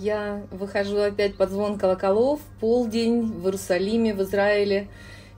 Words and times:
Я 0.00 0.42
выхожу 0.52 0.98
опять 0.98 1.34
под 1.34 1.50
звон 1.50 1.76
колоколов, 1.76 2.40
полдень 2.60 3.22
в 3.22 3.46
Иерусалиме, 3.46 4.14
в 4.14 4.22
Израиле. 4.22 4.86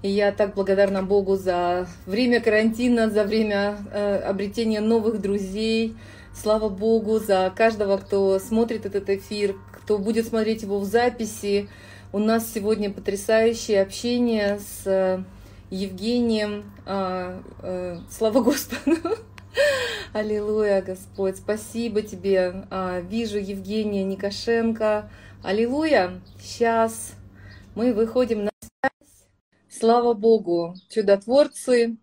И 0.03 0.11
я 0.11 0.33
так 0.33 0.55
благодарна 0.55 1.03
Богу 1.03 1.37
за 1.37 1.89
время 2.05 2.43
карантина, 2.43 3.09
за 3.09 3.25
время 3.25 3.79
э, 3.91 4.19
обретения 4.19 4.81
новых 4.81 5.23
друзей. 5.23 5.97
Слава 6.35 6.69
Богу 6.69 7.19
за 7.19 7.51
каждого, 7.57 7.97
кто 7.97 8.39
смотрит 8.39 8.85
этот 8.85 9.09
эфир, 9.09 9.57
кто 9.73 9.97
будет 9.97 10.27
смотреть 10.27 10.63
его 10.63 10.79
в 10.79 10.85
записи. 10.85 11.71
У 12.13 12.19
нас 12.19 12.53
сегодня 12.53 12.91
потрясающее 12.91 13.81
общение 13.81 14.59
с 14.59 14.87
э, 14.87 15.23
Евгением. 15.71 16.71
Э, 16.85 17.41
э, 17.63 17.99
слава 18.11 18.43
Господу! 18.43 18.99
Аллилуйя, 20.13 20.83
Господь, 20.83 21.37
спасибо 21.37 22.03
тебе. 22.03 22.67
А, 22.71 23.01
вижу 23.01 23.39
Евгения 23.39 24.05
Никошенко. 24.05 25.11
Аллилуйя. 25.43 26.21
Сейчас 26.41 27.15
мы 27.75 27.93
выходим 27.93 28.45
на 28.45 28.51
связь. 28.61 29.29
Слава 29.69 30.15
Богу, 30.15 30.75
чудотворцы, 30.89 31.97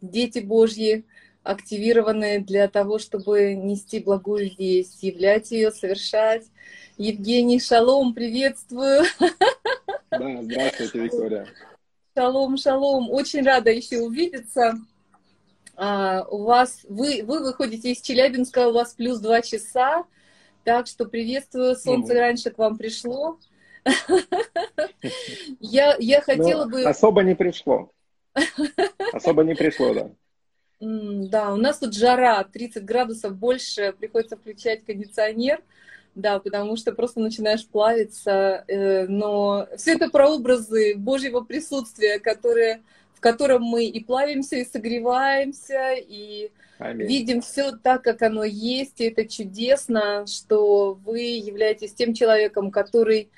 дети 0.00 0.40
Божьи, 0.40 1.04
активированные 1.42 2.40
для 2.40 2.68
того, 2.68 2.98
чтобы 2.98 3.54
нести 3.54 4.00
благую 4.00 4.50
весть, 4.56 5.02
являть 5.02 5.50
ее, 5.50 5.70
совершать. 5.70 6.44
Евгений, 6.98 7.58
шалом, 7.60 8.14
приветствую. 8.14 9.02
Да, 10.10 10.42
здравствуйте, 10.42 10.98
Виктория. 10.98 11.46
Шалом, 12.14 12.58
шалом. 12.58 13.10
Очень 13.10 13.42
рада 13.42 13.70
еще 13.70 14.00
увидеться. 14.02 14.78
А, 15.84 16.24
у 16.30 16.44
вас, 16.44 16.86
вы, 16.88 17.24
вы 17.24 17.40
выходите 17.40 17.90
из 17.90 18.00
Челябинска, 18.00 18.68
у 18.68 18.72
вас 18.72 18.94
плюс 18.94 19.18
два 19.18 19.42
часа, 19.42 20.04
так 20.62 20.86
что 20.86 21.06
приветствую, 21.06 21.74
солнце 21.74 22.14
mm 22.14 22.18
раньше 22.20 22.50
к 22.50 22.58
вам 22.58 22.78
пришло. 22.78 23.36
Я, 25.58 25.96
я 25.98 26.20
хотела 26.20 26.66
бы... 26.66 26.84
Особо 26.84 27.24
не 27.24 27.34
пришло. 27.34 27.90
Особо 29.12 29.42
не 29.42 29.56
пришло, 29.56 29.92
да. 29.92 30.10
Да, 30.78 31.52
у 31.52 31.56
нас 31.56 31.78
тут 31.78 31.94
жара, 31.94 32.44
30 32.44 32.84
градусов 32.84 33.36
больше, 33.36 33.92
приходится 33.98 34.36
включать 34.36 34.84
кондиционер, 34.84 35.64
да, 36.14 36.38
потому 36.38 36.76
что 36.76 36.92
просто 36.92 37.18
начинаешь 37.18 37.66
плавиться, 37.66 38.64
э, 38.68 39.08
но 39.08 39.66
все 39.76 39.94
это 39.94 40.10
прообразы 40.10 40.94
Божьего 40.96 41.40
присутствия, 41.40 42.20
которые 42.20 42.82
котором 43.22 43.62
мы 43.62 43.86
и 43.86 44.04
плавимся, 44.04 44.56
и 44.56 44.64
согреваемся, 44.64 45.94
и 45.94 46.50
Аминь. 46.78 47.06
видим 47.06 47.40
все 47.40 47.72
так, 47.72 48.02
как 48.02 48.20
оно 48.22 48.44
есть. 48.44 49.00
И 49.00 49.04
это 49.04 49.26
чудесно, 49.26 50.26
что 50.26 50.94
вы 50.94 51.20
являетесь 51.20 51.94
тем 51.94 52.12
человеком, 52.12 52.70
который 52.70 53.30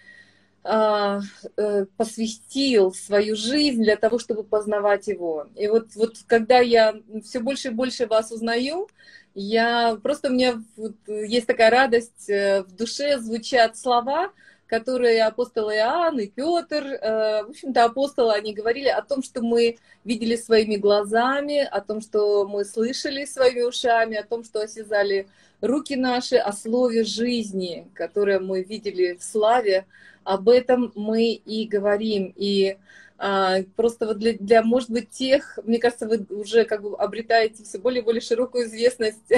а, 0.67 1.21
э, 1.59 1.85
посвятил 1.99 2.95
свою 2.95 3.37
жизнь 3.37 3.83
для 3.83 3.97
того, 3.97 4.19
чтобы 4.19 4.45
познавать 4.45 5.07
его. 5.07 5.47
И 5.55 5.69
вот, 5.69 5.95
вот 5.95 6.17
когда 6.27 6.61
я 6.61 6.95
все 7.23 7.41
больше 7.41 7.69
и 7.69 7.73
больше 7.73 8.07
вас 8.07 8.33
узнаю, 8.33 8.89
я 9.35 9.99
просто 10.03 10.29
у 10.29 10.33
меня 10.33 10.63
вот 10.77 10.95
есть 11.07 11.47
такая 11.47 11.69
радость 11.71 12.31
э, 12.31 12.63
в 12.63 12.75
душе, 12.75 13.19
звучат 13.19 13.77
слова, 13.77 14.33
которые 14.67 15.25
апостолы 15.25 15.75
Иоанн 15.75 16.19
и 16.21 16.27
Петр, 16.27 16.85
э, 16.85 17.45
в 17.45 17.51
общем-то, 17.51 17.85
апостолы, 17.85 18.33
они 18.33 18.55
говорили 18.55 18.89
о 18.89 19.03
том, 19.03 19.23
что 19.23 19.43
мы 19.43 19.77
видели 20.05 20.37
своими 20.37 20.77
глазами, 20.77 21.61
о 21.65 21.81
том, 21.81 22.01
что 22.01 22.47
мы 22.47 22.65
слышали 22.65 23.25
своими 23.25 23.63
ушами, 23.63 24.17
о 24.17 24.25
том, 24.25 24.45
что 24.45 24.61
осязали 24.61 25.29
руки 25.61 25.97
наши, 25.97 26.37
о 26.37 26.53
слове 26.53 27.05
жизни, 27.05 27.89
которое 27.95 28.41
мы 28.41 28.63
видели 28.63 29.15
в 29.15 29.23
славе, 29.23 29.87
об 30.25 30.49
этом 30.49 30.93
мы 30.95 31.33
и 31.33 31.67
говорим. 31.67 32.33
И 32.37 32.79
просто 33.17 34.07
вот 34.07 34.19
для, 34.19 34.35
для, 34.35 34.63
может 34.63 34.91
быть, 34.91 35.11
тех, 35.11 35.59
мне 35.65 35.79
кажется, 35.79 36.09
вы 36.09 36.27
уже 36.31 36.65
как 36.65 36.83
бы 36.83 36.97
обретаете 36.97 37.63
все 37.63 37.79
более 37.79 38.03
и 38.03 38.05
более 38.05 38.21
широкую 38.21 38.67
известность. 38.67 39.23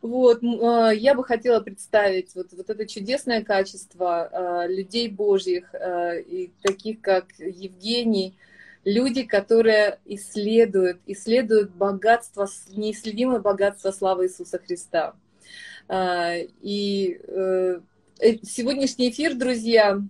Вот, 0.00 0.42
а, 0.42 0.90
я 0.90 1.14
бы 1.14 1.24
хотела 1.24 1.60
представить 1.60 2.34
вот, 2.34 2.48
вот 2.52 2.68
это 2.68 2.86
чудесное 2.86 3.44
качество 3.44 4.28
а, 4.32 4.66
людей 4.66 5.08
Божьих, 5.08 5.72
и 5.74 6.50
таких 6.60 7.00
как 7.00 7.26
Евгений, 7.38 8.34
люди, 8.84 9.22
которые 9.22 10.00
исследуют, 10.04 11.00
исследуют 11.06 11.70
богатство, 11.70 12.48
неисследимое 12.70 13.38
богатство 13.38 13.92
славы 13.92 14.26
Иисуса 14.26 14.58
Христа. 14.58 15.14
И 15.90 17.20
э, 17.28 17.80
э, 18.20 18.36
сегодняшний 18.42 19.10
эфир, 19.10 19.34
друзья, 19.34 20.00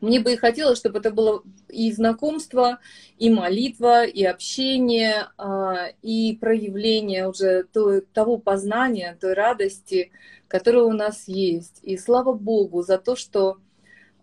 мне 0.00 0.20
бы 0.20 0.32
и 0.32 0.36
хотелось, 0.36 0.78
чтобы 0.78 0.98
это 0.98 1.10
было 1.10 1.42
и 1.68 1.92
знакомство, 1.92 2.78
и 3.18 3.30
молитва, 3.30 4.04
и 4.04 4.24
общение, 4.24 5.28
а, 5.36 5.88
и 6.02 6.36
проявление 6.40 7.28
уже 7.28 7.64
того 8.12 8.38
познания, 8.38 9.16
той 9.20 9.34
радости, 9.34 10.10
которая 10.48 10.84
у 10.84 10.92
нас 10.92 11.28
есть. 11.28 11.80
И 11.82 11.96
слава 11.96 12.32
Богу 12.32 12.82
за 12.82 12.98
то, 12.98 13.16
что 13.16 13.58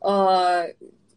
а, 0.01 0.67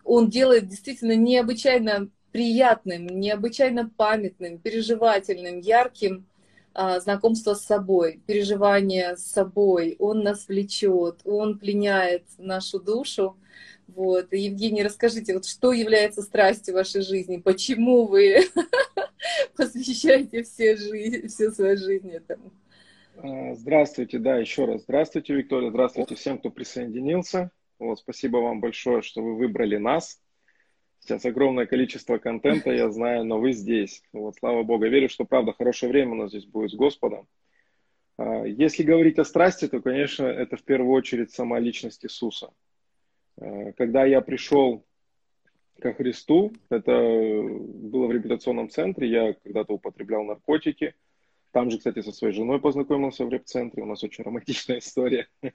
Он 0.05 0.29
делает 0.29 0.69
действительно 0.69 1.17
необычайно 1.17 2.11
приятным, 2.33 3.07
необычайно 3.07 3.91
памятным, 3.97 4.59
переживательным, 4.59 5.61
ярким 5.61 6.27
а, 6.75 7.01
знакомство 7.01 7.55
с 7.55 7.65
собой, 7.65 8.21
переживание 8.27 9.17
с 9.17 9.25
собой. 9.25 9.97
Он 9.99 10.23
нас 10.23 10.47
влечет, 10.47 11.21
он 11.25 11.59
пленяет 11.59 12.25
нашу 12.39 12.79
душу. 12.79 13.37
Вот. 13.99 14.33
Евгений, 14.33 14.85
расскажите, 14.85 15.35
вот 15.35 15.45
что 15.45 15.73
является 15.73 16.23
страстью 16.23 16.75
вашей 16.75 17.03
жизни? 17.03 17.39
Почему 17.39 18.07
вы 18.07 18.37
посвящаете 19.57 20.45
все, 20.45 20.77
жизнь, 20.77 21.27
всю 21.27 21.51
свою 21.51 21.77
жизнь 21.77 22.09
этому? 22.09 22.53
А, 23.17 23.57
здравствуйте, 23.57 24.21
да, 24.21 24.37
еще 24.37 24.67
раз. 24.67 24.83
Здравствуйте, 24.83 25.35
Виктория. 25.35 25.71
Здравствуйте 25.71 26.15
всем, 26.15 26.39
кто 26.39 26.49
присоединился. 26.49 27.51
Вот, 27.81 27.99
спасибо 27.99 28.37
вам 28.37 28.61
большое, 28.61 29.03
что 29.03 29.21
вы 29.21 29.35
выбрали 29.35 29.79
нас. 29.79 30.21
Сейчас 31.01 31.25
огромное 31.25 31.67
количество 31.67 32.19
контента, 32.19 32.71
я 32.71 32.89
знаю, 32.93 33.25
но 33.25 33.41
вы 33.41 33.51
здесь. 33.51 34.05
Вот, 34.13 34.37
слава 34.37 34.63
Богу. 34.63 34.87
Верю, 34.87 35.09
что 35.09 35.25
правда 35.25 35.53
хорошее 35.53 35.91
время 35.91 36.13
у 36.13 36.15
нас 36.15 36.31
здесь 36.31 36.47
будет 36.47 36.71
с 36.71 36.77
Господом. 36.77 37.27
А, 38.17 38.45
если 38.45 38.85
говорить 38.85 39.19
о 39.19 39.25
страсти, 39.25 39.67
то, 39.67 39.83
конечно, 39.83 40.25
это 40.25 40.57
в 40.57 40.63
первую 40.63 40.93
очередь 40.93 41.33
сама 41.33 41.59
личность 41.59 42.05
Иисуса. 42.05 42.53
Э, 43.41 43.73
когда 43.73 44.05
я 44.05 44.21
пришел 44.21 44.85
ко 45.81 45.93
Христу, 45.95 46.53
это 46.71 46.93
было 46.93 48.07
в 48.07 48.13
реабилитационном 48.13 48.69
центре, 48.69 49.09
я 49.09 49.35
когда-то 49.35 49.75
употреблял 49.75 50.25
наркотики. 50.25 50.95
Там 51.53 51.71
же, 51.71 51.79
кстати, 51.79 52.03
со 52.03 52.13
своей 52.13 52.35
женой 52.35 52.61
познакомился 52.61 53.25
в 53.25 53.31
реп-центре, 53.31 53.83
у 53.83 53.87
нас 53.87 54.03
очень 54.05 54.25
романтичная 54.25 54.79
история. 54.79 55.29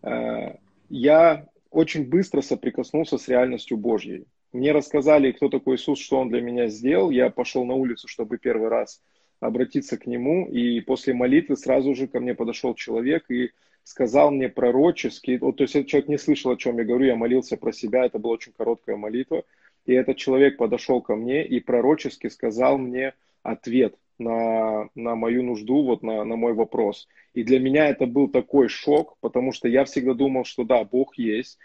Э, 0.00 0.54
я 0.88 1.48
очень 1.70 2.08
быстро 2.08 2.40
соприкоснулся 2.40 3.18
с 3.18 3.26
реальностью 3.26 3.76
Божьей. 3.76 4.26
Мне 4.52 4.70
рассказали, 4.70 5.32
кто 5.32 5.48
такой 5.48 5.74
Иисус, 5.74 5.98
что 5.98 6.20
Он 6.20 6.28
для 6.28 6.40
меня 6.40 6.68
сделал. 6.68 7.10
Я 7.10 7.30
пошел 7.30 7.64
на 7.64 7.74
улицу, 7.74 8.06
чтобы 8.06 8.38
первый 8.38 8.68
раз 8.68 9.02
обратиться 9.40 9.98
к 9.98 10.06
Нему. 10.06 10.46
И 10.46 10.80
после 10.82 11.14
молитвы 11.14 11.56
сразу 11.56 11.96
же 11.96 12.06
ко 12.06 12.20
мне 12.20 12.34
подошел 12.34 12.74
человек 12.74 13.28
и 13.28 13.50
сказал 13.88 14.30
мне 14.30 14.50
пророчески, 14.50 15.38
вот, 15.40 15.56
то 15.56 15.62
есть 15.64 15.74
этот 15.74 15.88
человек 15.88 16.08
не 16.10 16.18
слышал, 16.18 16.50
о 16.50 16.58
чем 16.58 16.76
я 16.76 16.84
говорю, 16.84 17.06
я 17.06 17.16
молился 17.16 17.56
про 17.56 17.72
себя, 17.72 18.04
это 18.04 18.18
была 18.18 18.34
очень 18.34 18.52
короткая 18.52 18.96
молитва, 18.96 19.44
и 19.86 19.94
этот 19.94 20.18
человек 20.18 20.58
подошел 20.58 21.00
ко 21.00 21.16
мне 21.16 21.42
и 21.46 21.58
пророчески 21.58 22.26
сказал 22.28 22.76
мне 22.76 23.14
ответ 23.42 23.96
на, 24.18 24.90
на 24.94 25.14
мою 25.14 25.42
нужду, 25.42 25.84
вот 25.84 26.02
на, 26.02 26.22
на 26.24 26.36
мой 26.36 26.52
вопрос. 26.52 27.08
И 27.32 27.42
для 27.44 27.58
меня 27.60 27.88
это 27.88 28.04
был 28.04 28.28
такой 28.28 28.68
шок, 28.68 29.16
потому 29.20 29.52
что 29.52 29.68
я 29.68 29.86
всегда 29.86 30.12
думал, 30.12 30.44
что 30.44 30.64
да, 30.64 30.84
Бог 30.84 31.16
есть, 31.16 31.58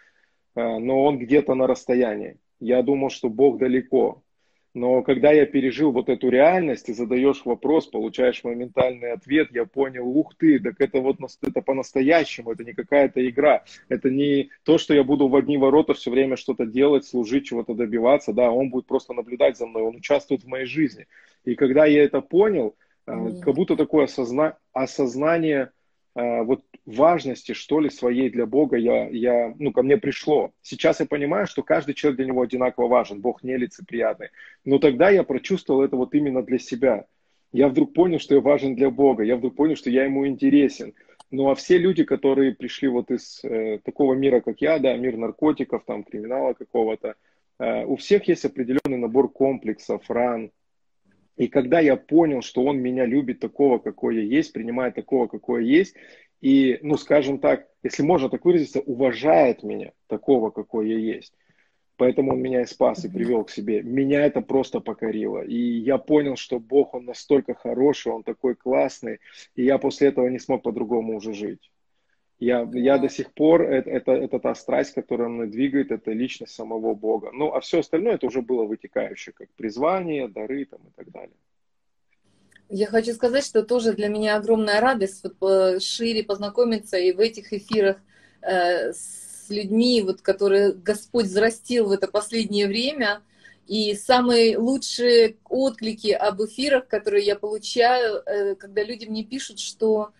э, 0.55 0.61
но 0.77 1.03
Он 1.03 1.17
где-то 1.17 1.55
на 1.55 1.67
расстоянии. 1.67 2.37
Я 2.61 2.83
думал, 2.83 3.09
что 3.09 3.27
Бог 3.27 3.57
далеко. 3.57 4.23
Но 4.73 5.03
когда 5.03 5.31
я 5.31 5.45
пережил 5.45 5.91
вот 5.91 6.09
эту 6.09 6.29
реальность 6.29 6.89
и 6.89 6.93
задаешь 6.93 7.45
вопрос, 7.45 7.85
получаешь 7.87 8.43
моментальный 8.43 9.11
ответ, 9.11 9.49
я 9.51 9.65
понял, 9.65 10.07
ух 10.07 10.33
ты, 10.35 10.59
так 10.59 10.81
это 10.81 10.99
вот 10.99 11.17
это 11.43 11.61
по-настоящему, 11.61 12.51
это 12.51 12.63
не 12.63 12.73
какая-то 12.73 13.27
игра, 13.29 13.63
это 13.87 14.09
не 14.09 14.49
то, 14.63 14.79
что 14.79 14.95
я 14.95 15.03
буду 15.03 15.27
в 15.27 15.35
одни 15.35 15.57
ворота 15.57 15.93
все 15.93 16.09
время 16.09 16.37
что-то 16.37 16.65
делать, 16.65 17.05
служить, 17.05 17.45
чего-то 17.45 17.75
добиваться, 17.75 18.33
да, 18.33 18.51
он 18.51 18.71
будет 18.71 18.87
просто 18.87 19.13
наблюдать 19.13 19.57
за 19.57 19.67
мной, 19.67 19.83
он 19.83 19.97
участвует 19.97 20.43
в 20.43 20.47
моей 20.47 20.65
жизни. 20.65 21.05
И 21.45 21.53
когда 21.53 21.85
я 21.85 22.03
это 22.03 22.21
понял, 22.21 22.75
mm-hmm. 23.05 23.41
как 23.41 23.53
будто 23.53 23.75
такое 23.75 24.05
осозна... 24.05 24.57
осознание 24.71 25.71
вот 26.15 26.61
важности, 26.85 27.53
что 27.53 27.79
ли, 27.79 27.89
своей 27.89 28.29
для 28.29 28.45
Бога 28.45 28.77
я, 28.77 29.07
я, 29.09 29.53
ну, 29.57 29.71
ко 29.71 29.81
мне 29.81 29.97
пришло. 29.97 30.51
Сейчас 30.61 30.99
я 30.99 31.05
понимаю, 31.05 31.47
что 31.47 31.63
каждый 31.63 31.95
человек 31.95 32.17
для 32.17 32.27
него 32.27 32.41
одинаково 32.41 32.87
важен, 32.87 33.21
Бог 33.21 33.43
нелицеприятный. 33.43 34.29
Но 34.65 34.77
тогда 34.79 35.09
я 35.09 35.23
прочувствовал 35.23 35.81
это 35.81 35.95
вот 35.95 36.13
именно 36.13 36.43
для 36.43 36.59
себя. 36.59 37.05
Я 37.51 37.67
вдруг 37.69 37.93
понял, 37.93 38.19
что 38.19 38.35
я 38.35 38.41
важен 38.41 38.75
для 38.75 38.89
Бога, 38.89 39.23
я 39.23 39.37
вдруг 39.37 39.55
понял, 39.55 39.75
что 39.75 39.89
я 39.89 40.05
ему 40.05 40.27
интересен. 40.27 40.93
Ну 41.29 41.49
а 41.49 41.55
все 41.55 41.77
люди, 41.77 42.03
которые 42.03 42.53
пришли 42.53 42.87
вот 42.87 43.09
из 43.11 43.43
э, 43.43 43.79
такого 43.83 44.13
мира, 44.13 44.39
как 44.41 44.61
я, 44.61 44.79
да, 44.79 44.95
мир 44.95 45.17
наркотиков, 45.17 45.83
там, 45.85 46.03
криминала 46.03 46.53
какого-то, 46.53 47.15
э, 47.59 47.85
у 47.85 47.95
всех 47.95 48.27
есть 48.27 48.45
определенный 48.45 48.97
набор 48.97 49.31
комплексов, 49.31 50.09
ран. 50.09 50.51
И 51.35 51.47
когда 51.47 51.79
я 51.79 51.95
понял, 51.95 52.41
что 52.41 52.63
он 52.63 52.79
меня 52.79 53.05
любит 53.05 53.39
такого, 53.39 53.79
какой 53.79 54.17
я 54.17 54.21
есть, 54.21 54.53
принимает 54.53 54.95
такого, 54.95 55.27
какой 55.27 55.65
я 55.65 55.77
есть, 55.77 55.95
и, 56.41 56.77
ну, 56.81 56.97
скажем 56.97 57.39
так, 57.39 57.67
если 57.83 58.03
можно 58.03 58.29
так 58.29 58.45
выразиться, 58.45 58.81
уважает 58.81 59.63
меня 59.63 59.93
такого, 60.07 60.51
какой 60.51 60.89
я 60.89 60.97
есть, 60.97 61.33
Поэтому 61.95 62.33
он 62.33 62.41
меня 62.41 62.61
и 62.61 62.65
спас, 62.65 63.05
и 63.05 63.09
привел 63.09 63.43
к 63.43 63.51
себе. 63.51 63.83
Меня 63.83 64.25
это 64.25 64.41
просто 64.41 64.79
покорило. 64.79 65.41
И 65.41 65.55
я 65.55 65.97
понял, 65.97 66.35
что 66.35 66.59
Бог, 66.59 66.93
Он 66.95 67.05
настолько 67.05 67.53
хороший, 67.53 68.11
Он 68.11 68.23
такой 68.23 68.55
классный. 68.55 69.19
И 69.55 69.63
я 69.63 69.77
после 69.77 70.07
этого 70.07 70.27
не 70.27 70.39
смог 70.39 70.63
по-другому 70.63 71.15
уже 71.15 71.33
жить. 71.33 71.71
Я, 72.43 72.69
я 72.73 72.97
до 72.97 73.07
сих 73.07 73.31
пор, 73.31 73.61
это, 73.61 73.89
это, 73.89 74.11
это 74.11 74.37
та 74.37 74.53
страсть, 74.53 74.93
которая 74.93 75.29
мной 75.29 75.47
двигает, 75.47 75.91
это 75.91 76.11
личность 76.11 76.53
самого 76.53 76.93
Бога. 76.93 77.31
Ну, 77.31 77.53
а 77.53 77.61
все 77.61 77.79
остальное, 77.79 78.15
это 78.15 78.27
уже 78.27 78.41
было 78.41 78.65
вытекающее, 78.65 79.33
как 79.33 79.47
призвание, 79.55 80.27
дары 80.27 80.65
там, 80.65 80.81
и 80.81 80.91
так 80.93 81.09
далее. 81.11 81.37
Я 82.67 82.87
хочу 82.87 83.13
сказать, 83.13 83.45
что 83.45 83.63
тоже 83.63 83.93
для 83.93 84.09
меня 84.09 84.35
огромная 84.35 84.81
радость 84.81 85.23
вот, 85.23 85.35
э, 85.41 85.79
шире 85.79 86.23
познакомиться 86.23 86.97
и 86.97 87.13
в 87.13 87.19
этих 87.21 87.53
эфирах 87.53 87.97
э, 88.41 88.91
с 88.91 89.45
людьми, 89.49 90.01
вот, 90.01 90.21
которые 90.21 90.73
Господь 90.73 91.27
взрастил 91.27 91.87
в 91.87 91.91
это 91.91 92.09
последнее 92.09 92.67
время. 92.67 93.21
И 93.67 93.95
самые 93.95 94.57
лучшие 94.57 95.37
отклики 95.45 96.09
об 96.11 96.41
эфирах, 96.41 96.89
которые 96.89 97.25
я 97.25 97.37
получаю, 97.37 98.21
э, 98.25 98.55
когда 98.55 98.83
люди 98.83 99.05
мне 99.05 99.23
пишут, 99.23 99.59
что, 99.59 100.11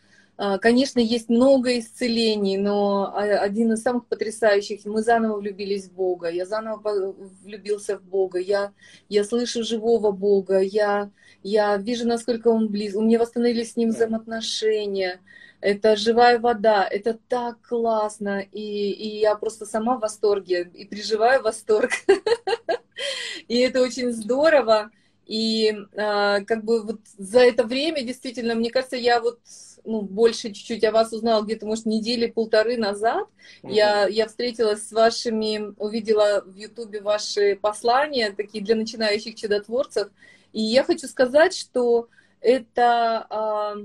конечно, 0.62 1.00
есть 1.00 1.30
много 1.30 1.78
исцелений, 1.78 2.58
но 2.58 3.14
один 3.16 3.74
из 3.74 3.84
самых 3.84 4.08
потрясающих, 4.08 4.84
мы 4.86 5.04
заново 5.04 5.38
влюбились 5.38 5.88
в 5.88 5.94
Бога, 5.94 6.30
я 6.30 6.46
заново 6.46 7.16
влюбился 7.44 7.98
в 8.00 8.04
Бога, 8.04 8.40
я, 8.40 8.74
я 9.10 9.24
слышу 9.24 9.64
живого 9.64 10.12
Бога, 10.12 10.60
я, 10.60 11.12
я 11.44 11.78
вижу, 11.78 12.08
насколько 12.08 12.48
Он 12.48 12.68
близок, 12.68 13.02
у 13.02 13.06
меня 13.06 13.20
восстановились 13.20 13.74
с 13.74 13.76
Ним 13.76 13.90
взаимоотношения, 13.90 15.20
это 15.62 15.96
живая 15.96 16.40
вода, 16.40 16.86
это 16.90 17.18
так 17.30 17.62
классно, 17.62 18.40
и, 18.40 18.92
и 18.92 19.20
я 19.20 19.36
просто 19.36 19.66
сама 19.66 19.98
в 19.98 20.02
восторге, 20.02 20.70
и 20.74 20.86
переживаю 20.86 21.44
восторг, 21.44 21.92
и 23.48 23.60
это 23.60 23.82
очень 23.82 24.12
здорово, 24.12 24.90
и 25.26 25.74
а, 25.96 26.42
как 26.42 26.66
бы 26.66 26.84
вот 26.84 27.00
за 27.18 27.40
это 27.40 27.64
время, 27.64 28.04
действительно, 28.04 28.56
мне 28.56 28.72
кажется, 28.72 28.98
я 28.98 29.22
вот 29.22 29.40
ну, 29.86 30.02
больше 30.02 30.52
чуть-чуть 30.52 30.84
о 30.84 30.92
вас 30.92 31.12
узнала 31.14 31.44
где-то, 31.44 31.66
может, 31.66 31.86
недели 31.86 32.28
полторы 32.28 32.78
назад. 32.78 33.28
Mm-hmm. 33.64 33.72
Я, 33.72 34.08
я 34.08 34.28
встретилась 34.28 34.88
с 34.88 34.92
вашими, 34.92 35.74
увидела 35.78 36.44
в 36.46 36.56
Ютубе 36.56 37.02
ваши 37.02 37.58
послания, 37.62 38.32
такие 38.32 38.64
для 38.64 38.76
начинающих 38.76 39.36
чудотворцев. 39.36 40.10
И 40.54 40.62
я 40.62 40.84
хочу 40.84 41.08
сказать, 41.08 41.56
что 41.56 42.08
это 42.40 43.26
а, 43.30 43.76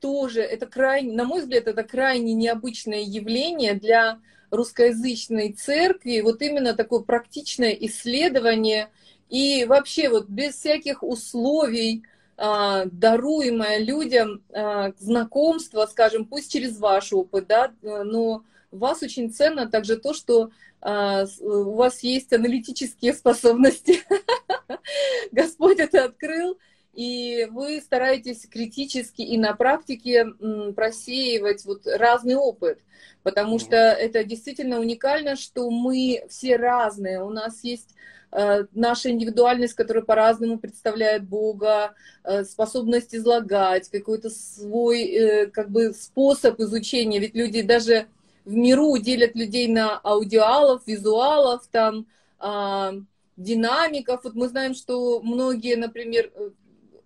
тоже, 0.00 0.40
это 0.40 0.66
крайне, 0.66 1.12
на 1.12 1.24
мой 1.24 1.40
взгляд, 1.40 1.66
это 1.68 1.82
крайне 1.84 2.34
необычное 2.34 3.02
явление 3.02 3.74
для 3.74 4.20
русскоязычной 4.50 5.52
церкви, 5.52 6.20
вот 6.20 6.42
именно 6.42 6.74
такое 6.74 7.00
практичное 7.00 7.72
исследование 7.72 8.90
и 9.28 9.64
вообще 9.64 10.08
вот 10.08 10.28
без 10.28 10.54
всяких 10.54 11.02
условий, 11.02 12.04
даруемое 12.36 13.78
людям 13.78 14.42
а, 14.52 14.92
знакомство, 14.98 15.86
скажем, 15.86 16.26
пусть 16.26 16.52
через 16.52 16.78
ваш 16.78 17.12
опыт, 17.12 17.46
да, 17.46 17.72
но 17.82 18.44
вас 18.70 19.02
очень 19.02 19.32
ценно 19.32 19.68
также 19.68 19.96
то, 19.96 20.12
что 20.12 20.50
а, 20.80 21.24
у 21.40 21.74
вас 21.74 22.02
есть 22.02 22.32
аналитические 22.32 23.12
способности. 23.14 24.00
Господь 25.32 25.78
это 25.78 26.04
открыл, 26.04 26.58
и 26.92 27.46
вы 27.50 27.80
стараетесь 27.80 28.46
критически 28.46 29.22
и 29.22 29.36
на 29.36 29.54
практике 29.54 30.26
просеивать 30.74 31.64
вот 31.64 31.86
разный 31.86 32.36
опыт, 32.36 32.80
потому 33.22 33.58
что 33.58 33.76
это 33.76 34.24
действительно 34.24 34.80
уникально, 34.80 35.36
что 35.36 35.70
мы 35.70 36.24
все 36.28 36.56
разные, 36.56 37.22
у 37.22 37.30
нас 37.30 37.62
есть 37.64 37.94
э, 38.25 38.25
наша 38.72 39.10
индивидуальность, 39.10 39.74
которая 39.74 40.04
по-разному 40.04 40.58
представляет 40.58 41.24
Бога, 41.24 41.94
э, 42.22 42.44
способность 42.44 43.14
излагать, 43.14 43.88
какой-то 43.88 44.28
свой 44.30 45.04
э, 45.04 45.46
как 45.46 45.70
бы 45.70 45.94
способ 45.94 46.60
изучения, 46.60 47.18
ведь 47.18 47.34
люди 47.34 47.62
даже 47.62 48.06
в 48.44 48.54
миру 48.54 48.96
делят 48.98 49.34
людей 49.34 49.68
на 49.68 49.98
аудиалов, 49.98 50.82
визуалов, 50.86 51.66
там, 51.70 52.06
а, 52.38 52.94
динамиков. 53.36 54.22
Вот 54.22 54.34
мы 54.34 54.48
знаем, 54.48 54.74
что 54.74 55.20
многие, 55.20 55.74
например, 55.74 56.30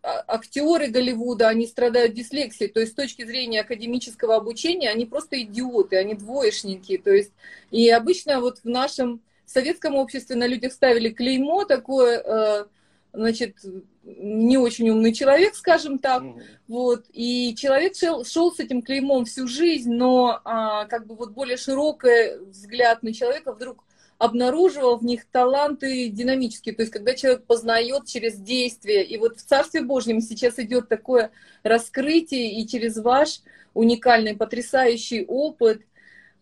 а, 0.02 0.22
актеры 0.28 0.88
Голливуда, 0.88 1.48
они 1.48 1.66
страдают 1.66 2.14
дислексией, 2.14 2.70
то 2.70 2.80
есть 2.80 2.92
с 2.92 2.94
точки 2.94 3.24
зрения 3.24 3.60
академического 3.60 4.36
обучения 4.36 4.90
они 4.90 5.06
просто 5.06 5.40
идиоты, 5.40 5.96
они 5.96 6.14
двоечники, 6.14 6.98
то 6.98 7.10
есть 7.10 7.32
и 7.70 7.88
обычно 7.88 8.40
вот 8.40 8.58
в 8.58 8.68
нашем 8.68 9.20
советском 9.52 9.96
обществе 9.96 10.36
на 10.36 10.46
людях 10.46 10.72
ставили 10.72 11.10
клеймо 11.10 11.64
такое, 11.64 12.22
э, 12.24 12.64
значит, 13.12 13.56
не 14.04 14.56
очень 14.56 14.88
умный 14.90 15.12
человек, 15.12 15.54
скажем 15.54 15.98
так, 15.98 16.22
mm-hmm. 16.22 16.42
вот, 16.68 17.04
и 17.12 17.54
человек 17.56 17.96
шел, 17.96 18.24
шел 18.24 18.52
с 18.52 18.60
этим 18.60 18.82
клеймом 18.82 19.24
всю 19.24 19.46
жизнь, 19.46 19.92
но 19.92 20.40
а, 20.44 20.86
как 20.86 21.06
бы 21.06 21.14
вот 21.14 21.32
более 21.32 21.56
широкий 21.56 22.38
взгляд 22.50 23.02
на 23.02 23.12
человека 23.12 23.52
вдруг 23.52 23.84
обнаруживал 24.18 24.98
в 24.98 25.04
них 25.04 25.24
таланты 25.26 26.08
динамические, 26.08 26.74
то 26.74 26.82
есть 26.82 26.92
когда 26.92 27.14
человек 27.14 27.44
познает 27.44 28.06
через 28.06 28.36
действие. 28.36 29.04
И 29.04 29.16
вот 29.16 29.38
в 29.38 29.42
Царстве 29.42 29.80
Божьем 29.80 30.20
сейчас 30.20 30.58
идет 30.58 30.88
такое 30.88 31.30
раскрытие, 31.62 32.60
и 32.60 32.66
через 32.66 32.98
ваш 32.98 33.40
уникальный, 33.72 34.36
потрясающий 34.36 35.24
опыт, 35.26 35.82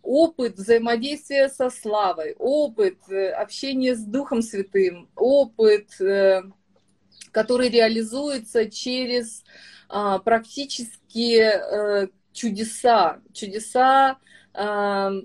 опыт 0.09 0.55
взаимодействия 0.55 1.49
со 1.49 1.69
славой, 1.69 2.33
опыт 2.39 2.97
э, 3.09 3.29
общения 3.29 3.93
с 3.93 4.03
Духом 4.03 4.41
Святым, 4.41 5.07
опыт, 5.15 6.01
э, 6.01 6.41
который 7.31 7.69
реализуется 7.69 8.71
через 8.71 9.43
а, 9.87 10.17
практические 10.17 11.51
э, 11.51 12.07
чудеса, 12.33 13.21
чудеса 13.33 14.17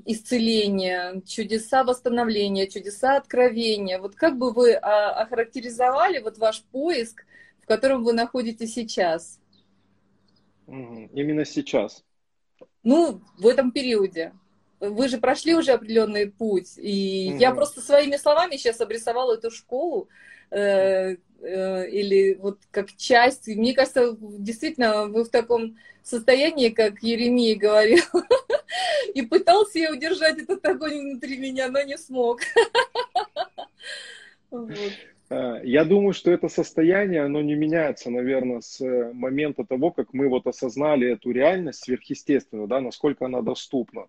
исцеления, 0.04 1.22
чудеса 1.26 1.82
восстановления, 1.82 2.69
чудеса 2.69 3.17
откровения. 3.17 3.98
Вот 3.98 4.14
как 4.14 4.36
бы 4.36 4.53
вы 4.53 4.74
а, 4.74 5.12
охарактеризовали 5.22 6.19
вот 6.20 6.36
ваш 6.36 6.62
поиск, 6.62 7.24
в 7.62 7.67
котором 7.67 8.05
вы 8.05 8.12
находитесь 8.12 8.74
сейчас? 8.74 9.41
Именно 10.67 11.46
сейчас. 11.46 12.05
Ну, 12.82 13.22
в 13.38 13.46
этом 13.46 13.72
периоде. 13.72 14.34
Вы 14.91 15.08
же 15.08 15.19
прошли 15.19 15.55
уже 15.55 15.72
определенный 15.72 16.31
путь. 16.31 16.72
И 16.76 17.31
угу. 17.32 17.38
я 17.38 17.53
просто 17.53 17.81
своими 17.81 18.17
словами 18.17 18.56
сейчас 18.56 18.81
обрисовала 18.81 19.34
эту 19.34 19.50
школу, 19.50 20.08
э, 20.50 21.17
э, 21.41 21.91
или 21.91 22.34
вот 22.34 22.58
как 22.70 22.94
часть. 22.96 23.48
Мне 23.48 23.74
кажется, 23.74 24.17
действительно, 24.20 25.06
вы 25.06 25.24
в 25.24 25.31
таком 25.31 25.76
состоянии, 26.03 26.69
как 26.69 27.03
Еремия 27.03 27.56
говорил, 27.56 28.05
и 29.14 29.22
пытался 29.22 29.79
я 29.79 29.93
удержать 29.93 30.38
этот 30.38 30.64
огонь 30.67 31.00
внутри 31.00 31.38
меня, 31.38 31.69
но 31.69 31.82
не 31.82 31.98
смог. 31.98 32.41
А, 35.31 35.60
я 35.64 35.84
думаю, 35.84 36.12
что 36.12 36.31
это 36.31 36.48
состояние, 36.48 37.22
оно 37.22 37.41
не 37.41 37.55
меняется, 37.55 38.10
наверное, 38.10 38.60
с 38.60 38.81
э, 38.81 39.12
момента 39.12 39.64
того, 39.64 39.91
как 39.91 40.12
мы 40.12 40.29
вот 40.29 40.46
осознали 40.46 41.10
эту 41.10 41.31
реальность 41.31 41.82
сверхъестественную, 41.82 42.69
да, 42.69 42.81
насколько 42.81 43.24
она 43.24 43.41
доступна. 43.41 44.00
Mm-hmm. 44.00 44.08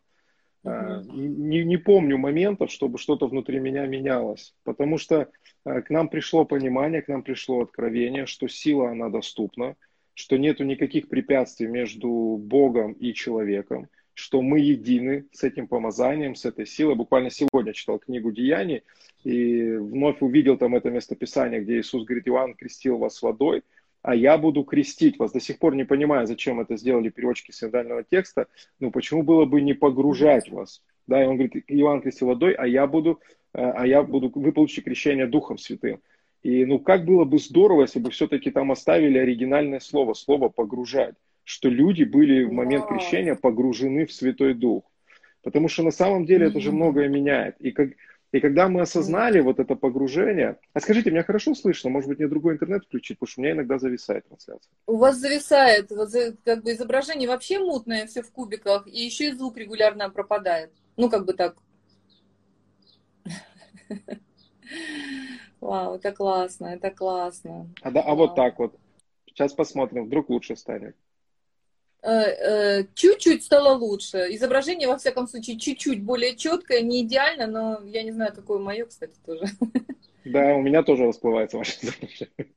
Не, 0.66 1.64
не 1.64 1.78
помню 1.78 2.18
моментов, 2.18 2.72
чтобы 2.72 2.98
что-то 2.98 3.28
внутри 3.28 3.60
меня 3.60 3.86
менялось, 3.86 4.56
потому 4.64 4.98
что 4.98 5.30
э, 5.64 5.82
к 5.84 5.92
нам 5.92 6.10
пришло 6.10 6.44
понимание, 6.44 7.04
к 7.04 7.08
нам 7.08 7.22
пришло 7.22 7.62
откровение, 7.62 8.26
что 8.26 8.48
сила, 8.48 8.90
она 8.90 9.10
доступна, 9.10 9.76
что 10.16 10.38
нету 10.38 10.64
никаких 10.64 11.08
препятствий 11.08 11.68
между 11.68 12.10
Богом 12.42 12.94
и 12.94 13.14
человеком, 13.14 13.90
что 14.16 14.42
мы 14.42 14.60
едины 14.60 15.28
с 15.32 15.44
этим 15.44 15.68
помазанием, 15.68 16.34
с 16.34 16.46
этой 16.46 16.66
силой. 16.66 16.96
Буквально 16.96 17.30
сегодня 17.30 17.74
читал 17.74 18.00
книгу 18.00 18.32
Деяний 18.32 18.82
и 19.24 19.74
вновь 19.74 20.22
увидел 20.22 20.58
там 20.58 20.74
это 20.76 20.90
местописание, 20.90 21.62
где 21.62 21.80
Иисус 21.80 22.06
говорит, 22.06 22.28
Иоанн 22.28 22.56
крестил 22.56 22.98
вас 22.98 23.22
водой, 23.22 23.62
а 24.06 24.14
я 24.14 24.38
буду 24.38 24.64
крестить 24.64 25.18
вас. 25.18 25.32
До 25.32 25.40
сих 25.40 25.58
пор 25.58 25.76
не 25.76 25.84
понимаю, 25.84 26.28
зачем 26.28 26.60
это 26.60 26.78
сделали 26.78 27.10
переводчики 27.10 27.52
синодального 27.52 28.04
текста, 28.04 28.48
ну 28.80 28.92
почему 28.92 29.24
было 29.24 29.46
бы 29.46 29.62
не 29.62 29.74
погружать 29.74 30.52
вас? 30.52 30.84
Да, 31.08 31.24
и 31.24 31.26
он 31.26 31.38
говорит, 31.38 31.64
Иоанн 31.68 32.02
крестил 32.02 32.28
водой, 32.28 32.54
а 32.54 32.68
я 32.68 32.86
буду, 32.86 33.20
э, 33.54 33.62
а 33.62 33.88
я 33.88 34.04
буду, 34.04 34.32
вы 34.36 34.52
получите 34.52 34.82
крещение 34.82 35.26
Духом 35.26 35.58
Святым. 35.58 36.02
И 36.44 36.66
ну 36.66 36.78
как 36.78 37.04
было 37.06 37.26
бы 37.26 37.40
здорово, 37.40 37.82
если 37.82 38.00
бы 38.00 38.12
все-таки 38.12 38.52
там 38.52 38.72
оставили 38.72 39.18
оригинальное 39.18 39.80
слово, 39.80 40.14
слово 40.14 40.50
погружать. 40.50 41.16
что 41.44 41.70
люди 41.70 42.04
были 42.04 42.44
в 42.44 42.52
момент 42.52 42.88
крещения 42.88 43.36
погружены 43.36 44.06
в 44.06 44.14
Святой 44.14 44.54
Дух. 44.54 44.84
Потому 45.42 45.68
что 45.68 45.84
на 45.84 45.92
самом 45.92 46.26
деле 46.26 46.48
это 46.48 46.60
же 46.60 46.72
многое 46.72 47.08
меняет. 47.08 47.56
И, 47.60 47.72
как, 47.72 47.90
и 48.36 48.42
когда 48.42 48.68
мы 48.68 48.82
осознали 48.82 49.40
вот 49.40 49.60
это 49.60 49.76
погружение... 49.76 50.60
А 50.74 50.82
скажите, 50.82 51.10
меня 51.10 51.24
хорошо 51.24 51.56
слышно? 51.56 51.90
Может 51.90 52.10
быть, 52.10 52.20
мне 52.20 52.28
другой 52.28 52.56
интернет 52.56 52.84
включить? 52.84 53.18
Потому 53.18 53.32
что 53.32 53.40
у 53.40 53.44
меня 53.44 53.54
иногда 53.54 53.80
зависает 53.80 54.28
трансляция. 54.28 54.74
У 54.88 54.98
вас 54.98 55.16
зависает. 55.16 55.90
Как 56.44 56.62
бы 56.62 56.74
изображение 56.74 57.30
вообще 57.30 57.60
мутное, 57.60 58.08
все 58.08 58.24
в 58.24 58.32
кубиках. 58.32 58.88
И 58.88 59.06
еще 59.06 59.30
и 59.30 59.32
звук 59.32 59.56
регулярно 59.56 60.10
пропадает. 60.10 60.74
Ну, 60.98 61.10
как 61.10 61.24
бы 61.26 61.32
так. 61.32 61.56
Вау, 65.62 65.96
это 65.96 66.12
классно, 66.12 66.66
это 66.66 66.92
классно. 66.92 67.70
А, 67.84 67.90
да, 67.90 68.02
а 68.02 68.16
вот 68.16 68.36
так 68.36 68.60
вот. 68.60 68.76
Сейчас 69.28 69.54
посмотрим, 69.54 70.08
вдруг 70.08 70.30
лучше 70.30 70.58
станет. 70.58 70.98
Э, 72.06 72.10
э, 72.10 72.84
чуть-чуть 72.94 73.44
стало 73.44 73.76
лучше. 73.76 74.28
Изображение, 74.30 74.88
во 74.88 74.98
всяком 74.98 75.28
случае, 75.28 75.58
чуть-чуть 75.58 76.04
более 76.04 76.36
четкое, 76.36 76.82
не 76.82 77.02
идеально, 77.02 77.48
но 77.48 77.82
я 77.84 78.04
не 78.04 78.12
знаю, 78.12 78.32
какое 78.32 78.60
мое, 78.60 78.86
кстати, 78.86 79.16
тоже. 79.26 79.46
Да, 80.24 80.56
у 80.56 80.62
меня 80.62 80.84
тоже 80.84 81.06
расплывается 81.06 81.58
ваше 81.58 81.78
изображение. 81.82 82.50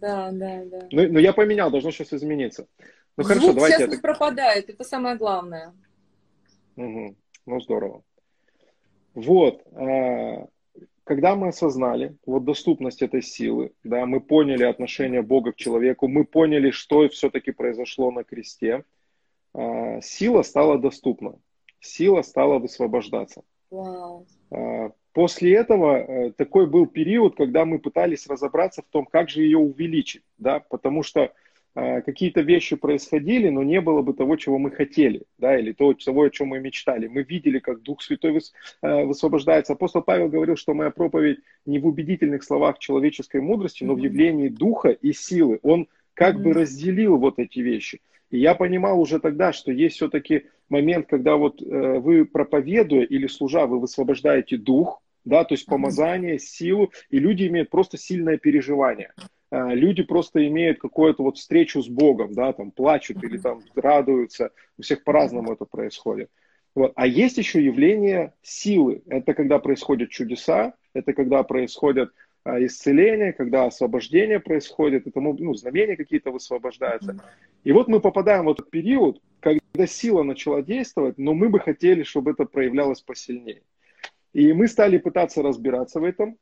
Да, 0.00 0.30
да, 0.32 0.64
да. 0.64 0.88
Ну, 0.90 1.12
но 1.12 1.18
я 1.18 1.32
поменял, 1.32 1.70
должно 1.70 1.90
сейчас 1.90 2.12
измениться. 2.12 2.66
Ну, 3.16 3.24
Звук 3.24 3.28
хорошо, 3.28 3.52
давайте 3.54 3.76
сейчас 3.78 3.90
не 3.90 4.00
пропадает, 4.00 4.68
это 4.68 4.84
самое 4.84 5.16
главное. 5.16 5.74
Угу. 6.76 7.16
Ну, 7.46 7.60
здорово. 7.60 8.02
Вот. 9.14 9.62
Когда 11.10 11.34
мы 11.34 11.48
осознали 11.48 12.16
вот 12.24 12.44
доступность 12.44 13.02
этой 13.02 13.20
силы, 13.20 13.72
да, 13.82 14.06
мы 14.06 14.20
поняли 14.20 14.62
отношение 14.62 15.22
Бога 15.22 15.50
к 15.50 15.56
человеку, 15.56 16.06
мы 16.06 16.24
поняли, 16.24 16.70
что 16.70 17.08
все-таки 17.08 17.50
произошло 17.50 18.12
на 18.12 18.22
кресте, 18.22 18.84
а, 19.52 20.00
сила 20.02 20.42
стала 20.42 20.78
доступна, 20.78 21.34
сила 21.80 22.22
стала 22.22 22.60
высвобождаться. 22.60 23.42
Wow. 23.72 24.24
А, 24.52 24.92
после 25.12 25.56
этого 25.56 25.96
э, 25.96 26.30
такой 26.30 26.68
был 26.68 26.86
период, 26.86 27.34
когда 27.34 27.64
мы 27.64 27.80
пытались 27.80 28.28
разобраться 28.28 28.82
в 28.82 28.92
том, 28.92 29.04
как 29.04 29.30
же 29.30 29.42
ее 29.42 29.58
увеличить, 29.58 30.22
да, 30.38 30.60
потому 30.60 31.02
что 31.02 31.32
какие-то 31.74 32.40
вещи 32.40 32.76
происходили, 32.76 33.48
но 33.48 33.62
не 33.62 33.80
было 33.80 34.02
бы 34.02 34.12
того, 34.12 34.36
чего 34.36 34.58
мы 34.58 34.70
хотели, 34.70 35.22
да, 35.38 35.58
или 35.58 35.72
того, 35.72 35.94
того, 35.94 36.22
о 36.22 36.30
чем 36.30 36.48
мы 36.48 36.60
мечтали. 36.60 37.06
Мы 37.06 37.22
видели, 37.22 37.58
как 37.58 37.82
Дух 37.82 38.02
Святой 38.02 38.40
а, 38.82 39.04
высвобождается. 39.04 39.74
Апостол 39.74 40.02
Павел 40.02 40.28
говорил, 40.28 40.56
что 40.56 40.74
моя 40.74 40.90
проповедь 40.90 41.38
не 41.66 41.78
в 41.78 41.86
убедительных 41.86 42.42
словах 42.42 42.78
человеческой 42.78 43.40
мудрости, 43.40 43.84
но 43.84 43.94
в 43.94 43.98
явлении 43.98 44.48
Духа 44.48 44.90
и 44.90 45.12
силы. 45.12 45.60
Он 45.62 45.86
как 46.14 46.42
бы 46.42 46.52
разделил 46.52 47.16
вот 47.16 47.38
эти 47.38 47.60
вещи. 47.60 48.00
И 48.30 48.38
я 48.38 48.54
понимал 48.54 49.00
уже 49.00 49.18
тогда, 49.18 49.52
что 49.52 49.72
есть 49.72 49.96
все-таки 49.96 50.46
момент, 50.68 51.06
когда 51.08 51.36
вот 51.36 51.62
э, 51.62 51.98
вы 51.98 52.24
проповедуя 52.24 53.04
или 53.04 53.26
служа, 53.26 53.66
вы 53.66 53.80
высвобождаете 53.80 54.56
Дух, 54.56 55.02
да, 55.24 55.44
то 55.44 55.54
есть 55.54 55.66
помазание, 55.66 56.38
силу, 56.38 56.92
и 57.10 57.18
люди 57.18 57.46
имеют 57.46 57.70
просто 57.70 57.96
сильное 57.96 58.38
переживание. 58.38 59.12
А, 59.50 59.74
люди 59.74 60.02
просто 60.02 60.46
имеют 60.46 60.78
какую-то 60.78 61.22
вот 61.22 61.38
встречу 61.38 61.82
с 61.82 61.88
Богом, 61.88 62.34
да, 62.34 62.52
там 62.52 62.70
плачут 62.70 63.22
или 63.24 63.38
там 63.38 63.62
радуются, 63.74 64.50
у 64.78 64.82
всех 64.82 65.02
по-разному 65.04 65.52
это 65.52 65.64
происходит. 65.64 66.30
Вот. 66.74 66.92
А 66.94 67.06
есть 67.06 67.36
еще 67.36 67.62
явление 67.62 68.32
силы. 68.42 69.02
Это 69.08 69.34
когда 69.34 69.58
происходят 69.58 70.10
чудеса, 70.10 70.74
это 70.94 71.12
когда 71.12 71.42
происходят 71.42 72.12
а, 72.44 72.64
исцеления, 72.64 73.32
когда 73.32 73.66
освобождение 73.66 74.40
происходит, 74.40 75.06
это 75.06 75.20
ну, 75.20 75.54
знамения 75.54 75.96
какие-то 75.96 76.30
высвобождаются. 76.30 77.18
И 77.64 77.72
вот 77.72 77.88
мы 77.88 78.00
попадаем 78.00 78.44
в 78.44 78.50
этот 78.50 78.70
период, 78.70 79.20
когда 79.40 79.86
сила 79.86 80.22
начала 80.22 80.62
действовать, 80.62 81.18
но 81.18 81.34
мы 81.34 81.48
бы 81.48 81.58
хотели, 81.58 82.04
чтобы 82.04 82.30
это 82.30 82.44
проявлялось 82.44 83.00
посильнее. 83.00 83.62
И 84.32 84.52
мы 84.52 84.68
стали 84.68 84.98
пытаться 84.98 85.42
разбираться 85.42 85.98
в 85.98 86.04
этом, 86.04 86.38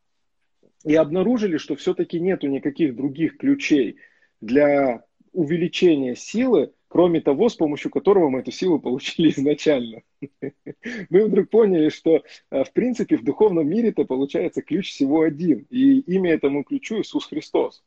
и 0.89 0.95
обнаружили, 0.95 1.59
что 1.59 1.77
все-таки 1.77 2.19
нету 2.19 2.47
никаких 2.47 2.97
других 2.97 3.37
ключей 3.37 3.99
для 4.41 5.05
увеличения 5.35 6.17
силы, 6.17 6.73
кроме 6.89 7.21
того, 7.21 7.51
с 7.51 7.57
помощью 7.57 7.91
которого 7.91 8.31
мы 8.31 8.41
эту 8.41 8.53
силу 8.53 8.81
получили 8.81 9.29
изначально. 9.37 10.01
Мы 11.11 11.27
вдруг 11.27 11.51
поняли, 11.51 11.91
что 11.91 12.23
э, 12.51 12.65
в 12.65 12.73
принципе 12.73 13.19
в 13.19 13.23
духовном 13.23 13.69
мире 13.69 13.91
это 13.91 14.07
получается 14.07 14.63
ключ 14.63 14.89
всего 14.89 15.21
один, 15.21 15.67
и 15.69 15.99
имя 16.01 16.33
этому 16.33 16.65
ключу 16.65 17.03
Иисус 17.03 17.27
Христос. 17.27 17.85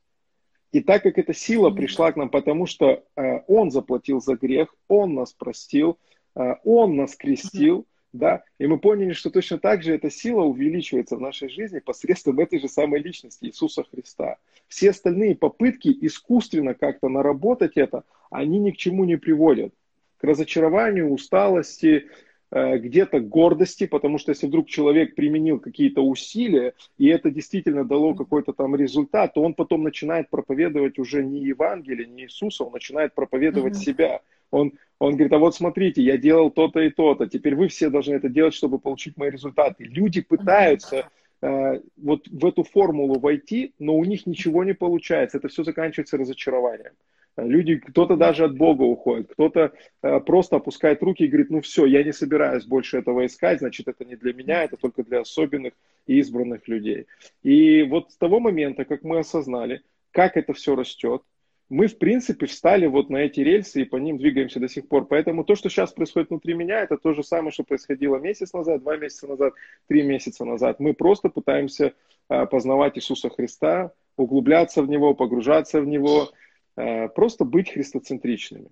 И 0.72 0.82
так 0.82 1.02
как 1.02 1.18
эта 1.18 1.34
сила 1.34 1.72
пришла 1.72 2.12
к 2.12 2.18
нам, 2.18 2.30
потому 2.30 2.68
что 2.68 3.04
э, 3.16 3.40
Он 3.48 3.72
заплатил 3.72 4.22
за 4.22 4.36
грех, 4.36 4.76
Он 4.88 5.16
нас 5.16 5.34
простил, 5.34 5.98
э, 6.36 6.54
Он 6.64 6.96
нас 6.96 7.16
крестил, 7.16 7.88
да, 8.14 8.44
и 8.60 8.68
мы 8.68 8.78
поняли, 8.78 9.14
что 9.14 9.30
точно 9.30 9.58
так 9.58 9.84
же 9.84 9.94
эта 9.94 10.10
сила 10.10 10.42
увеличивается 10.42 11.16
в 11.16 11.22
нашей 11.22 11.48
жизни 11.50 11.80
посредством 11.80 12.40
этой 12.40 12.60
же 12.60 12.68
самой 12.68 13.02
личности 13.02 13.46
Иисуса 13.46 13.86
Христа. 13.90 14.38
Все 14.68 14.90
остальные 14.90 15.36
попытки 15.36 15.96
искусственно 16.02 16.74
как-то 16.74 17.08
наработать 17.08 17.78
это, 17.78 18.04
они 18.30 18.60
ни 18.60 18.72
к 18.72 18.78
чему 18.78 19.06
не 19.06 19.18
приводят. 19.18 19.74
К 20.18 20.26
разочарованию, 20.26 21.10
усталости, 21.10 22.10
э, 22.52 22.78
где-то 22.80 23.22
гордости, 23.22 23.88
потому 23.88 24.18
что 24.18 24.32
если 24.32 24.48
вдруг 24.48 24.68
человек 24.68 25.16
применил 25.16 25.60
какие-то 25.60 26.02
усилия, 26.02 26.74
и 26.98 27.08
это 27.08 27.32
действительно 27.32 27.86
дало 27.86 28.14
какой-то 28.14 28.52
там 28.52 28.76
результат, 28.76 29.36
то 29.36 29.42
он 29.42 29.54
потом 29.54 29.84
начинает 29.84 30.30
проповедовать 30.30 31.00
уже 31.00 31.24
не 31.24 31.40
Евангелие, 31.40 32.08
не 32.08 32.24
Иисуса, 32.24 32.66
он 32.66 32.74
начинает 32.74 33.16
проповедовать 33.16 33.76
mm-hmm. 33.76 33.86
себя. 33.86 34.22
Он, 34.52 34.74
он 35.00 35.14
говорит, 35.14 35.34
а 35.34 35.40
вот 35.40 35.56
смотрите, 35.56 36.02
я 36.02 36.18
делал 36.18 36.52
то-то 36.52 36.82
и 36.82 36.90
то-то, 36.90 37.28
теперь 37.28 37.56
вы 37.56 37.68
все 37.70 37.90
должны 37.90 38.14
это 38.14 38.30
делать, 38.30 38.54
чтобы 38.54 38.80
получить 38.80 39.18
мои 39.18 39.30
результаты. 39.30 39.86
Люди 39.86 40.22
пытаются 40.22 41.10
э, 41.42 41.80
вот 41.98 42.28
в 42.28 42.46
эту 42.46 42.64
формулу 42.64 43.20
войти, 43.20 43.74
но 43.80 43.96
у 43.96 44.04
них 44.06 44.26
ничего 44.26 44.64
не 44.64 44.74
получается, 44.74 45.38
это 45.38 45.48
все 45.48 45.64
заканчивается 45.64 46.18
разочарованием. 46.18 46.94
Люди, 47.38 47.78
кто-то 47.78 48.18
даже 48.18 48.44
от 48.44 48.58
Бога 48.58 48.84
уходит, 48.84 49.32
кто-то 49.32 49.72
э, 50.04 50.20
просто 50.20 50.58
опускает 50.58 51.02
руки 51.02 51.24
и 51.24 51.28
говорит, 51.28 51.50
ну 51.50 51.62
все, 51.62 51.86
я 51.86 52.04
не 52.04 52.12
собираюсь 52.12 52.66
больше 52.66 52.98
этого 52.98 53.26
искать, 53.26 53.60
значит, 53.60 53.88
это 53.88 54.04
не 54.04 54.18
для 54.18 54.34
меня, 54.34 54.64
это 54.64 54.76
только 54.76 55.04
для 55.04 55.22
особенных 55.22 55.74
и 56.08 56.20
избранных 56.20 56.68
людей. 56.68 57.08
И 57.42 57.84
вот 57.84 58.12
с 58.12 58.18
того 58.18 58.42
момента, 58.42 58.84
как 58.84 59.04
мы 59.04 59.20
осознали, 59.20 59.82
как 60.12 60.36
это 60.36 60.54
все 60.54 60.76
растет, 60.76 61.24
мы, 61.72 61.88
в 61.88 61.98
принципе, 61.98 62.48
встали 62.48 62.86
вот 62.86 63.10
на 63.10 63.16
эти 63.16 63.40
рельсы 63.40 63.82
и 63.82 63.86
по 63.86 63.96
ним 63.96 64.18
двигаемся 64.18 64.60
до 64.60 64.68
сих 64.68 64.90
пор. 64.90 65.06
Поэтому 65.08 65.46
то, 65.46 65.56
что 65.56 65.70
сейчас 65.70 65.94
происходит 65.94 66.30
внутри 66.30 66.54
меня, 66.54 66.82
это 66.82 66.98
то 66.98 67.14
же 67.14 67.24
самое, 67.24 67.52
что 67.52 67.64
происходило 67.64 68.18
месяц 68.18 68.52
назад, 68.52 68.82
два 68.82 68.98
месяца 68.98 69.26
назад, 69.26 69.54
три 69.88 70.04
месяца 70.04 70.44
назад. 70.44 70.82
Мы 70.82 70.94
просто 70.94 71.30
пытаемся 71.30 71.94
а, 72.28 72.46
познавать 72.46 72.98
Иисуса 72.98 73.30
Христа, 73.30 73.94
углубляться 74.18 74.82
в 74.82 74.90
Него, 74.90 75.14
погружаться 75.14 75.80
в 75.80 75.88
Него, 75.88 76.32
а, 76.76 77.08
просто 77.08 77.46
быть 77.46 77.72
христоцентричными. 77.72 78.68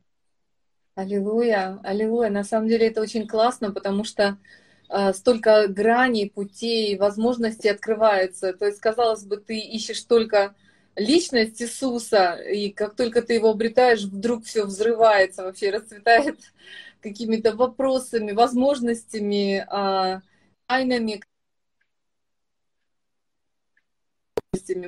Аллилуйя, 0.96 1.80
аллилуйя. 1.84 2.30
На 2.30 2.44
самом 2.44 2.68
деле 2.68 2.88
это 2.88 3.02
очень 3.02 3.26
классно, 3.26 3.72
потому 3.72 4.04
что 4.04 4.38
э, 4.90 5.14
столько 5.14 5.70
граней, 5.70 6.30
путей, 6.30 6.98
возможностей 6.98 7.70
открывается. 7.70 8.52
То 8.52 8.66
есть, 8.66 8.82
казалось 8.82 9.24
бы, 9.24 9.38
ты 9.38 9.58
ищешь 9.58 10.02
только 10.02 10.56
личность 10.96 11.62
Иисуса, 11.62 12.36
и 12.36 12.72
как 12.72 12.96
только 12.96 13.22
ты 13.22 13.34
его 13.34 13.50
обретаешь, 13.50 14.04
вдруг 14.04 14.46
все 14.46 14.66
взрывается, 14.66 15.44
вообще 15.44 15.70
расцветает 15.70 16.40
какими-то 17.02 17.56
вопросами, 17.56 18.32
возможностями, 18.32 19.66
а, 19.70 20.22
тайнами. 20.68 21.22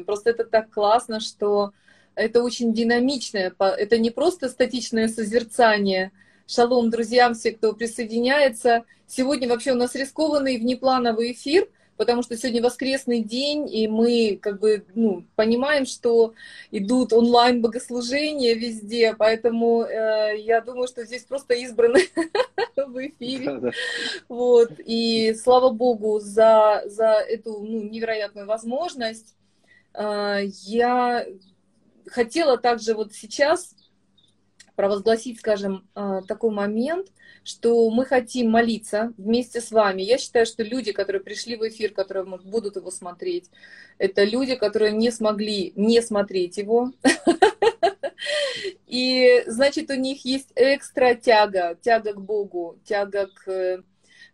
Просто 0.05 0.31
это 0.31 0.43
так 0.43 0.69
классно, 0.69 1.19
что 1.19 1.71
это 2.15 2.43
очень 2.43 2.73
динамичное, 2.73 3.53
это 3.57 3.97
не 3.97 4.11
просто 4.11 4.49
статичное 4.49 5.07
созерцание. 5.07 6.11
Шалом, 6.45 6.89
друзьям, 6.89 7.33
все, 7.33 7.53
кто 7.53 7.73
присоединяется. 7.73 8.83
Сегодня 9.07 9.47
вообще 9.47 9.71
у 9.71 9.75
нас 9.75 9.95
рискованный 9.95 10.57
внеплановый 10.57 11.31
эфир– 11.31 11.67
потому 12.01 12.23
что 12.23 12.35
сегодня 12.35 12.63
воскресный 12.63 13.21
день, 13.21 13.71
и 13.71 13.87
мы 13.87 14.39
как 14.41 14.59
бы 14.59 14.83
ну, 14.95 15.23
понимаем, 15.35 15.85
что 15.85 16.33
идут 16.71 17.13
онлайн-богослужения 17.13 18.55
везде, 18.55 19.13
поэтому 19.15 19.83
э, 19.83 20.39
я 20.39 20.61
думаю, 20.61 20.87
что 20.87 21.05
здесь 21.05 21.25
просто 21.25 21.53
избраны 21.53 21.99
в 22.75 23.05
эфире. 23.05 23.71
Вот, 24.27 24.71
и 24.79 25.35
слава 25.35 25.69
Богу 25.69 26.19
за, 26.19 26.81
за 26.87 27.19
эту 27.19 27.59
ну, 27.59 27.83
невероятную 27.83 28.47
возможность. 28.47 29.35
Э, 29.93 30.39
я 30.63 31.23
хотела 32.07 32.57
также 32.57 32.95
вот 32.95 33.13
сейчас 33.13 33.75
провозгласить, 34.75 35.39
скажем, 35.39 35.87
э, 35.95 36.21
такой 36.27 36.51
момент– 36.51 37.07
что 37.43 37.89
мы 37.89 38.05
хотим 38.05 38.51
молиться 38.51 39.13
вместе 39.17 39.61
с 39.61 39.71
вами. 39.71 40.01
Я 40.01 40.17
считаю, 40.17 40.45
что 40.45 40.63
люди, 40.63 40.91
которые 40.91 41.21
пришли 41.21 41.55
в 41.55 41.67
эфир, 41.67 41.91
которые 41.91 42.25
будут 42.25 42.75
его 42.75 42.91
смотреть, 42.91 43.49
это 43.97 44.23
люди, 44.23 44.55
которые 44.55 44.91
не 44.91 45.11
смогли 45.11 45.73
не 45.75 46.01
смотреть 46.01 46.57
его. 46.57 46.91
И, 48.85 49.43
значит, 49.47 49.89
у 49.89 49.95
них 49.95 50.23
есть 50.25 50.51
экстра 50.55 51.15
тяга, 51.15 51.77
тяга 51.81 52.13
к 52.13 52.21
Богу, 52.21 52.77
тяга 52.85 53.27
к 53.27 53.83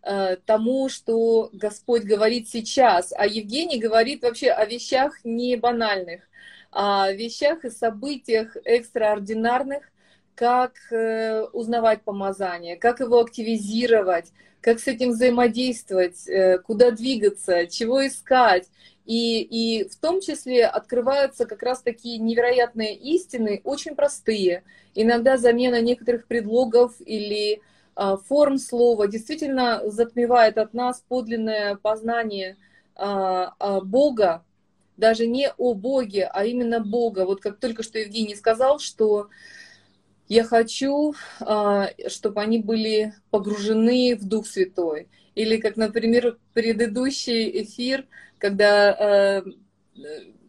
э, 0.04 0.38
тому, 0.46 0.90
что 0.90 1.50
Господь 1.54 2.04
говорит 2.04 2.50
сейчас. 2.50 3.14
А 3.16 3.26
Евгений 3.26 3.80
говорит 3.80 4.24
вообще 4.24 4.50
о 4.50 4.66
вещах 4.66 5.24
не 5.24 5.56
банальных, 5.56 6.24
а 6.72 7.06
о 7.06 7.14
вещах 7.14 7.64
и 7.64 7.70
событиях 7.70 8.58
экстраординарных, 8.66 9.90
как 10.38 10.74
э, 10.92 11.42
узнавать 11.52 12.04
помазание, 12.04 12.78
как 12.78 13.00
его 13.00 13.20
активизировать, 13.20 14.32
как 14.62 14.80
с 14.80 14.88
этим 14.88 15.10
взаимодействовать, 15.10 16.28
э, 16.28 16.60
куда 16.60 16.92
двигаться, 16.92 17.66
чего 17.66 18.06
искать. 18.06 18.68
И, 19.06 19.42
и 19.42 19.90
в 19.90 19.96
том 19.96 20.22
числе 20.22 20.68
открываются 20.68 21.46
как 21.46 21.64
раз 21.64 21.82
такие 21.82 22.20
невероятные 22.20 22.96
истины, 22.96 23.62
очень 23.64 23.96
простые. 23.96 24.64
Иногда 24.94 25.38
замена 25.38 25.82
некоторых 25.82 26.28
предлогов 26.28 26.94
или 27.00 27.62
а, 27.96 28.18
форм 28.18 28.60
слова 28.60 29.08
действительно 29.08 29.82
затмевает 29.86 30.60
от 30.60 30.76
нас 30.76 31.04
подлинное 31.08 31.78
познание 31.78 32.58
а, 32.96 33.54
а, 33.58 33.82
Бога, 33.82 34.44
даже 34.98 35.26
не 35.26 35.50
о 35.58 35.74
Боге, 35.74 36.30
а 36.32 36.46
именно 36.46 36.80
Бога. 36.80 37.26
Вот 37.26 37.42
как 37.42 37.60
только 37.60 37.82
что 37.82 37.98
Евгений 37.98 38.36
сказал, 38.36 38.78
что 38.78 39.30
я 40.28 40.44
хочу, 40.44 41.14
а, 41.40 41.90
чтобы 42.08 42.42
они 42.42 42.60
были 42.60 43.14
погружены 43.32 44.16
в 44.16 44.28
Дух 44.28 44.46
Святой. 44.46 45.08
Или 45.36 45.58
как, 45.58 45.78
например, 45.78 46.38
предыдущий 46.54 47.62
эфир, 47.64 48.06
когда 48.38 48.92
а, 48.92 49.44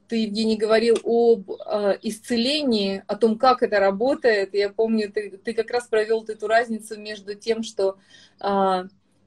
ты, 0.09 0.17
Евгений, 0.17 0.57
говорил 0.57 0.97
об 1.05 1.51
а, 1.51 1.97
исцелении, 2.03 3.05
о 3.07 3.17
том, 3.17 3.39
как 3.39 3.63
это 3.63 3.79
работает. 3.79 4.53
Я 4.55 4.71
помню, 4.71 5.13
ты, 5.13 5.31
ты 5.31 5.55
как 5.55 5.71
раз 5.71 5.87
провел 5.87 6.25
эту 6.25 6.49
разницу 6.49 6.99
между 6.99 7.35
тем, 7.35 7.63
что 7.63 7.99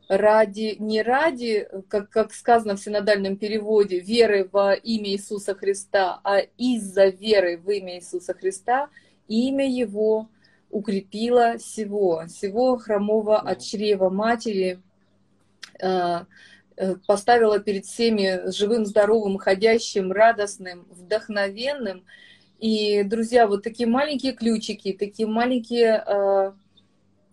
ради, 0.07 0.75
не 0.79 1.01
ради, 1.01 1.69
как, 1.87 2.09
как 2.09 2.33
сказано 2.33 2.75
в 2.75 2.81
синодальном 2.81 3.37
переводе, 3.37 3.99
веры 3.99 4.49
во 4.51 4.73
имя 4.73 5.11
Иисуса 5.11 5.55
Христа, 5.55 6.19
а 6.25 6.39
из-за 6.57 7.07
веры 7.07 7.57
в 7.57 7.69
имя 7.69 7.95
Иисуса 7.95 8.33
Христа, 8.33 8.89
имя 9.29 9.69
Его 9.69 10.27
укрепила 10.71 11.57
всего, 11.57 12.23
всего 12.27 12.77
хромого 12.77 13.39
от 13.39 13.61
чрева 13.61 14.09
матери, 14.09 14.81
э, 15.79 16.25
э, 16.77 16.95
поставила 17.07 17.59
перед 17.59 17.85
всеми 17.85 18.51
живым, 18.51 18.85
здоровым, 18.85 19.37
ходящим, 19.37 20.11
радостным, 20.11 20.87
вдохновенным. 20.89 22.05
И, 22.59 23.03
друзья, 23.03 23.47
вот 23.47 23.63
такие 23.63 23.87
маленькие 23.87 24.33
ключики, 24.33 24.93
такие 24.93 25.27
маленькие 25.27 26.03
э, 26.05 26.51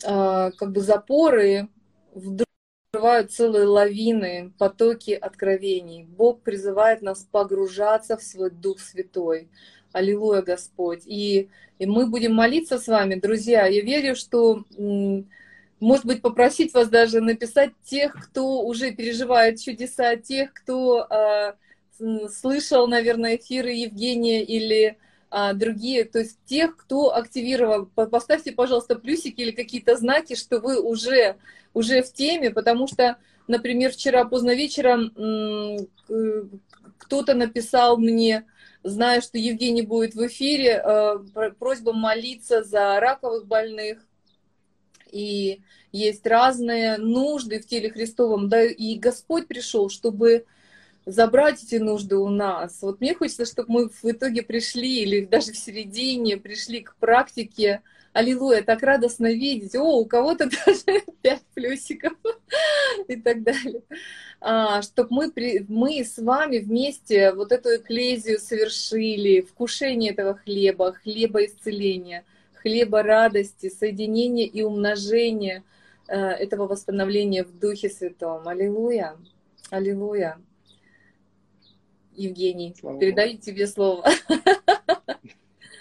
как 0.00 0.73
бы 0.73 0.80
запоры 0.80 1.68
вдруг 2.14 2.49
открывают 2.90 3.30
целые 3.33 3.66
лавины, 3.66 4.52
потоки 4.59 5.11
откровений. 5.11 6.04
Бог 6.04 6.40
призывает 6.40 7.02
нас 7.02 7.23
погружаться 7.30 8.16
в 8.16 8.23
свой 8.23 8.50
Дух 8.50 8.80
Святой. 8.80 9.50
Аллилуйя, 9.99 10.43
Господь. 10.43 11.02
И, 11.07 11.49
и 11.78 11.87
мы 11.87 12.07
будем 12.07 12.35
молиться 12.35 12.78
с 12.78 12.87
вами, 12.87 13.17
друзья. 13.17 13.67
Я 13.67 13.83
верю, 13.83 14.14
что, 14.14 14.64
может 15.81 16.07
быть, 16.07 16.23
попросить 16.23 16.73
вас 16.73 16.88
даже 16.88 17.21
написать 17.21 17.73
тех, 17.85 18.14
кто 18.14 18.62
уже 18.62 18.93
переживает 18.93 19.61
чудеса, 19.61 20.17
тех, 20.17 20.52
кто 20.55 21.05
э, 21.05 21.55
слышал, 22.28 22.87
наверное, 22.87 23.37
эфиры 23.37 23.71
Евгения 23.71 24.45
или 24.45 24.97
а, 25.31 25.52
другие, 25.52 26.05
то 26.05 26.21
есть 26.21 26.38
тех, 26.47 26.76
кто 26.76 27.14
активировал. 27.14 27.87
Поставьте, 27.87 28.52
пожалуйста, 28.52 28.95
плюсики 28.95 29.40
или 29.43 29.50
какие-то 29.50 29.97
знаки, 29.97 30.35
что 30.37 30.61
вы 30.61 30.81
уже, 30.81 31.37
уже 31.75 32.02
в 32.02 32.12
теме, 32.12 32.50
потому 32.50 32.87
что, 32.87 33.19
например, 33.47 33.90
вчера 33.90 34.25
поздно 34.25 34.55
вечером 34.55 35.12
кто-то 36.99 37.34
написал 37.34 37.99
мне, 37.99 38.45
Знаю, 38.82 39.23
что 39.23 39.38
Евгений 39.38 39.82
будет 39.82 40.14
в 40.14 40.26
эфире. 40.26 40.82
Э, 40.84 41.19
просьба 41.58 41.93
молиться 41.93 42.62
за 42.62 43.00
раковых 43.00 43.47
больных. 43.47 43.99
И 45.10 45.62
есть 45.93 46.26
разные 46.26 46.99
нужды 46.99 47.60
в 47.60 47.67
теле 47.67 47.91
Христовом. 47.91 48.49
Да 48.49 48.62
и 48.62 48.99
Господь 48.99 49.49
пришел, 49.49 49.88
чтобы 49.88 50.45
забрать 51.06 51.62
эти 51.64 51.76
нужды 51.76 52.17
у 52.17 52.28
нас. 52.28 52.82
Вот 52.82 53.00
мне 53.00 53.14
хочется, 53.14 53.47
чтобы 53.47 53.73
мы 53.73 53.88
в 53.88 54.04
итоге 54.04 54.43
пришли, 54.43 55.02
или 55.02 55.25
даже 55.25 55.52
в 55.52 55.56
середине, 55.56 56.36
пришли 56.36 56.82
к 56.82 56.95
практике. 56.97 57.82
Аллилуйя, 58.12 58.62
так 58.62 58.82
радостно 58.82 59.32
видеть. 59.32 59.75
О, 59.75 60.00
у 60.00 60.04
кого-то 60.04 60.49
даже 60.67 61.02
пять 61.23 61.45
плюсиков 61.54 62.12
и 63.08 63.17
так 63.17 63.43
далее. 63.43 63.82
А, 64.41 64.83
чтобы 64.83 65.09
мы, 65.11 65.67
мы 65.69 66.05
с 66.05 66.19
вами 66.19 66.59
вместе 66.59 67.33
вот 67.33 67.51
эту 67.51 67.77
эклезию 67.77 68.39
совершили, 68.39 69.41
вкушение 69.41 70.13
этого 70.13 70.35
хлеба, 70.35 70.93
хлеба 70.93 71.45
исцеления, 71.45 72.25
хлеба 72.55 73.03
радости, 73.03 73.69
соединения 73.69 74.47
и 74.47 74.63
умножения 74.63 75.65
э, 76.07 76.17
этого 76.17 76.69
восстановления 76.69 77.43
в 77.43 77.59
Духе 77.59 77.91
Святом. 77.91 78.47
Аллилуйя! 78.47 79.17
Аллилуйя! 79.71 80.39
Евгений, 82.15 82.75
Слава 82.79 82.99
передаю 82.99 83.33
Богу. 83.33 83.43
тебе 83.43 83.67
слово. 83.67 84.05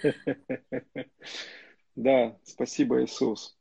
Да, 1.95 2.37
спасибо, 2.43 3.03
Иисус. 3.03 3.57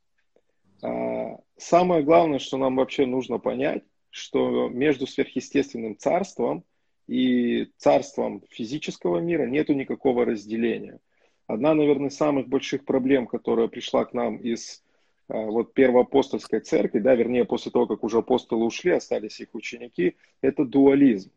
А, 0.83 1.39
самое 1.57 2.03
главное, 2.03 2.37
что 2.37 2.57
нам 2.57 2.75
вообще 2.75 3.07
нужно 3.07 3.39
понять, 3.39 3.83
что 4.09 4.69
между 4.69 5.07
сверхъестественным 5.07 5.97
царством 5.97 6.63
и 7.07 7.69
царством 7.77 8.43
физического 8.49 9.19
мира 9.19 9.45
нету 9.45 9.73
никакого 9.73 10.25
разделения. 10.25 10.99
Одна, 11.47 11.73
наверное, 11.73 12.09
из 12.09 12.17
самых 12.17 12.47
больших 12.47 12.83
проблем, 12.83 13.25
которая 13.27 13.67
пришла 13.67 14.03
к 14.05 14.13
нам 14.13 14.37
из 14.37 14.83
а, 15.29 15.37
вот 15.37 15.73
первоапостольской 15.73 16.59
церкви, 16.59 16.99
да, 16.99 17.15
вернее, 17.15 17.45
после 17.45 17.71
того, 17.71 17.87
как 17.87 18.03
уже 18.03 18.17
апостолы 18.17 18.65
ушли, 18.65 18.91
остались 18.91 19.39
их 19.39 19.49
ученики, 19.53 20.17
это 20.41 20.65
дуализм. 20.65 21.31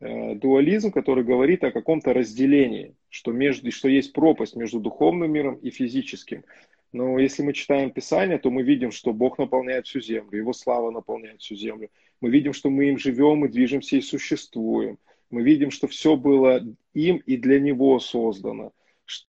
Э, 0.00 0.34
дуализм, 0.34 0.90
который 0.90 1.24
говорит 1.24 1.64
о 1.64 1.70
каком-то 1.70 2.12
разделении, 2.12 2.94
что, 3.08 3.32
между, 3.32 3.70
что 3.72 3.88
есть 3.88 4.12
пропасть 4.12 4.54
между 4.54 4.80
духовным 4.80 5.32
миром 5.32 5.54
и 5.56 5.70
физическим. 5.70 6.44
Но 6.92 7.18
если 7.18 7.42
мы 7.42 7.54
читаем 7.54 7.90
Писание, 7.90 8.38
то 8.38 8.50
мы 8.50 8.62
видим, 8.62 8.90
что 8.92 9.12
Бог 9.12 9.38
наполняет 9.38 9.86
всю 9.86 10.00
землю, 10.00 10.38
Его 10.38 10.52
слава 10.52 10.90
наполняет 10.90 11.40
всю 11.40 11.54
землю. 11.54 11.90
Мы 12.24 12.30
видим, 12.30 12.54
что 12.54 12.70
мы 12.70 12.88
им 12.88 12.96
живем 12.96 13.44
и 13.44 13.50
движемся 13.50 13.96
и 13.96 14.00
существуем. 14.00 14.98
Мы 15.28 15.42
видим, 15.42 15.70
что 15.70 15.88
все 15.88 16.16
было 16.16 16.64
им 16.94 17.18
и 17.18 17.36
для 17.36 17.60
Него 17.60 18.00
создано. 18.00 18.72
Что 19.04 19.26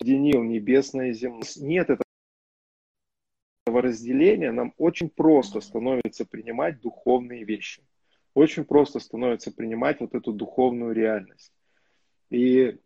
небесное 0.00 1.10
и 1.10 1.12
земное. 1.12 1.42
Нет 1.56 1.90
этого 1.90 3.82
разделения, 3.82 4.50
нам 4.50 4.72
очень 4.78 5.10
просто 5.10 5.60
становится 5.60 6.24
принимать 6.24 6.80
духовные 6.80 7.44
вещи. 7.44 7.82
Очень 8.32 8.64
просто 8.64 8.98
становится 8.98 9.52
принимать 9.52 10.00
вот 10.00 10.14
эту 10.14 10.32
духовную 10.32 10.94
реальность. 10.94 11.52
И 12.30 12.78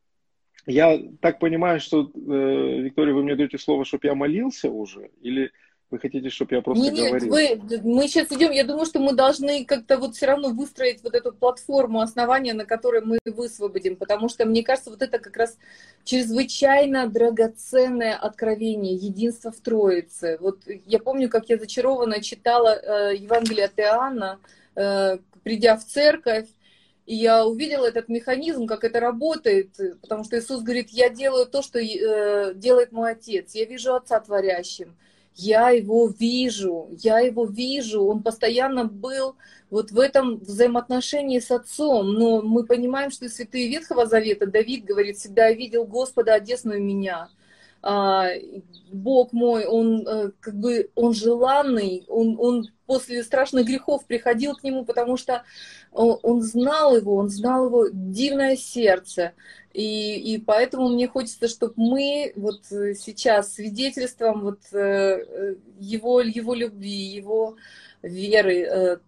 я 0.66 0.98
так 1.20 1.38
понимаю, 1.38 1.78
что, 1.78 2.10
э, 2.12 2.80
Виктория, 2.80 3.14
вы 3.14 3.22
мне 3.22 3.36
даете 3.36 3.58
слово, 3.58 3.84
чтобы 3.84 4.08
я 4.08 4.16
молился 4.16 4.72
уже? 4.72 5.12
Или 5.20 5.52
вы 5.90 5.98
хотите, 5.98 6.31
чтобы 6.31 6.55
я 6.55 6.62
просто 6.62 6.85
нет, 6.85 6.94
говорил? 6.94 7.37
Нет, 7.37 7.61
вы, 7.62 7.81
мы 7.83 8.07
сейчас 8.07 8.31
идем, 8.31 8.53
я 8.53 8.64
думаю, 8.64 8.87
что 8.87 9.00
мы 9.00 9.12
должны 9.12 9.64
как-то 9.64 9.98
вот 9.98 10.14
все 10.14 10.26
равно 10.26 10.50
выстроить 10.50 11.03
вот 11.03 11.14
эту 11.14 11.33
платформу, 11.33 12.00
основания, 12.00 12.55
на 12.55 12.64
которой 12.64 13.03
мы 13.03 13.18
высвободим, 13.24 13.96
потому 13.96 14.29
что, 14.29 14.44
мне 14.46 14.62
кажется, 14.62 14.90
вот 14.90 15.03
это 15.03 15.18
как 15.18 15.37
раз 15.37 15.59
чрезвычайно 16.05 17.09
драгоценное 17.09 18.16
откровение, 18.16 18.94
единство 18.94 19.50
в 19.50 19.57
Троице. 19.57 20.38
Вот 20.40 20.61
я 20.87 21.00
помню, 21.00 21.29
как 21.29 21.48
я 21.48 21.59
зачарованно 21.59 22.22
читала 22.22 22.76
э, 22.76 23.16
Евангелие 23.16 23.66
от 23.66 23.79
Иоанна, 23.79 24.38
э, 24.76 25.18
придя 25.42 25.76
в 25.76 25.85
церковь, 25.85 26.46
и 27.07 27.16
я 27.16 27.44
увидела 27.44 27.87
этот 27.87 28.09
механизм, 28.09 28.68
как 28.68 28.85
это 28.85 29.00
работает, 29.00 29.70
потому 30.00 30.22
что 30.22 30.38
Иисус 30.38 30.62
говорит, 30.62 30.90
я 30.90 31.09
делаю 31.09 31.46
то, 31.46 31.62
что 31.62 31.81
э, 31.81 32.55
делает 32.55 32.92
мой 32.92 33.12
Отец, 33.12 33.57
я 33.57 33.64
вижу 33.64 33.94
Отца 33.94 34.20
творящим, 34.20 34.94
я 35.42 35.70
его 35.70 36.09
вижу, 36.09 36.88
я 36.98 37.20
его 37.20 37.46
вижу, 37.46 38.03
он 38.03 38.22
постоянно 38.22 38.85
был 38.85 39.37
вот 39.70 39.90
в 39.90 39.98
этом 39.98 40.38
взаимоотношении 40.38 41.38
с 41.38 41.50
Отцом, 41.50 42.12
но 42.12 42.42
мы 42.42 42.64
понимаем, 42.64 43.11
что 43.11 43.29
святые 43.29 43.68
Ветхого 43.68 44.07
Завета, 44.07 44.46
Давид 44.46 44.85
говорит, 44.85 45.16
всегда 45.16 45.50
видел 45.53 45.85
Господа 45.85 46.35
одесную 46.35 46.83
меня, 46.83 47.29
а, 47.83 48.29
Бог 48.92 49.33
мой, 49.33 49.64
он 49.64 50.07
э, 50.07 50.33
как 50.40 50.55
бы, 50.55 50.90
он 50.94 51.14
желанный, 51.14 52.05
он, 52.09 52.37
он 52.38 52.66
после 52.87 53.22
страшных 53.22 53.66
грехов 53.66 54.05
приходил 54.05 54.55
к 54.55 54.64
нему, 54.64 54.85
потому 54.85 55.16
что 55.16 55.44
он 55.92 56.42
знал 56.42 56.96
его, 56.96 57.14
он 57.14 57.31
знал 57.31 57.66
его 57.66 57.87
дивное 57.90 58.57
сердце. 58.57 59.33
И, 59.72 60.35
и 60.35 60.38
поэтому 60.38 60.88
мне 60.88 61.06
хочется, 61.06 61.46
чтобы 61.48 61.74
мы 61.76 62.33
вот 62.37 62.64
сейчас 62.66 63.54
свидетельством 63.54 64.40
вот 64.40 64.61
его, 64.72 66.20
его 66.20 66.54
любви, 66.54 66.90
его 66.90 67.56
веры, 68.02 69.00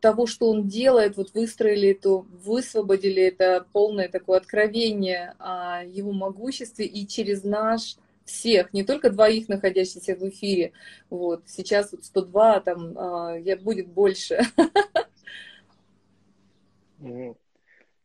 того, 0.00 0.26
что 0.26 0.48
он 0.50 0.66
делает, 0.66 1.16
вот 1.16 1.34
выстроили 1.34 1.90
эту, 1.90 2.26
высвободили 2.44 3.22
это 3.22 3.66
полное 3.72 4.08
такое 4.08 4.38
откровение 4.38 5.34
о 5.38 5.84
его 5.84 6.12
могуществе 6.12 6.86
и 6.86 7.06
через 7.06 7.44
наш 7.44 7.96
всех, 8.24 8.72
не 8.72 8.84
только 8.84 9.10
двоих, 9.10 9.48
находящихся 9.48 10.14
в 10.14 10.28
эфире. 10.28 10.72
Вот. 11.10 11.42
Сейчас 11.46 11.92
вот 11.92 12.04
102, 12.04 12.60
там 12.60 12.94
а, 12.96 13.36
я, 13.36 13.56
будет 13.56 13.88
больше. 13.88 14.40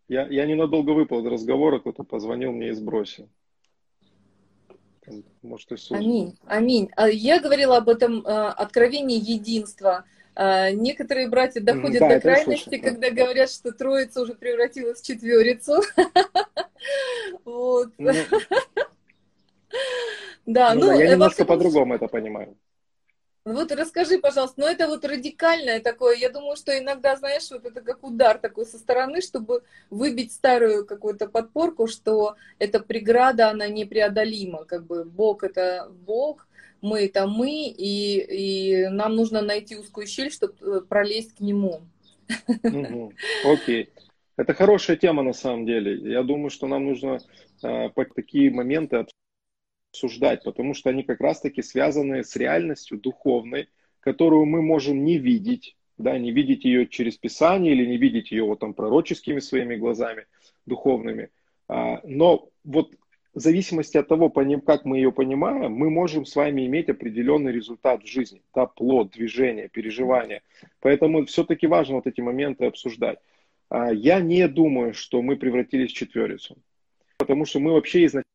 Я, 0.07 0.27
я 0.27 0.45
ненадолго 0.45 0.91
выпал 0.91 1.21
из 1.21 1.25
разговора, 1.25 1.79
кто-то 1.79 2.03
позвонил 2.03 2.51
мне 2.51 2.69
и 2.69 2.73
сбросил. 2.73 3.29
Может, 5.41 5.71
Иисус. 5.73 5.91
Аминь, 5.91 6.37
аминь. 6.45 6.89
А 6.95 7.09
я 7.09 7.39
говорила 7.39 7.77
об 7.77 7.89
этом 7.89 8.23
а, 8.25 8.51
откровении 8.51 9.17
единства. 9.17 10.05
Некоторые 10.35 11.29
братья 11.29 11.61
доходят 11.61 11.99
да, 11.99 12.09
до 12.09 12.19
крайности, 12.19 12.79
когда 12.79 13.11
да. 13.11 13.15
говорят, 13.15 13.51
что 13.51 13.71
троица 13.71 14.21
уже 14.21 14.33
превратилась 14.33 15.01
в 15.01 15.05
четверицу. 15.05 15.81
Вот. 17.45 17.93
Ну, 17.97 18.11
да, 20.45 20.73
ну, 20.73 20.87
ну 20.87 20.99
я 20.99 21.11
немножко 21.11 21.45
по-другому 21.45 21.95
это 21.95 22.07
понимаю. 22.07 22.57
Вот 23.45 23.73
расскажи, 23.73 24.19
пожалуйста, 24.19 24.61
но 24.61 24.67
ну, 24.67 24.71
это 24.71 24.87
вот 24.87 25.03
радикальное 25.03 25.81
такое, 25.81 26.15
я 26.15 26.29
думаю, 26.29 26.55
что 26.55 26.77
иногда, 26.77 27.17
знаешь, 27.17 27.51
вот 27.51 27.65
это 27.65 27.81
как 27.81 28.01
удар 28.01 28.37
такой 28.37 28.65
со 28.65 28.77
стороны, 28.77 29.21
чтобы 29.21 29.63
выбить 29.89 30.31
старую 30.31 30.85
какую-то 30.85 31.27
подпорку, 31.27 31.87
что 31.87 32.35
эта 32.57 32.79
преграда, 32.79 33.49
она 33.49 33.67
непреодолима, 33.67 34.63
как 34.63 34.85
бы 34.85 35.03
Бог 35.03 35.43
это 35.43 35.91
Бог, 36.05 36.47
мы 36.81 37.01
это 37.01 37.27
мы, 37.27 37.67
и, 37.67 38.83
и 38.83 38.87
нам 38.87 39.15
нужно 39.15 39.41
найти 39.41 39.75
узкую 39.75 40.07
щель, 40.07 40.31
чтобы 40.31 40.53
э, 40.61 40.81
пролезть 40.81 41.35
к 41.35 41.39
Нему. 41.41 41.81
Окей. 43.45 43.89
Это 44.37 44.53
хорошая 44.53 44.97
тема 44.97 45.21
на 45.21 45.33
самом 45.33 45.65
деле. 45.65 45.95
Я 46.11 46.23
думаю, 46.23 46.49
что 46.49 46.67
нам 46.67 46.85
нужно 46.85 47.19
э, 47.61 47.89
такие 48.15 48.51
моменты 48.51 49.05
обсуждать, 49.93 50.43
потому 50.43 50.73
что 50.73 50.89
они 50.89 51.03
как 51.03 51.21
раз-таки 51.21 51.61
связаны 51.61 52.23
с 52.23 52.35
реальностью 52.35 52.97
духовной, 52.97 53.69
которую 53.99 54.45
мы 54.45 54.61
можем 54.63 55.05
не 55.05 55.19
видеть, 55.19 55.77
да, 55.99 56.17
не 56.17 56.31
видеть 56.31 56.65
ее 56.65 56.87
через 56.87 57.15
Писание 57.17 57.73
или 57.73 57.85
не 57.85 57.97
видеть 57.97 58.31
ее 58.31 58.43
вот 58.43 58.59
там 58.59 58.73
пророческими 58.73 59.39
своими 59.39 59.75
глазами 59.75 60.25
духовными. 60.65 61.29
А, 61.67 62.01
но 62.03 62.49
вот 62.63 62.91
в 63.35 63.39
зависимости 63.39 63.97
от 63.97 64.07
того, 64.07 64.29
как 64.29 64.85
мы 64.85 64.97
ее 64.97 65.11
понимаем, 65.11 65.71
мы 65.71 65.91
можем 65.91 66.25
с 66.25 66.35
вами 66.35 66.65
иметь 66.65 66.89
определенный 66.89 67.51
результат 67.51 68.03
в 68.03 68.07
жизни, 68.07 68.41
да, 68.55 68.65
плод, 68.65 69.11
движение, 69.11 69.69
переживание. 69.69 70.41
Поэтому 70.79 71.25
все-таки 71.25 71.67
важно 71.67 71.95
вот 71.95 72.07
эти 72.07 72.21
моменты 72.21 72.65
обсуждать. 72.65 73.19
А, 73.69 73.93
я 73.93 74.21
не 74.21 74.47
думаю, 74.47 74.95
что 74.95 75.21
мы 75.21 75.35
превратились 75.35 75.91
в 75.91 75.95
четверицу, 75.95 76.57
потому 77.17 77.45
что 77.45 77.59
мы 77.59 77.73
вообще 77.73 78.05
изначально 78.05 78.32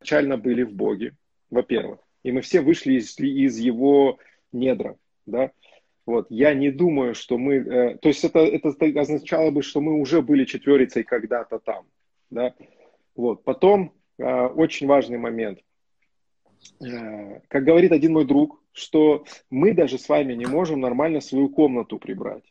изначально 0.00 0.36
были 0.36 0.62
в 0.62 0.72
Боге, 0.72 1.14
во-первых. 1.50 2.00
И 2.22 2.32
мы 2.32 2.40
все 2.40 2.60
вышли 2.60 2.94
из, 2.94 3.18
из 3.18 3.58
его 3.58 4.18
недра, 4.52 4.96
да. 5.26 5.50
Вот, 6.06 6.26
я 6.30 6.54
не 6.54 6.70
думаю, 6.70 7.14
что 7.14 7.38
мы, 7.38 7.56
э, 7.56 7.98
то 7.98 8.08
есть 8.08 8.24
это, 8.24 8.40
это 8.40 8.70
означало 9.00 9.50
бы, 9.50 9.62
что 9.62 9.80
мы 9.80 10.00
уже 10.00 10.22
были 10.22 10.44
четверицей 10.44 11.04
когда-то 11.04 11.58
там, 11.58 11.86
да. 12.30 12.54
Вот, 13.14 13.44
потом 13.44 13.92
э, 14.18 14.46
очень 14.46 14.86
важный 14.86 15.18
момент. 15.18 15.60
Э, 16.80 17.40
как 17.48 17.64
говорит 17.64 17.92
один 17.92 18.14
мой 18.14 18.24
друг, 18.24 18.62
что 18.72 19.24
мы 19.50 19.72
даже 19.72 19.98
с 19.98 20.08
вами 20.08 20.34
не 20.34 20.46
можем 20.46 20.80
нормально 20.80 21.20
свою 21.20 21.48
комнату 21.48 21.98
прибрать. 21.98 22.44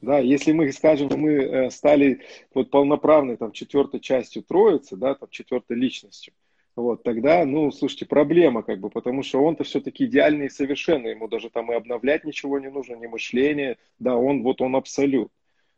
Да, 0.00 0.18
если 0.18 0.52
мы 0.52 0.70
скажем, 0.72 1.08
мы 1.16 1.32
э, 1.32 1.70
стали 1.70 2.22
вот 2.52 2.70
полноправной 2.70 3.36
там 3.36 3.52
четвертой 3.52 4.00
частью 4.00 4.42
троицы, 4.42 4.96
да, 4.96 5.14
там 5.14 5.28
четвертой 5.30 5.76
личностью, 5.76 6.34
вот, 6.76 7.04
тогда, 7.04 7.44
ну, 7.44 7.70
слушайте, 7.70 8.04
проблема 8.04 8.62
как 8.62 8.80
бы, 8.80 8.90
потому 8.90 9.22
что 9.22 9.42
он-то 9.42 9.62
все-таки 9.62 10.06
идеальный 10.06 10.46
и 10.46 10.50
совершенный, 10.50 11.10
ему 11.10 11.28
даже 11.28 11.48
там 11.48 11.70
и 11.70 11.74
обновлять 11.74 12.24
ничего 12.24 12.58
не 12.58 12.68
нужно, 12.68 12.96
ни 12.96 13.06
мышление, 13.06 13.78
да, 14.00 14.16
он 14.16 14.42
вот 14.42 14.60
он 14.60 14.74
абсолют. 14.74 15.30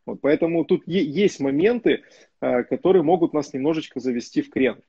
Вот, 0.07 0.21
поэтому 0.21 0.65
тут 0.65 0.87
есть 0.87 1.39
моменты, 1.39 2.03
а, 2.39 2.63
которые 2.63 3.03
могут 3.03 3.33
нас 3.33 3.53
немножечко 3.53 3.99
завести 3.99 4.41
в 4.41 4.49
крен. 4.49 4.81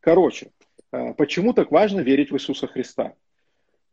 Короче, 0.00 0.50
а, 0.90 1.12
почему 1.12 1.52
так 1.52 1.70
важно 1.70 2.00
верить 2.00 2.30
в 2.30 2.36
Иисуса 2.36 2.66
Христа? 2.66 3.14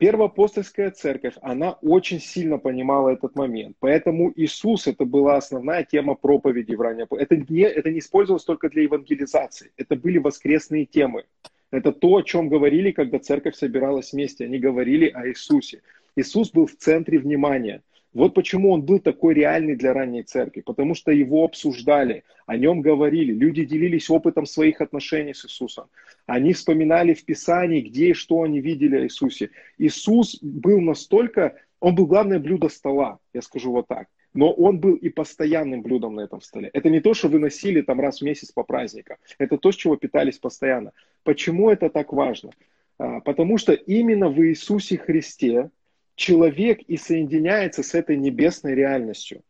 Первоапостольская 0.01 0.89
церковь, 0.89 1.35
она 1.43 1.73
очень 1.73 2.19
сильно 2.19 2.57
понимала 2.57 3.09
этот 3.09 3.35
момент. 3.35 3.75
Поэтому 3.79 4.33
Иисус, 4.35 4.87
это 4.87 5.05
была 5.05 5.35
основная 5.35 5.83
тема 5.83 6.15
проповеди 6.15 6.73
в 6.73 6.81
раннем. 6.81 7.05
Это 7.11 7.35
не, 7.37 7.61
это 7.61 7.91
не 7.91 7.99
использовалось 7.99 8.43
только 8.43 8.67
для 8.69 8.81
евангелизации. 8.81 9.71
Это 9.77 9.95
были 9.95 10.17
воскресные 10.17 10.87
темы. 10.87 11.25
Это 11.71 11.93
то, 11.93 12.17
о 12.17 12.21
чем 12.21 12.49
говорили, 12.49 12.91
когда 12.91 13.17
церковь 13.19 13.55
собиралась 13.55 14.11
вместе. 14.11 14.45
Они 14.45 14.59
говорили 14.59 15.07
о 15.07 15.27
Иисусе. 15.27 15.81
Иисус 16.15 16.51
был 16.51 16.65
в 16.65 16.75
центре 16.75 17.17
внимания. 17.17 17.81
Вот 18.13 18.33
почему 18.33 18.71
он 18.71 18.81
был 18.81 18.99
такой 18.99 19.33
реальный 19.33 19.77
для 19.77 19.93
ранней 19.93 20.23
церкви, 20.23 20.59
потому 20.61 20.95
что 20.95 21.11
его 21.11 21.45
обсуждали, 21.45 22.25
о 22.45 22.57
нем 22.57 22.81
говорили, 22.81 23.31
люди 23.31 23.63
делились 23.63 24.09
опытом 24.09 24.45
своих 24.45 24.81
отношений 24.81 25.33
с 25.33 25.45
Иисусом. 25.45 25.85
Они 26.25 26.51
вспоминали 26.51 27.13
в 27.13 27.23
Писании, 27.23 27.79
где 27.79 28.09
и 28.09 28.13
что 28.13 28.41
они 28.43 28.59
видели 28.59 28.97
о 28.97 29.03
Иисусе. 29.05 29.51
Иисус 29.77 30.37
был 30.41 30.81
настолько, 30.81 31.55
он 31.79 31.95
был 31.95 32.05
главное 32.05 32.39
блюдо 32.39 32.67
стола, 32.67 33.19
я 33.33 33.41
скажу 33.41 33.71
вот 33.71 33.87
так. 33.87 34.07
Но 34.33 34.51
он 34.51 34.79
был 34.79 34.95
и 34.95 35.09
постоянным 35.09 35.81
блюдом 35.81 36.15
на 36.15 36.21
этом 36.21 36.41
столе. 36.41 36.69
Это 36.73 36.89
не 36.89 37.01
то, 37.01 37.13
что 37.13 37.27
выносили 37.27 37.81
там 37.81 37.99
раз 37.99 38.19
в 38.19 38.21
месяц 38.23 38.51
по 38.51 38.63
праздникам. 38.63 39.17
Это 39.37 39.57
то, 39.57 39.71
с 39.71 39.75
чего 39.75 39.97
питались 39.97 40.37
постоянно. 40.37 40.93
Почему 41.23 41.69
это 41.69 41.89
так 41.89 42.13
важно? 42.13 42.51
А, 42.97 43.19
потому 43.19 43.57
что 43.57 43.73
именно 43.73 44.29
в 44.29 44.39
Иисусе 44.41 44.97
Христе 44.97 45.69
человек 46.15 46.81
и 46.81 46.97
соединяется 46.97 47.83
с 47.83 47.93
этой 47.93 48.15
небесной 48.15 48.75
реальностью. 48.75 49.41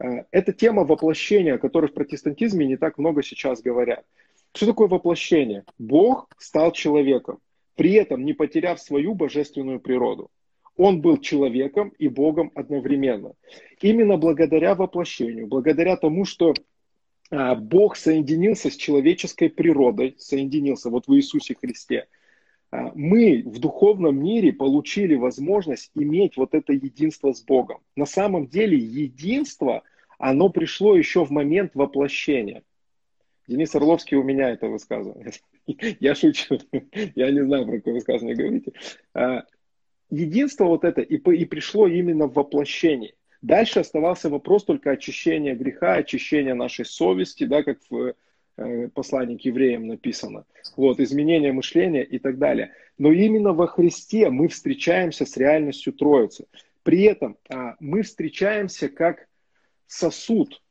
Э, 0.00 0.24
это 0.30 0.52
тема 0.52 0.84
воплощения, 0.84 1.54
о 1.54 1.58
которой 1.58 1.90
в 1.90 1.94
протестантизме 1.94 2.66
не 2.66 2.76
так 2.76 2.98
много 2.98 3.22
сейчас 3.22 3.62
говорят. 3.62 4.04
Что 4.52 4.66
такое 4.66 4.88
воплощение? 4.88 5.64
Бог 5.78 6.28
стал 6.38 6.72
человеком, 6.72 7.38
при 7.74 7.92
этом 7.94 8.24
не 8.24 8.32
потеряв 8.32 8.80
свою 8.80 9.14
божественную 9.14 9.80
природу. 9.80 10.30
Он 10.76 11.00
был 11.00 11.18
человеком 11.18 11.92
и 11.98 12.08
Богом 12.08 12.50
одновременно. 12.54 13.34
Именно 13.80 14.16
благодаря 14.16 14.74
воплощению, 14.74 15.46
благодаря 15.46 15.96
тому, 15.96 16.24
что 16.24 16.54
э, 17.30 17.54
Бог 17.54 17.96
соединился 17.96 18.70
с 18.70 18.76
человеческой 18.76 19.50
природой, 19.50 20.14
соединился 20.18 20.90
вот 20.90 21.06
в 21.06 21.14
Иисусе 21.14 21.54
Христе– 21.54 22.06
а, 22.74 22.90
мы 22.96 23.44
в 23.46 23.60
духовном 23.60 24.18
мире 24.20 24.52
получили 24.52 25.14
возможность 25.14 25.92
иметь 25.94 26.36
вот 26.36 26.54
это 26.54 26.72
единство 26.72 27.32
с 27.32 27.40
Богом. 27.40 27.78
На 27.94 28.04
самом 28.04 28.48
деле 28.48 28.76
единство, 28.76 29.84
оно 30.18 30.48
пришло 30.48 30.96
еще 30.96 31.24
в 31.24 31.30
момент 31.30 31.76
воплощения. 31.76 32.64
Денис 33.46 33.72
Орловский 33.76 34.16
у 34.16 34.24
меня 34.24 34.50
это 34.50 34.66
высказывает. 34.66 35.40
Я 36.00 36.16
шучу. 36.16 36.58
Я 37.14 37.30
не 37.30 37.44
знаю, 37.44 37.64
про 37.64 37.76
какое 37.76 37.94
высказывание 37.94 38.34
говорите. 38.34 38.72
Единство 40.10 40.64
вот 40.64 40.84
это 40.84 41.00
и, 41.00 41.16
и 41.16 41.44
пришло 41.44 41.86
именно 41.86 42.26
в 42.26 42.34
воплощении. 42.34 43.14
Дальше 43.42 43.80
оставался 43.80 44.30
вопрос 44.30 44.64
только 44.64 44.90
очищения 44.90 45.54
греха, 45.54 45.94
очищения 45.94 46.54
нашей 46.54 46.84
совести, 46.84 47.44
да, 47.44 47.62
как 47.62 47.78
в 47.90 48.14
Э, 48.56 48.88
послании 48.88 49.36
к 49.36 49.40
евреям 49.40 49.88
написано. 49.88 50.44
Вот, 50.76 51.00
изменение 51.00 51.52
мышления 51.52 52.04
и 52.04 52.20
так 52.20 52.38
далее. 52.38 52.72
Но 52.98 53.10
именно 53.10 53.52
во 53.52 53.66
Христе 53.66 54.30
мы 54.30 54.46
встречаемся 54.46 55.26
с 55.26 55.36
реальностью 55.36 55.92
Троицы. 55.92 56.46
При 56.84 57.02
этом 57.02 57.36
а, 57.48 57.74
мы 57.80 58.02
встречаемся 58.02 58.88
как 58.88 59.26
сосуд, 59.88 60.62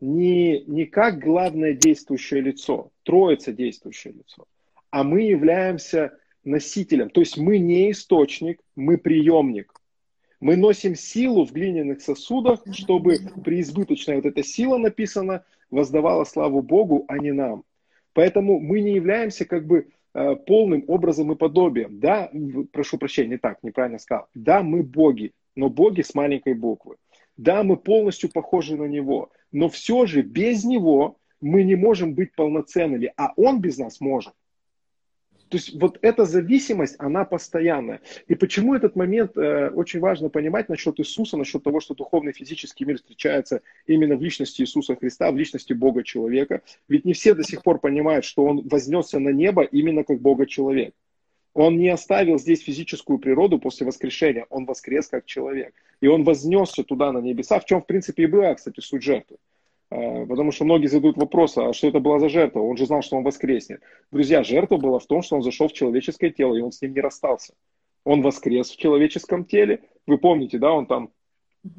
не, 0.00 0.62
не 0.62 0.86
как 0.86 1.20
главное 1.20 1.74
действующее 1.74 2.40
лицо, 2.40 2.90
Троица 3.04 3.52
действующее 3.52 4.14
лицо, 4.14 4.46
а 4.90 5.04
мы 5.04 5.22
являемся 5.22 6.18
носителем. 6.44 7.10
То 7.10 7.20
есть 7.20 7.36
мы 7.36 7.58
не 7.58 7.90
источник, 7.90 8.60
мы 8.76 8.98
приемник. 8.98 9.72
Мы 10.40 10.56
носим 10.56 10.94
силу 10.94 11.44
в 11.44 11.52
глиняных 11.52 12.00
сосудах, 12.00 12.62
чтобы 12.72 13.18
преизбыточная 13.44 14.16
вот 14.16 14.26
эта 14.26 14.42
сила 14.42 14.78
написана, 14.78 15.44
воздавала 15.70 16.24
славу 16.24 16.62
Богу, 16.62 17.04
а 17.08 17.18
не 17.18 17.32
нам. 17.32 17.64
Поэтому 18.14 18.58
мы 18.58 18.80
не 18.80 18.94
являемся 18.94 19.44
как 19.44 19.66
бы 19.66 19.88
э, 20.14 20.36
полным 20.36 20.84
образом 20.88 21.30
и 21.32 21.36
подобием. 21.36 22.00
Да, 22.00 22.30
прошу 22.72 22.98
прощения, 22.98 23.30
не 23.30 23.38
так, 23.38 23.62
неправильно 23.62 23.98
сказал. 23.98 24.28
Да, 24.34 24.62
мы 24.62 24.82
боги, 24.82 25.32
но 25.54 25.68
боги 25.68 26.00
с 26.00 26.14
маленькой 26.14 26.54
буквы. 26.54 26.96
Да, 27.36 27.62
мы 27.62 27.76
полностью 27.76 28.30
похожи 28.30 28.76
на 28.76 28.84
него, 28.84 29.30
но 29.52 29.68
все 29.68 30.06
же 30.06 30.22
без 30.22 30.64
него 30.64 31.18
мы 31.40 31.62
не 31.62 31.74
можем 31.74 32.14
быть 32.14 32.34
полноценными, 32.34 33.12
а 33.16 33.32
он 33.36 33.60
без 33.60 33.78
нас 33.78 34.00
может. 34.00 34.34
То 35.50 35.56
есть 35.56 35.74
вот 35.74 35.98
эта 36.02 36.26
зависимость, 36.26 36.94
она 37.00 37.24
постоянная. 37.24 38.00
И 38.28 38.36
почему 38.36 38.76
этот 38.76 38.94
момент 38.94 39.36
э, 39.36 39.70
очень 39.70 39.98
важно 39.98 40.28
понимать 40.28 40.68
насчет 40.68 41.00
Иисуса, 41.00 41.36
насчет 41.36 41.64
того, 41.64 41.80
что 41.80 41.94
духовный 41.94 42.32
физический 42.32 42.84
мир 42.84 42.98
встречается 42.98 43.60
именно 43.84 44.16
в 44.16 44.22
личности 44.22 44.62
Иисуса 44.62 44.94
Христа, 44.94 45.28
в 45.32 45.36
личности 45.36 45.72
Бога 45.72 46.04
человека. 46.04 46.62
Ведь 46.88 47.04
не 47.04 47.14
все 47.14 47.34
до 47.34 47.42
сих 47.42 47.64
пор 47.64 47.80
понимают, 47.80 48.24
что 48.24 48.44
Он 48.44 48.66
вознесся 48.68 49.18
на 49.18 49.30
небо 49.30 49.64
именно 49.64 50.04
как 50.04 50.20
Бога 50.20 50.46
человек. 50.46 50.94
Он 51.52 51.76
не 51.76 51.88
оставил 51.88 52.38
здесь 52.38 52.62
физическую 52.62 53.18
природу 53.18 53.58
после 53.58 53.84
воскрешения, 53.84 54.46
он 54.50 54.66
воскрес 54.66 55.08
как 55.08 55.26
человек. 55.26 55.74
И 56.00 56.06
он 56.06 56.22
вознесся 56.22 56.84
туда 56.84 57.10
на 57.10 57.18
небеса, 57.18 57.58
в 57.58 57.64
чем, 57.64 57.82
в 57.82 57.86
принципе, 57.86 58.22
и 58.22 58.26
была, 58.26 58.54
кстати, 58.54 58.78
суть 58.78 59.02
жертвы. 59.02 59.36
А, 59.90 60.24
потому 60.26 60.52
что 60.52 60.64
многие 60.64 60.86
задают 60.86 61.16
вопрос, 61.16 61.58
а 61.58 61.72
что 61.72 61.88
это 61.88 62.00
была 62.00 62.20
за 62.20 62.28
жертва? 62.28 62.60
Он 62.60 62.76
же 62.76 62.86
знал, 62.86 63.02
что 63.02 63.16
он 63.16 63.24
воскреснет. 63.24 63.82
Друзья, 64.12 64.44
жертва 64.44 64.76
была 64.76 64.98
в 64.98 65.06
том, 65.06 65.22
что 65.22 65.36
он 65.36 65.42
зашел 65.42 65.68
в 65.68 65.72
человеческое 65.72 66.30
тело, 66.30 66.54
и 66.54 66.60
он 66.60 66.72
с 66.72 66.80
ним 66.80 66.94
не 66.94 67.00
расстался. 67.00 67.54
Он 68.04 68.22
воскрес 68.22 68.70
в 68.70 68.76
человеческом 68.76 69.44
теле. 69.44 69.82
Вы 70.06 70.18
помните, 70.18 70.58
да, 70.58 70.72
он 70.72 70.86
там 70.86 71.10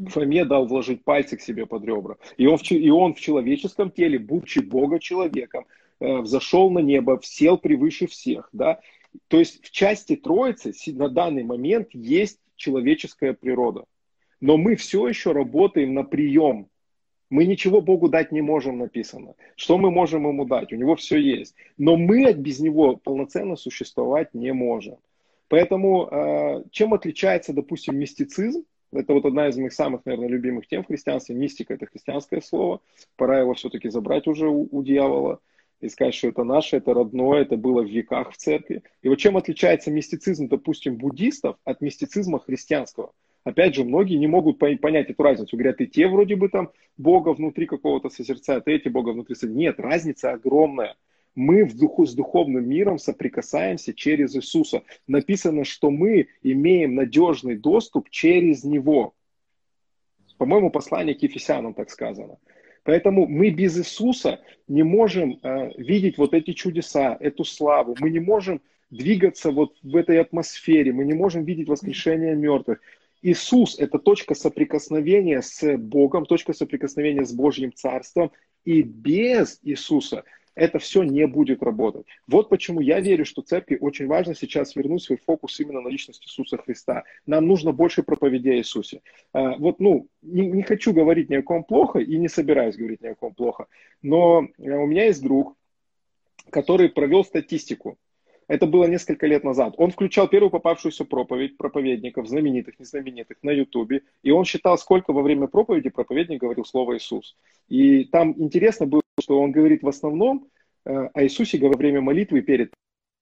Фоме 0.09 0.45
дал 0.45 0.67
вложить 0.67 1.03
пальцы 1.03 1.37
к 1.37 1.41
себе 1.41 1.65
под 1.65 1.83
ребра. 1.85 2.17
И 2.37 2.45
он, 2.45 2.57
в, 2.57 2.71
и 2.71 2.89
он 2.89 3.15
в 3.15 3.19
человеческом 3.19 3.89
теле, 3.89 4.19
будучи 4.19 4.59
Бога 4.59 4.99
человеком, 4.99 5.65
э, 5.99 6.17
взошел 6.19 6.69
на 6.69 6.79
небо, 6.79 7.19
сел 7.23 7.57
превыше 7.57 8.07
всех. 8.07 8.49
Да? 8.51 8.79
То 9.27 9.39
есть 9.39 9.65
в 9.65 9.71
части 9.71 10.15
Троицы 10.15 10.73
на 10.93 11.09
данный 11.09 11.43
момент 11.43 11.89
есть 11.93 12.39
человеческая 12.55 13.33
природа. 13.33 13.85
Но 14.39 14.57
мы 14.57 14.75
все 14.75 15.07
еще 15.07 15.31
работаем 15.31 15.93
на 15.93 16.03
прием 16.03 16.67
мы 17.31 17.45
ничего 17.45 17.81
Богу 17.81 18.09
дать 18.09 18.31
не 18.31 18.41
можем, 18.41 18.77
написано. 18.77 19.35
Что 19.55 19.77
мы 19.77 19.89
можем 19.89 20.27
ему 20.27 20.45
дать? 20.45 20.73
У 20.73 20.75
него 20.75 20.95
все 20.97 21.17
есть. 21.17 21.55
Но 21.77 21.95
мы 21.95 22.33
без 22.33 22.59
него 22.59 22.97
полноценно 22.97 23.55
существовать 23.55 24.33
не 24.33 24.53
можем. 24.53 24.97
Поэтому 25.47 26.07
э, 26.11 26.63
чем 26.71 26.93
отличается, 26.93 27.53
допустим, 27.53 27.97
мистицизм? 27.97 28.63
Это 28.91 29.13
вот 29.13 29.25
одна 29.25 29.47
из 29.47 29.57
моих 29.57 29.71
самых, 29.71 30.05
наверное, 30.05 30.27
любимых 30.27 30.67
тем 30.67 30.83
в 30.83 30.87
христианстве. 30.87 31.33
Мистика– 31.33 31.73
это 31.75 31.85
христианское 31.85 32.41
слово. 32.41 32.81
Пора 33.15 33.39
его 33.39 33.53
все-таки 33.53 33.89
забрать 33.89 34.27
уже 34.27 34.49
у, 34.49 34.67
у 34.69 34.83
дьявола 34.83 35.39
и 35.79 35.87
сказать, 35.87 36.13
что 36.13 36.27
это 36.27 36.43
наше, 36.43 36.77
это 36.77 36.93
родное, 36.93 37.43
это 37.43 37.55
было 37.55 37.81
в 37.81 37.89
веках 37.89 38.33
в 38.33 38.37
церкви. 38.37 38.83
И 39.01 39.07
вот 39.07 39.15
чем 39.15 39.37
отличается 39.37 39.89
мистицизм, 39.89 40.49
допустим, 40.49 40.97
буддистов 40.97 41.55
от 41.63 41.79
мистицизма 41.79 42.39
христианского? 42.39 43.13
Опять 43.43 43.75
же, 43.75 43.83
многие 43.83 44.17
не 44.17 44.27
могут 44.27 44.59
понять 44.59 45.09
эту 45.09 45.23
разницу. 45.23 45.57
Говорят, 45.57 45.81
и 45.81 45.87
те 45.87 46.07
вроде 46.07 46.35
бы 46.35 46.49
там 46.49 46.69
Бога 46.97 47.29
внутри 47.29 47.65
какого-то 47.65 48.09
созерцают, 48.09 48.67
и 48.67 48.71
эти 48.71 48.87
Бога 48.87 49.09
внутри 49.09 49.35
созерцают. 49.35 49.57
Нет, 49.57 49.79
разница 49.79 50.31
огромная. 50.31 50.95
Мы 51.33 51.63
в 51.63 51.75
духу 51.77 52.05
с 52.05 52.13
духовным 52.13 52.67
миром 52.67 52.99
соприкасаемся 52.99 53.93
через 53.93 54.35
Иисуса. 54.35 54.83
Написано, 55.07 55.63
что 55.63 55.89
мы 55.89 56.27
имеем 56.43 56.95
надежный 56.95 57.55
доступ 57.55 58.09
через 58.09 58.63
Него. 58.63 59.13
По-моему, 60.37 60.69
послание 60.69 61.15
к 61.15 61.23
Ефесянам 61.23 61.73
так 61.73 61.89
сказано. 61.89 62.37
Поэтому 62.83 63.27
мы 63.27 63.49
без 63.49 63.77
Иисуса 63.77 64.41
не 64.67 64.83
можем 64.83 65.39
э, 65.41 65.71
видеть 65.77 66.17
вот 66.17 66.33
эти 66.33 66.51
чудеса, 66.53 67.15
эту 67.19 67.43
славу. 67.43 67.95
Мы 67.99 68.09
не 68.09 68.19
можем 68.19 68.61
двигаться 68.89 69.51
вот 69.51 69.77
в 69.83 69.95
этой 69.95 70.19
атмосфере. 70.19 70.91
Мы 70.91 71.05
не 71.05 71.13
можем 71.13 71.45
видеть 71.45 71.69
воскрешение 71.69 72.35
мертвых. 72.35 72.81
Иисус– 73.21 73.77
это 73.79 73.99
точка 73.99 74.33
соприкосновения 74.35 75.41
с 75.41 75.77
Богом, 75.77 76.25
точка 76.25 76.53
соприкосновения 76.53 77.25
с 77.25 77.33
Божьим 77.33 77.73
Царством. 77.73 78.31
И 78.63 78.81
без 78.81 79.59
Иисуса 79.63 80.23
это 80.55 80.79
все 80.79 81.03
не 81.03 81.25
будет 81.27 81.63
работать. 81.63 82.05
Вот 82.27 82.49
почему 82.49 82.81
я 82.81 82.99
верю, 82.99 83.25
что 83.25 83.41
церкви 83.41 83.77
очень 83.79 84.07
важно 84.07 84.35
сейчас 84.35 84.75
вернуть 84.75 85.03
свой 85.03 85.17
фокус 85.17 85.59
именно 85.59 85.81
на 85.81 85.87
личность 85.87 86.25
Иисуса 86.25 86.57
Христа. 86.57 87.03
Нам 87.25 87.47
нужно 87.47 87.71
больше 87.71 88.03
проповеди 88.03 88.49
о 88.49 88.55
Иисусе. 88.57 89.01
А, 89.33 89.55
вот, 89.57 89.79
ну, 89.79 90.07
не, 90.21 90.47
не 90.47 90.63
хочу 90.63 90.93
говорить 90.93 91.29
ни 91.29 91.35
о 91.35 91.41
ком 91.41 91.63
плохо 91.63 91.99
и 91.99 92.17
не 92.17 92.27
собираюсь 92.27 92.75
говорить 92.75 93.01
ни 93.01 93.07
о 93.07 93.15
ком 93.15 93.33
плохо, 93.33 93.67
но 94.01 94.47
э, 94.57 94.71
у 94.71 94.85
меня 94.87 95.05
есть 95.05 95.23
друг, 95.23 95.55
который 96.49 96.89
провел 96.89 97.23
статистику 97.23 97.97
это 98.51 98.67
было 98.67 98.83
несколько 98.83 99.27
лет 99.27 99.45
назад. 99.45 99.75
Он 99.77 99.91
включал 99.91 100.27
первую 100.27 100.49
попавшуюся 100.49 101.05
проповедь 101.05 101.55
проповедников, 101.55 102.27
знаменитых, 102.27 102.77
незнаменитых, 102.79 103.37
на 103.43 103.51
Ютубе. 103.51 104.01
И 104.23 104.31
он 104.31 104.43
считал, 104.43 104.77
сколько 104.77 105.13
во 105.13 105.21
время 105.21 105.47
проповеди 105.47 105.89
проповедник 105.89 106.41
говорил 106.41 106.65
слово 106.65 106.97
Иисус. 106.97 107.37
И 107.69 108.03
там 108.03 108.35
интересно 108.37 108.87
было, 108.87 109.03
что 109.21 109.39
он 109.39 109.53
говорит 109.53 109.83
в 109.83 109.87
основном 109.87 110.49
э, 110.85 110.91
о 111.13 111.23
Иисусе 111.23 111.57
во 111.59 111.77
время 111.77 112.01
молитвы 112.01 112.41
перед 112.41 112.73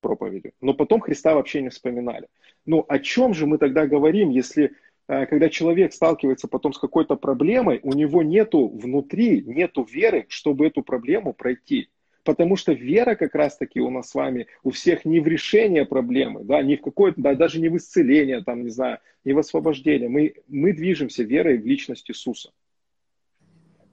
проповедью. 0.01 0.53
Но 0.61 0.73
потом 0.73 0.99
Христа 0.99 1.35
вообще 1.35 1.61
не 1.61 1.69
вспоминали. 1.69 2.27
Ну, 2.65 2.83
о 2.87 2.97
чем 2.97 3.35
же 3.35 3.45
мы 3.45 3.59
тогда 3.59 3.85
говорим, 3.85 4.31
если 4.31 4.71
э, 5.07 5.27
когда 5.27 5.49
человек 5.49 5.93
сталкивается 5.93 6.47
потом 6.47 6.73
с 6.73 6.79
какой-то 6.79 7.15
проблемой, 7.15 7.81
у 7.83 7.93
него 7.93 8.23
нету 8.23 8.67
внутри, 8.67 9.43
нету 9.43 9.83
веры, 9.83 10.25
чтобы 10.27 10.65
эту 10.65 10.81
проблему 10.81 11.33
пройти. 11.33 11.89
Потому 12.23 12.55
что 12.55 12.73
вера 12.73 13.15
как 13.15 13.33
раз-таки 13.35 13.79
у 13.79 13.89
нас 13.89 14.09
с 14.09 14.15
вами, 14.15 14.47
у 14.63 14.71
всех 14.71 15.05
не 15.05 15.19
в 15.19 15.27
решение 15.27 15.85
проблемы, 15.85 16.43
да, 16.43 16.61
не 16.61 16.75
в 16.75 16.81
какое-то, 16.81 17.21
да, 17.21 17.33
даже 17.33 17.59
не 17.59 17.69
в 17.69 17.77
исцеление, 17.77 18.43
там, 18.43 18.63
не 18.63 18.69
знаю, 18.69 18.99
не 19.23 19.33
в 19.33 19.39
освобождение. 19.39 20.09
Мы, 20.09 20.35
мы 20.47 20.73
движемся 20.73 21.23
верой 21.23 21.57
в 21.57 21.65
личность 21.65 22.09
Иисуса. 22.09 22.51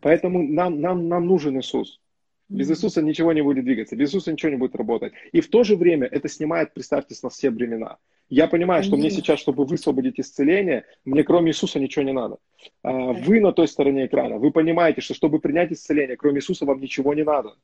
Поэтому 0.00 0.42
нам, 0.42 0.80
нам, 0.80 1.08
нам 1.08 1.26
нужен 1.26 1.58
Иисус. 1.58 2.00
Без 2.48 2.70
Иисуса 2.70 3.02
ничего 3.02 3.32
не 3.32 3.42
будет 3.42 3.64
двигаться, 3.64 3.96
без 3.96 4.08
Иисуса 4.08 4.32
ничего 4.32 4.50
не 4.50 4.56
будет 4.56 4.76
работать. 4.76 5.12
И 5.32 5.40
в 5.40 5.48
то 5.48 5.64
же 5.64 5.74
время 5.76 6.06
это 6.06 6.28
снимает, 6.28 6.74
представьте, 6.74 7.14
с 7.14 7.22
нас 7.22 7.34
все 7.34 7.50
бремена. 7.50 7.98
Я 8.28 8.48
понимаю, 8.48 8.82
что 8.82 8.96
мне 8.96 9.10
сейчас, 9.10 9.38
чтобы 9.38 9.64
высвободить 9.64 10.18
исцеление, 10.18 10.84
мне 11.04 11.22
кроме 11.22 11.50
Иисуса 11.50 11.78
ничего 11.78 12.04
не 12.04 12.12
надо. 12.12 12.38
А, 12.82 13.12
вы 13.12 13.40
на 13.40 13.52
той 13.52 13.68
стороне 13.68 14.06
экрана, 14.06 14.38
вы 14.38 14.50
понимаете, 14.50 15.00
что 15.00 15.14
чтобы 15.14 15.38
принять 15.38 15.72
исцеление, 15.72 16.16
кроме 16.16 16.38
Иисуса 16.38 16.66
вам 16.66 16.80
ничего 16.80 17.14
не 17.14 17.24
надо. 17.24 17.54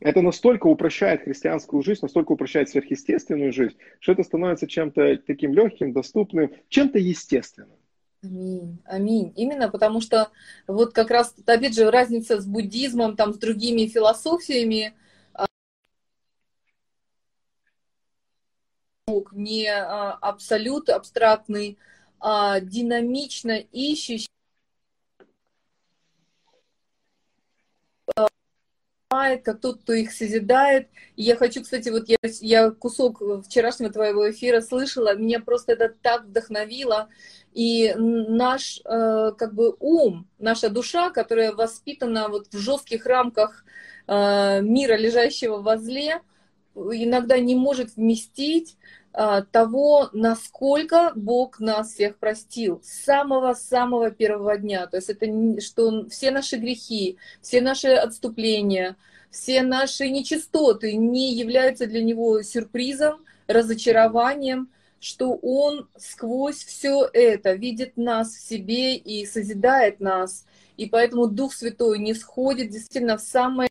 Это 0.00 0.22
настолько 0.22 0.66
упрощает 0.66 1.24
христианскую 1.24 1.82
жизнь, 1.82 2.00
настолько 2.02 2.32
упрощает 2.32 2.70
сверхъестественную 2.70 3.52
жизнь, 3.52 3.76
что 4.00 4.12
это 4.12 4.22
становится 4.22 4.66
чем-то 4.66 5.18
таким 5.26 5.52
легким, 5.52 5.92
доступным, 5.92 6.54
чем-то 6.68 6.98
естественным. 6.98 7.76
Аминь, 8.22 8.78
аминь. 8.84 9.32
Именно 9.36 9.70
потому 9.70 10.00
что 10.00 10.30
вот 10.66 10.94
как 10.94 11.10
раз, 11.10 11.34
опять 11.46 11.74
же, 11.74 11.90
разница 11.90 12.40
с 12.40 12.46
буддизмом, 12.46 13.14
там, 13.16 13.34
с 13.34 13.38
другими 13.38 13.86
философиями, 13.86 14.94
а, 15.34 15.46
не 19.32 19.66
а, 19.68 20.12
абсолют 20.12 20.88
абстрактный, 20.88 21.78
а 22.18 22.60
динамично 22.60 23.52
ищущий 23.52 24.28
как 29.10 29.60
тот, 29.60 29.80
кто 29.80 29.92
их 29.92 30.12
созидает. 30.12 30.88
И 31.16 31.24
я 31.24 31.34
хочу, 31.34 31.62
кстати, 31.62 31.88
вот 31.88 32.08
я, 32.08 32.16
я 32.40 32.70
кусок 32.70 33.20
вчерашнего 33.44 33.92
твоего 33.92 34.30
эфира 34.30 34.60
слышала, 34.60 35.16
меня 35.16 35.40
просто 35.40 35.72
это 35.72 35.92
так 36.00 36.26
вдохновило. 36.26 37.08
И 37.52 37.92
наш 37.96 38.80
э, 38.84 39.32
как 39.36 39.54
бы 39.54 39.74
ум, 39.80 40.28
наша 40.38 40.70
душа, 40.70 41.10
которая 41.10 41.52
воспитана 41.52 42.28
вот 42.28 42.54
в 42.54 42.58
жестких 42.58 43.04
рамках 43.04 43.64
э, 44.06 44.60
мира, 44.60 44.94
лежащего 44.94 45.56
возле, 45.56 46.20
иногда 46.76 47.36
не 47.40 47.56
может 47.56 47.96
вместить 47.96 48.76
того, 49.12 50.08
насколько 50.12 51.12
Бог 51.16 51.58
нас 51.60 51.92
всех 51.92 52.18
простил 52.18 52.80
с 52.84 53.04
самого-самого 53.04 54.10
первого 54.10 54.56
дня. 54.56 54.86
То 54.86 54.98
есть 54.98 55.10
это 55.10 55.60
что 55.60 56.08
все 56.08 56.30
наши 56.30 56.56
грехи, 56.56 57.18
все 57.42 57.60
наши 57.60 57.88
отступления, 57.88 58.96
все 59.30 59.62
наши 59.62 60.08
нечистоты 60.08 60.94
не 60.96 61.34
являются 61.34 61.86
для 61.86 62.02
Него 62.02 62.42
сюрпризом, 62.42 63.24
разочарованием, 63.46 64.70
что 65.00 65.34
Он 65.42 65.88
сквозь 65.96 66.62
все 66.64 67.08
это 67.12 67.52
видит 67.52 67.96
нас 67.96 68.34
в 68.34 68.40
себе 68.40 68.96
и 68.96 69.26
созидает 69.26 70.00
нас. 70.00 70.44
И 70.76 70.86
поэтому 70.86 71.26
Дух 71.26 71.52
Святой 71.52 71.98
не 71.98 72.14
сходит 72.14 72.70
действительно 72.70 73.18
в 73.18 73.22
самое 73.22 73.70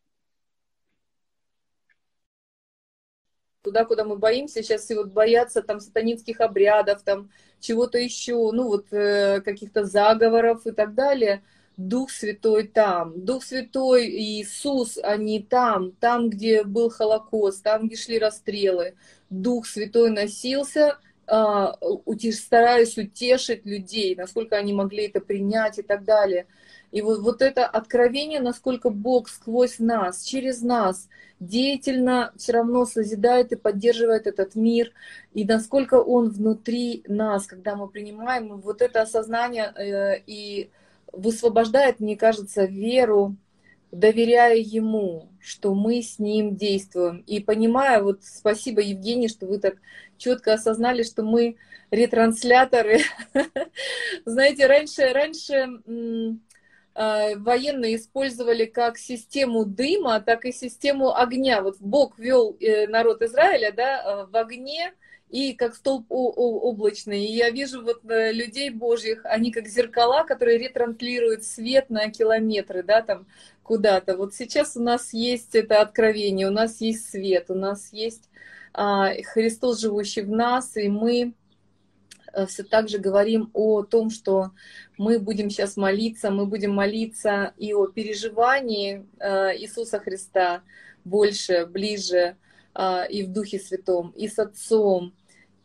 туда, 3.70 3.86
куда 3.86 4.04
мы 4.04 4.18
боимся, 4.18 4.64
сейчас 4.64 4.82
все 4.82 4.96
вот 4.96 5.12
боятся 5.12 5.62
там 5.62 5.80
сатанинских 5.80 6.42
обрядов, 6.42 7.04
там 7.04 7.30
чего-то 7.60 8.00
еще, 8.00 8.52
ну 8.52 8.68
вот 8.68 8.88
э, 8.92 9.42
каких-то 9.42 9.86
заговоров 9.86 10.66
и 10.66 10.72
так 10.72 10.96
далее. 10.96 11.44
Дух 11.78 12.10
Святой 12.10 12.68
там, 12.68 13.24
Дух 13.24 13.44
Святой 13.44 14.08
и 14.08 14.42
Иисус, 14.42 14.98
они 15.02 15.42
там, 15.42 15.92
там, 15.94 16.30
где 16.30 16.64
был 16.64 16.90
Холокост, 16.90 17.64
там, 17.64 17.88
где 17.88 17.96
шли 17.96 18.20
расстрелы. 18.20 18.96
Дух 19.30 19.66
Святой 19.66 20.10
носился 20.10 20.98
а, 21.28 21.78
стараюсь 22.32 22.98
утешить 22.98 23.66
людей, 23.66 24.16
насколько 24.16 24.58
они 24.58 24.74
могли 24.74 25.08
это 25.08 25.22
принять 25.22 25.78
и 25.78 25.84
так 25.84 26.04
далее. 26.04 26.48
И 26.92 27.02
вот, 27.02 27.20
вот 27.20 27.42
это 27.42 27.66
откровение, 27.66 28.40
насколько 28.40 28.90
Бог 28.90 29.30
сквозь 29.30 29.80
нас, 29.80 30.24
через 30.24 30.62
нас 30.62 31.08
деятельно 31.40 32.34
все 32.36 32.54
равно 32.54 32.86
созидает 32.86 33.52
и 33.52 33.56
поддерживает 33.56 34.28
этот 34.28 34.56
мир, 34.56 34.92
и 35.34 35.46
насколько 35.46 35.96
он 35.96 36.30
внутри 36.30 37.04
нас, 37.08 37.46
когда 37.46 37.76
мы 37.76 37.88
принимаем 37.88 38.60
вот 38.60 38.82
это 38.82 39.02
осознание 39.02 39.74
э, 39.76 40.22
и 40.26 40.70
высвобождает, 41.14 42.00
мне 42.00 42.18
кажется, 42.18 42.66
веру, 42.66 43.36
доверяя 43.92 44.56
ему, 44.56 45.30
что 45.40 45.74
мы 45.74 46.02
с 46.02 46.20
ним 46.20 46.56
действуем. 46.56 47.24
И 47.26 47.40
понимая, 47.40 48.02
вот 48.04 48.24
спасибо, 48.24 48.82
Евгений, 48.82 49.28
что 49.28 49.48
вы 49.48 49.60
так 49.60 49.76
четко 50.18 50.54
осознали, 50.54 51.04
что 51.04 51.24
мы 51.24 51.56
ретрансляторы. 51.90 53.00
Знаете, 54.26 54.68
раньше, 54.68 55.12
раньше 55.12 55.80
военные 57.00 57.96
использовали 57.96 58.66
как 58.66 58.98
систему 58.98 59.64
дыма, 59.64 60.20
так 60.20 60.44
и 60.46 60.52
систему 60.52 61.16
огня. 61.16 61.62
Вот 61.62 61.78
Бог 61.80 62.20
вел 62.20 62.58
э, 62.60 62.88
народ 62.88 63.22
Израиля 63.22 63.72
да, 63.72 64.04
э, 64.04 64.26
в 64.26 64.36
огне, 64.36 64.94
и 65.30 65.54
как 65.54 65.76
столб 65.76 66.08
облачный. 66.10 67.24
И 67.24 67.36
я 67.36 67.52
вижу 67.52 67.84
вот 67.84 68.02
людей 68.04 68.72
божьих, 68.72 69.22
они 69.26 69.52
как 69.52 69.68
зеркала, 69.68 70.24
которые 70.24 70.58
ретранслируют 70.58 71.44
свет 71.44 71.90
на 71.90 72.10
километры, 72.10 72.82
да, 72.84 73.02
там 73.04 73.28
куда-то. 73.62 74.18
Вот 74.18 74.34
сейчас 74.34 74.76
у 74.76 74.82
нас 74.82 75.14
есть 75.14 75.54
это 75.54 75.82
откровение, 75.82 76.48
у 76.48 76.52
нас 76.52 76.82
есть 76.82 77.12
свет, 77.12 77.46
у 77.50 77.54
нас 77.54 77.94
есть 77.94 78.30
а, 78.74 79.14
Христос, 79.34 79.80
живущий 79.80 80.22
в 80.22 80.30
нас, 80.30 80.76
и 80.76 80.88
мы 80.90 81.22
э, 81.22 81.32
все 82.48 82.64
так 82.64 82.90
же 82.90 82.98
говорим 82.98 83.50
о 83.54 83.84
том, 83.84 84.10
что 84.10 84.52
мы 84.98 85.20
будем 85.20 85.50
сейчас 85.50 85.78
молиться, 85.78 86.32
мы 86.32 86.46
будем 86.46 86.72
молиться 86.72 87.54
и 87.58 87.74
о 87.74 87.88
переживании 87.88 89.06
э, 89.20 89.58
Иисуса 89.58 90.00
Христа 90.00 90.62
больше, 91.06 91.66
ближе, 91.66 92.36
а, 92.74 93.04
и 93.04 93.24
в 93.24 93.32
Духе 93.32 93.60
Святом, 93.60 94.14
и 94.16 94.28
с 94.28 94.38
Отцом, 94.38 95.14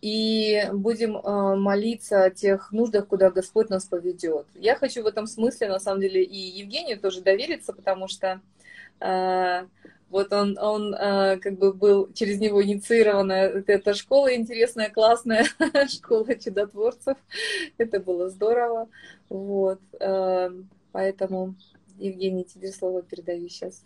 и 0.00 0.64
будем 0.72 1.16
э, 1.16 1.57
молиться 1.57 2.24
о 2.24 2.31
тех 2.31 2.72
нуждах, 2.72 3.09
куда 3.09 3.31
Господь 3.31 3.70
нас 3.70 3.85
поведет. 3.85 4.46
Я 4.55 4.77
хочу 4.77 5.03
в 5.03 5.07
этом 5.07 5.27
смысле, 5.27 5.68
на 5.68 5.81
самом 5.81 6.00
деле, 6.00 6.22
и 6.22 6.37
Евгению 6.37 6.98
тоже 6.98 7.20
довериться, 7.20 7.72
потому 7.72 8.09
что 8.09 8.40
вот 10.14 10.33
он, 10.33 10.57
он 10.61 10.94
э, 10.94 11.38
как 11.38 11.59
бы 11.59 11.72
был 11.72 12.12
через 12.12 12.38
него 12.38 12.62
инициирована 12.62 13.33
эта 13.33 13.94
школа 13.94 14.33
интересная, 14.33 14.88
классная 14.88 15.44
школа 15.88 16.37
чудотворцев. 16.37 17.18
Это 17.79 17.98
было 17.98 18.29
здорово. 18.29 18.88
Вот. 19.29 19.81
Э, 19.98 20.50
поэтому, 20.92 21.57
Евгений, 21.98 22.44
тебе 22.44 22.70
слово 22.70 23.03
передаю 23.03 23.48
сейчас. 23.48 23.85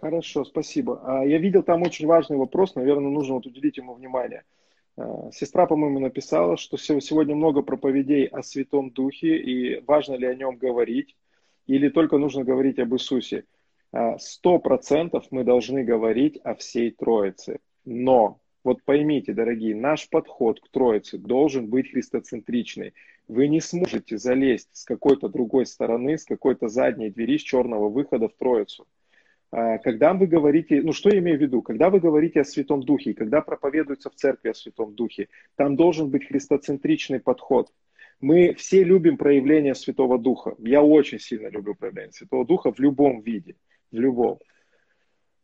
Хорошо, 0.00 0.46
спасибо. 0.46 1.02
А 1.04 1.26
я 1.26 1.36
видел 1.36 1.62
там 1.62 1.82
очень 1.82 2.06
важный 2.06 2.38
вопрос, 2.38 2.74
наверное, 2.74 3.10
нужно 3.10 3.34
вот 3.34 3.44
уделить 3.44 3.76
ему 3.76 3.92
внимание. 3.92 4.44
А, 4.96 5.30
сестра, 5.30 5.66
по-моему, 5.66 5.98
написала, 5.98 6.56
что 6.56 6.78
сегодня 6.78 7.34
много 7.34 7.60
проповедей 7.60 8.24
о 8.24 8.42
Святом 8.42 8.92
Духе, 8.92 9.36
и 9.36 9.84
важно 9.86 10.14
ли 10.14 10.26
о 10.26 10.34
нем 10.34 10.56
говорить, 10.56 11.16
или 11.66 11.90
только 11.90 12.16
нужно 12.16 12.44
говорить 12.44 12.78
об 12.78 12.94
Иисусе. 12.94 13.44
А, 13.92 14.18
сто 14.18 14.58
процентов 14.58 15.26
мы 15.30 15.44
должны 15.44 15.82
говорить 15.82 16.38
о 16.44 16.54
всей 16.54 16.92
Троице. 16.92 17.58
Но, 17.84 18.40
вот 18.62 18.82
поймите, 18.84 19.32
дорогие, 19.32 19.74
наш 19.74 20.08
подход 20.08 20.60
к 20.60 20.68
Троице 20.68 21.18
должен 21.18 21.66
быть 21.66 21.90
христоцентричный. 21.90 22.94
Вы 23.26 23.48
не 23.48 23.60
сможете 23.60 24.16
залезть 24.16 24.68
с 24.72 24.84
какой-то 24.84 25.28
другой 25.28 25.66
стороны, 25.66 26.18
с 26.18 26.24
какой-то 26.24 26.68
задней 26.68 27.10
двери, 27.10 27.38
с 27.38 27.42
черного 27.42 27.88
выхода 27.88 28.28
в 28.28 28.34
Троицу. 28.34 28.86
А, 29.50 29.78
когда 29.78 30.12
вы 30.14 30.28
говорите, 30.28 30.82
ну 30.82 30.92
что 30.92 31.10
я 31.10 31.18
имею 31.18 31.38
в 31.38 31.42
виду, 31.42 31.60
когда 31.60 31.90
вы 31.90 31.98
говорите 31.98 32.40
о 32.40 32.44
Святом 32.44 32.82
Духе, 32.82 33.14
когда 33.14 33.40
проповедуется 33.40 34.08
в 34.08 34.14
церкви 34.14 34.50
о 34.50 34.54
Святом 34.54 34.94
Духе, 34.94 35.28
там 35.56 35.74
должен 35.74 36.10
быть 36.10 36.28
христоцентричный 36.28 37.18
подход. 37.18 37.72
Мы 38.20 38.54
все 38.54 38.84
любим 38.84 39.16
проявление 39.16 39.74
Святого 39.74 40.16
Духа. 40.16 40.54
Я 40.58 40.82
очень 40.82 41.18
сильно 41.18 41.48
люблю 41.48 41.74
проявление 41.74 42.12
Святого 42.12 42.44
Духа 42.44 42.70
в 42.70 42.78
любом 42.78 43.22
виде 43.22 43.56
в 43.92 43.96
любом. 43.96 44.38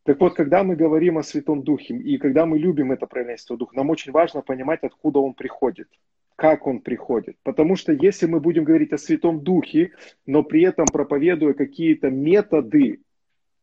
Так 0.05 0.21
вот, 0.21 0.35
когда 0.35 0.63
мы 0.63 0.77
говорим 0.77 1.19
о 1.19 1.25
Святом 1.25 1.63
Духе, 1.63 1.97
и 1.97 2.17
когда 2.19 2.47
мы 2.47 2.59
любим 2.59 2.93
это 2.93 3.07
проявление 3.07 3.39
Святого 3.39 3.59
Духа, 3.59 3.77
нам 3.77 3.91
очень 3.91 4.13
важно 4.13 4.41
понимать, 4.41 4.85
откуда 4.85 5.19
он 5.19 5.35
приходит, 5.35 5.89
как 6.37 6.69
он 6.69 6.81
приходит. 6.81 7.37
Потому 7.43 7.75
что 7.75 7.93
если 7.93 8.27
мы 8.27 8.39
будем 8.39 8.63
говорить 8.63 8.93
о 8.93 8.99
Святом 8.99 9.41
Духе, 9.41 9.91
но 10.25 10.45
при 10.45 10.63
этом 10.63 10.87
проповедуя 10.87 11.55
какие-то 11.55 12.09
методы, 12.11 13.01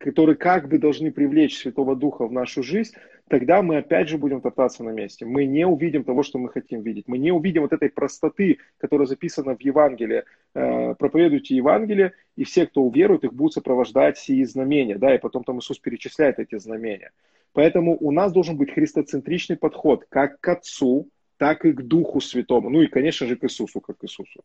которые 0.03 0.35
как 0.35 0.67
бы 0.67 0.79
должны 0.79 1.11
привлечь 1.11 1.57
Святого 1.57 1.95
Духа 1.95 2.27
в 2.27 2.31
нашу 2.31 2.61
жизнь, 2.61 2.93
тогда 3.29 3.61
мы 3.61 3.77
опять 3.77 4.09
же 4.09 4.17
будем 4.17 4.41
топтаться 4.41 4.83
на 4.83 4.89
месте. 4.89 5.25
Мы 5.25 5.45
не 5.45 5.65
увидим 5.65 6.03
того, 6.03 6.23
что 6.23 6.39
мы 6.39 6.49
хотим 6.49 6.81
видеть. 6.81 7.07
Мы 7.07 7.17
не 7.17 7.31
увидим 7.31 7.61
вот 7.61 7.71
этой 7.71 7.89
простоты, 7.89 8.57
которая 8.79 9.07
записана 9.07 9.55
в 9.55 9.61
Евангелии. 9.61 10.23
Э, 10.55 10.95
проповедуйте 10.95 11.55
Евангелие, 11.55 12.11
и 12.35 12.43
все, 12.43 12.67
кто 12.67 12.81
уверует, 12.81 13.23
их 13.23 13.33
будут 13.33 13.53
сопровождать 13.53 14.17
сии 14.17 14.43
знамения. 14.43 14.97
Да, 14.97 15.15
и 15.15 15.19
потом 15.19 15.45
там 15.45 15.59
Иисус 15.59 15.79
перечисляет 15.79 16.37
эти 16.37 16.57
знамения. 16.57 17.11
Поэтому 17.53 17.95
у 17.97 18.11
нас 18.11 18.33
должен 18.33 18.57
быть 18.57 18.73
христоцентричный 18.73 19.55
подход 19.55 20.05
как 20.09 20.41
к 20.41 20.47
Отцу, 20.49 21.07
так 21.37 21.63
и 21.63 21.71
к 21.71 21.81
Духу 21.81 22.19
Святому. 22.19 22.69
Ну 22.69 22.81
и, 22.81 22.87
конечно 22.87 23.25
же, 23.25 23.37
к 23.37 23.45
Иисусу, 23.45 23.79
как 23.79 23.99
к 23.99 24.03
Иисусу. 24.03 24.43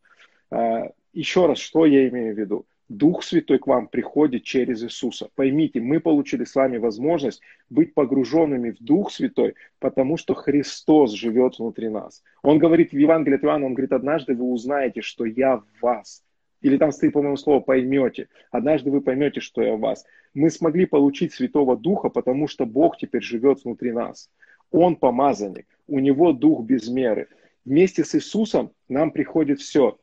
Э, 0.51 0.91
еще 1.11 1.47
раз, 1.47 1.57
что 1.57 1.85
я 1.85 2.07
имею 2.07 2.33
в 2.33 2.39
виду? 2.39 2.65
Дух 2.89 3.23
Святой 3.23 3.59
к 3.59 3.67
вам 3.67 3.87
приходит 3.87 4.43
через 4.43 4.83
Иисуса. 4.83 5.29
Поймите, 5.35 5.79
мы 5.79 5.99
получили 5.99 6.43
с 6.43 6.55
вами 6.55 6.77
возможность 6.77 7.39
быть 7.69 7.93
погруженными 7.93 8.71
в 8.71 8.79
Дух 8.79 9.11
Святой, 9.11 9.53
потому 9.77 10.17
что 10.17 10.33
Христос 10.33 11.11
живет 11.11 11.59
внутри 11.59 11.89
нас. 11.89 12.23
Он 12.41 12.57
говорит 12.57 12.91
в 12.91 12.97
Евангелии 12.97 13.35
от 13.35 13.43
Иоанна, 13.43 13.67
он 13.67 13.75
говорит, 13.75 13.93
однажды 13.93 14.33
вы 14.33 14.45
узнаете, 14.45 15.01
что 15.01 15.25
я 15.25 15.57
в 15.57 15.65
вас. 15.81 16.23
Или 16.61 16.77
там 16.77 16.91
стоит, 16.91 17.13
по-моему, 17.13 17.37
слово 17.37 17.61
«поймете». 17.61 18.27
Однажды 18.51 18.89
вы 18.89 19.01
поймете, 19.01 19.39
что 19.39 19.61
я 19.61 19.75
в 19.75 19.79
вас. 19.79 20.03
Мы 20.33 20.49
смогли 20.49 20.85
получить 20.85 21.31
Святого 21.31 21.77
Духа, 21.77 22.09
потому 22.09 22.47
что 22.47 22.65
Бог 22.65 22.97
теперь 22.97 23.21
живет 23.21 23.63
внутри 23.63 23.91
нас. 23.91 24.29
Он 24.71 24.95
помазанник, 24.95 25.67
у 25.87 25.99
него 25.99 26.33
Дух 26.33 26.65
без 26.65 26.89
меры. 26.89 27.27
Вместе 27.65 28.03
с 28.03 28.15
Иисусом 28.15 28.71
нам 28.89 29.11
приходит 29.11 29.59
все. 29.59 29.97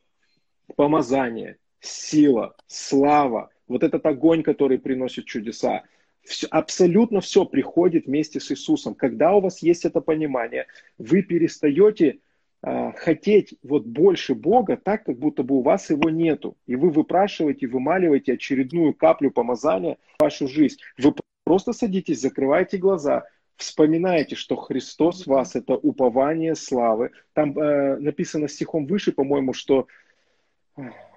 Помазание, 0.77 1.59
сила, 1.87 2.55
слава, 2.67 3.51
вот 3.69 3.83
этот 3.83 4.05
огонь, 4.07 4.43
который 4.43 4.79
приносит 4.79 5.27
чудеса. 5.27 5.83
Все, 6.23 6.47
абсолютно 6.51 7.21
все 7.21 7.45
приходит 7.45 8.07
вместе 8.07 8.41
с 8.41 8.51
Иисусом. 8.51 8.95
Когда 8.95 9.33
у 9.33 9.41
вас 9.41 9.63
есть 9.63 9.85
это 9.85 10.01
понимание, 10.01 10.67
вы 10.99 11.23
перестаете 11.23 12.19
э, 12.63 12.93
хотеть 12.97 13.55
вот 13.63 13.87
больше 13.87 14.35
Бога 14.35 14.77
так, 14.77 15.05
как 15.05 15.19
будто 15.19 15.45
бы 15.45 15.57
у 15.57 15.63
вас 15.63 15.89
его 15.91 16.11
нету. 16.11 16.57
И 16.67 16.75
вы 16.75 16.91
выпрашиваете, 16.91 17.69
вымаливаете 17.69 18.35
очередную 18.35 18.93
каплю 18.93 19.31
помазания 19.31 19.99
в 20.19 20.23
вашу 20.23 20.49
жизнь. 20.49 20.79
Вы 20.99 21.15
просто 21.45 21.73
садитесь, 21.73 22.21
закрываете 22.21 22.77
глаза, 22.77 23.25
вспоминаете, 23.57 24.35
что 24.35 24.57
Христос 24.57 25.27
вас– 25.27 25.55
это 25.55 25.75
упование 25.75 26.57
славы. 26.57 27.13
Там 27.35 27.57
э, 27.57 27.99
написано 27.99 28.49
стихом 28.49 28.87
выше, 28.87 29.13
по-моему, 29.13 29.53
что 29.53 29.87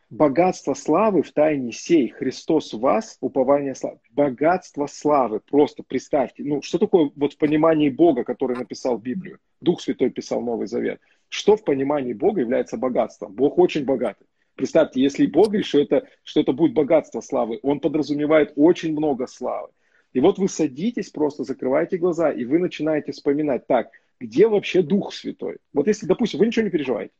богатство 0.10 0.74
славы 0.74 1.22
в 1.24 1.32
тайне 1.32 1.72
сей. 1.72 2.10
Христос 2.10 2.74
в 2.74 2.80
вас, 2.80 3.18
упование 3.22 3.76
славы. 3.76 4.00
Богатство 4.12 4.88
славы. 4.88 5.40
Просто 5.40 5.84
представьте. 5.84 6.44
Ну, 6.44 6.62
что 6.62 6.78
такое 6.78 7.12
вот 7.16 7.34
в 7.34 7.38
понимании 7.38 7.90
Бога, 7.90 8.24
который 8.24 8.58
написал 8.58 8.98
Библию? 8.98 9.40
Дух 9.62 9.82
Святой 9.82 10.10
писал 10.10 10.42
Новый 10.42 10.68
Завет. 10.68 11.00
Что 11.30 11.56
в 11.56 11.64
понимании 11.64 12.14
Бога 12.14 12.42
является 12.42 12.78
богатством? 12.78 13.34
Бог 13.34 13.58
очень 13.58 13.86
богатый. 13.86 14.26
Представьте, 14.56 15.02
если 15.02 15.26
Бог 15.26 15.48
говорит, 15.48 15.66
что 15.66 15.80
это, 15.80 16.08
что 16.24 16.42
это 16.42 16.52
будет 16.52 16.74
богатство 16.74 17.22
славы, 17.22 17.60
Он 17.62 17.80
подразумевает 17.80 18.52
очень 18.56 18.92
много 18.92 19.26
славы. 19.28 19.70
И 20.12 20.20
вот 20.20 20.40
вы 20.40 20.50
садитесь, 20.50 21.12
просто 21.12 21.44
закрываете 21.44 21.98
глаза, 21.98 22.32
и 22.32 22.44
вы 22.44 22.58
начинаете 22.58 23.12
вспоминать, 23.12 23.68
так, 23.68 23.90
где 24.20 24.48
вообще 24.48 24.82
Дух 24.82 25.14
Святой? 25.14 25.58
Вот 25.72 25.88
если, 25.88 26.08
допустим, 26.08 26.40
вы 26.40 26.48
ничего 26.48 26.66
не 26.66 26.72
переживаете, 26.72 27.14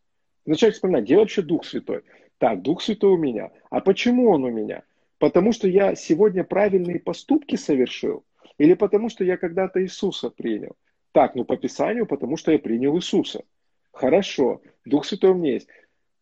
начинаете 0.46 0.76
вспоминать, 0.76 1.06
где 1.06 1.16
вообще 1.16 1.42
Дух 1.44 1.66
Святой? 1.66 2.02
Так, 2.40 2.62
Дух 2.62 2.82
Святой 2.82 3.12
у 3.12 3.18
меня. 3.18 3.52
А 3.70 3.82
почему 3.82 4.30
он 4.30 4.46
у 4.46 4.50
меня? 4.50 4.84
Потому 5.20 5.52
что 5.52 5.68
я 5.68 5.96
сегодня 5.96 6.46
правильные 6.46 7.00
поступки 7.00 7.56
совершил? 7.58 8.24
Или 8.58 8.74
потому 8.74 9.10
что 9.10 9.24
я 9.26 9.38
когда-то 9.38 9.84
Иисуса 9.84 10.30
принял? 10.30 10.76
Так, 11.12 11.36
ну 11.36 11.44
по 11.44 11.58
Писанию, 11.58 12.06
потому 12.06 12.38
что 12.38 12.52
я 12.54 12.60
принял 12.60 12.96
Иисуса. 12.98 13.44
Хорошо, 13.92 14.62
Дух 14.86 15.06
Святой 15.06 15.32
у 15.32 15.34
меня 15.34 15.54
есть. 15.54 15.68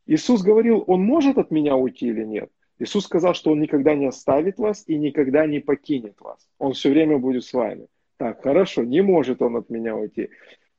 Иисус 0.07 0.41
говорил, 0.41 0.83
Он 0.87 1.03
может 1.03 1.37
от 1.37 1.51
меня 1.51 1.75
уйти 1.75 2.07
или 2.07 2.23
нет? 2.23 2.49
Иисус 2.79 3.05
сказал, 3.05 3.35
что 3.35 3.51
Он 3.51 3.59
никогда 3.59 3.93
не 3.93 4.07
оставит 4.07 4.57
вас 4.57 4.83
и 4.87 4.97
никогда 4.97 5.45
не 5.45 5.59
покинет 5.59 6.19
вас. 6.19 6.47
Он 6.57 6.73
все 6.73 6.89
время 6.89 7.19
будет 7.19 7.43
с 7.43 7.53
вами. 7.53 7.87
Так, 8.17 8.41
хорошо, 8.41 8.83
не 8.83 9.01
может 9.01 9.43
Он 9.43 9.57
от 9.57 9.69
меня 9.69 9.95
уйти. 9.95 10.29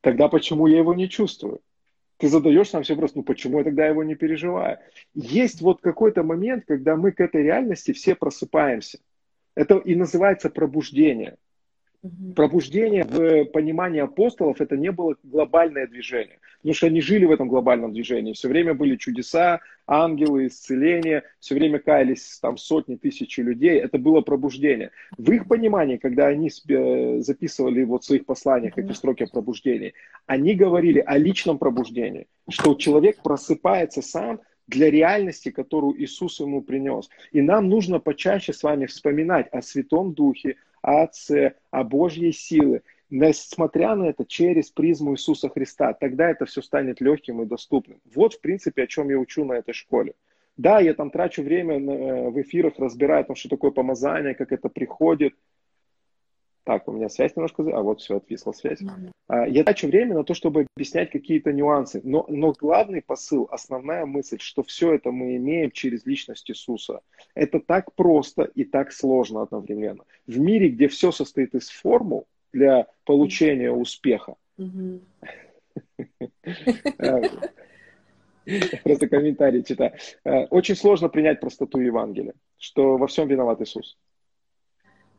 Тогда 0.01 0.29
почему 0.29 0.67
я 0.67 0.79
его 0.79 0.95
не 0.95 1.09
чувствую? 1.09 1.61
Ты 2.19 2.29
задаешь 2.29 2.69
сам 2.69 2.85
себе 2.85 2.97
вопрос, 2.97 3.15
ну 3.15 3.23
почему 3.23 3.59
я 3.59 3.65
тогда 3.65 3.87
его 3.87 4.03
не 4.03 4.17
переживаю? 4.17 4.79
Есть 5.15 5.61
вот 5.61 5.81
какой-то 5.81 6.23
момент, 6.23 6.65
когда 6.67 6.97
мы 6.97 7.13
к 7.13 7.21
этой 7.21 7.43
реальности 7.43 7.93
все 7.93 8.15
просыпаемся. 8.15 8.99
Это 9.55 9.79
и 9.79 9.95
называется 9.95 10.51
пробуждение. 10.51 11.37
Пробуждение 12.37 13.03
в 13.05 13.47
понимании 13.47 14.01
апостолов 14.01 14.61
это 14.61 14.77
не 14.77 14.93
было 14.93 15.17
глобальное 15.25 15.89
движение. 15.89 16.39
Потому 16.59 16.75
что 16.75 16.87
они 16.87 17.01
жили 17.01 17.25
в 17.25 17.33
этом 17.33 17.49
глобальном 17.49 17.93
движении. 17.93 18.35
Все 18.35 18.49
время 18.49 18.75
были 18.75 18.97
чудеса, 18.97 19.61
ангелы, 19.87 20.47
исцеления. 20.47 21.25
Все 21.41 21.57
время 21.57 21.81
каялись 21.81 22.39
там 22.41 22.57
сотни 22.57 22.95
тысяч 22.95 23.37
людей. 23.39 23.81
Это 23.81 23.99
было 23.99 24.21
пробуждение. 24.21 24.93
В 25.17 25.33
их 25.33 25.49
понимании, 25.49 25.97
когда 25.97 26.29
они 26.29 26.51
записывали 27.21 27.83
вот 27.83 28.05
в 28.05 28.07
своих 28.07 28.27
посланиях 28.27 28.79
эти 28.79 28.93
строки 28.93 29.25
о 29.25 29.27
пробуждении, 29.27 29.95
они 30.27 30.55
говорили 30.55 31.03
о 31.05 31.19
личном 31.19 31.59
пробуждении. 31.59 32.29
Что 32.49 32.75
человек 32.75 33.23
просыпается 33.23 34.03
сам 34.03 34.41
для 34.69 34.91
реальности, 34.91 35.51
которую 35.51 36.01
Иисус 36.01 36.39
ему 36.39 36.63
принес. 36.63 37.09
И 37.33 37.43
нам 37.43 37.69
нужно 37.69 37.99
почаще 37.99 38.53
с 38.53 38.63
вами 38.63 38.87
вспоминать 38.87 39.49
о 39.51 39.63
Святом 39.63 40.13
Духе, 40.13 40.57
Отце, 40.83 41.55
о 41.71 41.85
Божьей 41.85 42.33
силы, 42.33 42.83
несмотря 43.11 43.95
на 43.95 44.05
это 44.05 44.25
через 44.25 44.71
призму 44.71 45.15
Иисуса 45.15 45.49
Христа. 45.49 45.93
Тогда 45.93 46.31
это 46.31 46.47
все 46.47 46.63
станет 46.63 47.01
легким 47.01 47.43
и 47.43 47.47
доступным. 47.47 48.01
Вот, 48.15 48.35
в 48.35 48.41
принципе, 48.41 48.83
о 48.83 48.87
чем 48.87 49.11
я 49.11 49.19
учу 49.19 49.45
на 49.45 49.55
этой 49.55 49.75
школе. 49.75 50.15
Да, 50.57 50.81
я 50.81 50.95
там 50.95 51.11
трачу 51.11 51.43
время 51.43 51.77
э, 51.77 52.31
в 52.31 52.41
эфирах, 52.41 52.75
разбираю, 52.79 53.25
там, 53.25 53.37
что 53.37 53.49
такое 53.49 53.71
помазание, 53.71 54.35
как 54.35 54.53
это 54.53 54.69
приходит– 54.69 55.35
так, 56.69 56.87
у 56.87 56.93
меня 56.93 57.09
связь 57.09 57.35
немножко... 57.35 57.63
А 57.73 57.81
вот 57.81 58.03
все, 58.03 58.19
отвисла 58.19 58.53
связь. 58.53 58.83
Mm-hmm. 58.83 59.49
Я 59.49 59.65
трачу 59.65 59.87
время 59.87 60.17
на 60.17 60.23
то, 60.23 60.35
чтобы 60.35 60.67
объяснять 60.77 61.11
какие-то 61.11 61.51
нюансы. 61.51 62.03
Но, 62.05 62.27
но 62.29 62.53
главный 62.53 63.01
посыл, 63.01 63.49
основная 63.51 64.05
мысль, 64.05 64.37
что 64.39 64.63
все 64.63 64.93
это 64.93 65.11
мы 65.11 65.37
имеем 65.37 65.71
через 65.71 66.05
личность 66.05 66.51
Иисуса. 66.51 67.01
Это 67.35 67.59
так 67.59 67.95
просто 67.95 68.43
и 68.43 68.65
так 68.65 68.93
сложно 68.93 69.41
одновременно. 69.41 70.05
В 70.27 70.39
мире, 70.39 70.69
где 70.69 70.89
все 70.89 71.11
состоит 71.11 71.55
из 71.55 71.71
формул 71.71 72.27
для 72.53 72.87
получения 73.07 73.73
успеха. 73.73 74.35
Просто 78.85 79.09
комментарий 79.09 79.63
читаю. 79.63 79.93
Э, 80.25 80.45
очень 80.51 80.77
сложно 80.77 81.09
принять 81.09 81.41
простоту 81.41 81.81
Евангелия, 81.81 82.35
что 82.59 82.99
во 82.99 83.07
всем 83.07 83.27
виноват 83.27 83.63
Иисус. 83.63 83.97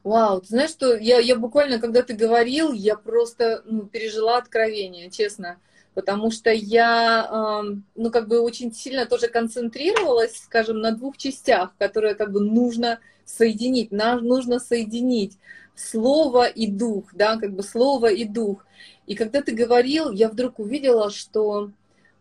Вау, 0.10 0.42
ты 0.42 0.48
знаешь, 0.48 0.72
что 0.72 0.98
я, 0.98 1.20
я 1.20 1.36
буквально, 1.36 1.78
когда 1.78 2.02
ты 2.02 2.16
говорил, 2.16 2.72
я 2.72 2.96
просто 2.96 3.62
ну, 3.66 3.84
пережила 3.84 4.38
откровение, 4.38 5.12
честно. 5.12 5.60
Потому 5.94 6.32
что 6.32 6.50
я, 6.50 7.62
э, 7.64 7.76
ну, 7.94 8.10
как 8.10 8.28
бы 8.28 8.40
очень 8.40 8.74
сильно 8.74 9.06
тоже 9.06 9.28
концентрировалась, 9.28 10.36
скажем, 10.38 10.80
на 10.80 10.94
двух 10.94 11.16
частях, 11.16 11.76
которые 11.78 12.16
как 12.16 12.32
бы 12.32 12.40
нужно 12.40 13.00
соединить. 13.24 13.92
Нам 13.92 14.26
нужно 14.26 14.60
соединить 14.60 15.38
слово 15.76 16.48
и 16.48 16.66
дух, 16.66 17.14
да, 17.14 17.38
как 17.38 17.54
бы 17.54 17.62
слово 17.62 18.08
и 18.08 18.26
дух. 18.26 18.66
И 19.06 19.14
когда 19.14 19.44
ты 19.44 19.52
говорил, 19.52 20.10
я 20.10 20.30
вдруг 20.30 20.58
увидела, 20.58 21.12
что 21.12 21.70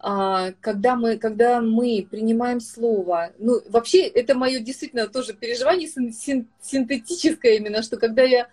когда 0.00 0.94
мы, 0.94 1.18
когда 1.18 1.60
мы 1.60 2.06
принимаем 2.08 2.60
слово, 2.60 3.32
ну, 3.38 3.60
вообще, 3.68 4.06
это 4.06 4.34
мое 4.36 4.60
действительно 4.60 5.08
тоже 5.08 5.34
переживание 5.34 5.88
синтетическое 5.88 7.54
именно, 7.54 7.82
что 7.82 7.96
когда 7.96 8.22
я 8.22 8.48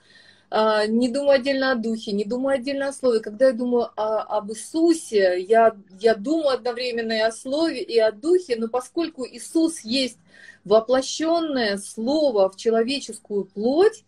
а, 0.50 0.86
не 0.88 1.10
думаю 1.10 1.40
отдельно 1.40 1.74
о 1.74 1.76
духе, 1.76 2.14
не 2.14 2.24
думаю 2.24 2.56
отдельно 2.56 2.88
о 2.88 2.94
слове, 2.94 3.20
когда 3.20 3.48
я 3.48 3.52
думаю 3.52 3.90
о, 3.98 4.22
об 4.38 4.52
Иисусе, 4.52 5.42
я, 5.42 5.76
я 6.00 6.16
думаю 6.16 6.52
одновременно 6.52 7.12
и 7.12 7.20
о 7.20 7.34
слове, 7.34 7.84
и 7.84 8.00
о 8.00 8.14
духе, 8.14 8.56
но 8.56 8.70
поскольку 8.70 9.28
Иисус 9.28 9.82
есть 9.82 10.18
воплощенное 10.64 11.78
слово 11.78 12.50
в 12.50 12.56
человеческую 12.56 13.46
плоть, 13.46 14.05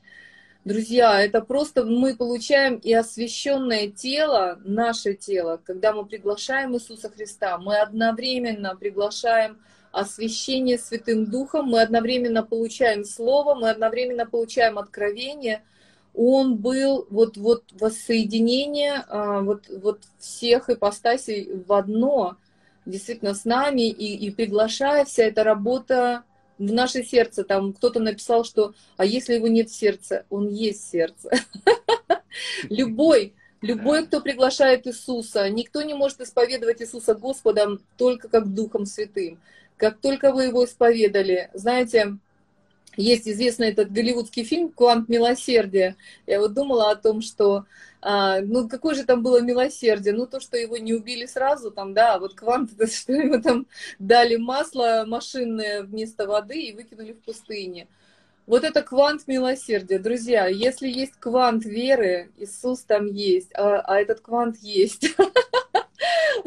Друзья, 0.67 1.21
это 1.23 1.39
просто 1.39 1.85
мы 1.85 2.13
получаем 2.13 2.75
и 2.75 2.91
освященное 2.93 3.87
тело, 3.87 4.59
наше 4.65 5.13
тело, 5.13 5.61
когда 5.63 5.93
мы 5.93 6.05
приглашаем 6.05 6.75
Иисуса 6.75 7.09
Христа, 7.09 7.57
мы 7.57 7.77
одновременно 7.77 8.75
приглашаем 8.75 9.59
освящение 9.93 10.77
Святым 10.77 11.27
Духом, 11.27 11.67
мы 11.67 11.81
одновременно 11.81 12.43
получаем 12.43 13.05
Слово, 13.05 13.55
мы 13.55 13.69
одновременно 13.69 14.25
получаем 14.25 14.77
откровение. 14.77 15.63
Он 16.13 16.57
был 16.57 17.07
вот, 17.11 17.37
вот 17.37 17.63
воссоединение 17.71 19.05
а, 19.07 19.39
вот, 19.43 19.69
вот 19.69 20.01
всех 20.19 20.69
ипостасей 20.69 21.49
в 21.65 21.71
одно, 21.71 22.35
действительно 22.85 23.35
с 23.35 23.45
нами, 23.45 23.87
и, 23.87 24.17
и 24.17 24.31
приглашая 24.31 25.05
вся 25.05 25.23
эта 25.23 25.45
работа 25.45 26.25
в 26.57 26.71
наше 26.71 27.03
сердце. 27.03 27.43
Там 27.43 27.73
кто-то 27.73 27.99
написал, 27.99 28.43
что 28.43 28.73
«а 28.97 29.05
если 29.05 29.35
его 29.35 29.47
нет 29.47 29.69
в 29.69 29.75
сердце?» 29.75 30.25
Он 30.29 30.49
есть 30.49 30.89
сердце. 30.89 31.31
Любой, 32.69 33.33
любой, 33.61 34.05
кто 34.05 34.21
приглашает 34.21 34.85
Иисуса, 34.85 35.49
никто 35.49 35.81
не 35.81 35.95
может 35.95 36.21
исповедовать 36.21 36.81
Иисуса 36.81 37.15
Господом 37.15 37.81
только 37.97 38.29
как 38.29 38.53
Духом 38.53 38.85
Святым. 38.85 39.39
Как 39.75 39.99
только 39.99 40.31
вы 40.31 40.45
его 40.45 40.65
исповедали, 40.65 41.49
знаете, 41.53 42.17
есть 42.97 43.27
известный 43.27 43.69
этот 43.69 43.91
голливудский 43.91 44.43
фильм 44.43 44.69
«Квант 44.69 45.07
милосердия». 45.07 45.95
Я 46.25 46.39
вот 46.39 46.53
думала 46.53 46.91
о 46.91 46.95
том, 46.95 47.21
что, 47.21 47.65
а, 48.01 48.41
ну, 48.41 48.67
какое 48.67 48.95
же 48.95 49.05
там 49.05 49.23
было 49.23 49.39
милосердие? 49.39 50.13
Ну, 50.13 50.25
то, 50.25 50.39
что 50.39 50.57
его 50.57 50.77
не 50.77 50.93
убили 50.93 51.27
сразу, 51.27 51.71
там, 51.71 51.93
да, 51.93 52.15
а 52.15 52.19
вот 52.19 52.33
квант, 52.33 52.71
это 52.77 52.91
что 52.91 53.13
ему 53.13 53.41
там 53.41 53.67
дали 53.99 54.35
масло 54.35 55.05
машинное 55.07 55.83
вместо 55.83 56.27
воды 56.27 56.59
и 56.59 56.73
выкинули 56.73 57.13
в 57.13 57.19
пустыне. 57.19 57.87
Вот 58.47 58.63
это 58.63 58.81
квант 58.81 59.27
милосердия. 59.27 59.99
Друзья, 59.99 60.47
если 60.47 60.87
есть 60.87 61.15
квант 61.19 61.65
веры, 61.65 62.31
Иисус 62.37 62.81
там 62.81 63.05
есть, 63.07 63.49
а, 63.53 63.81
а 63.81 63.99
этот 63.99 64.21
квант 64.21 64.57
есть. 64.57 65.15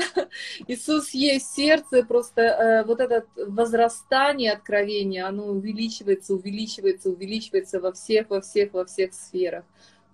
Иисус 0.69 1.11
есть 1.11 1.55
сердце, 1.55 2.05
просто 2.05 2.43
э, 2.43 2.85
вот 2.85 3.01
это 3.01 3.27
возрастание 3.37 4.53
откровения, 4.53 5.27
оно 5.27 5.47
увеличивается, 5.47 6.35
увеличивается, 6.35 7.11
увеличивается 7.11 7.81
во 7.81 7.93
всех, 7.93 8.31
во 8.31 8.41
всех, 8.41 8.73
во 8.73 8.85
всех 8.85 9.15
сферах. 9.15 9.65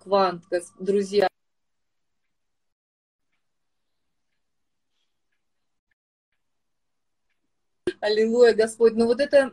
Квант, 0.02 0.44
друзья. 0.78 1.28
Аллилуйя, 8.00 8.54
Господь. 8.54 8.92
Но 8.92 9.00
ну 9.00 9.06
вот 9.06 9.20
это, 9.20 9.52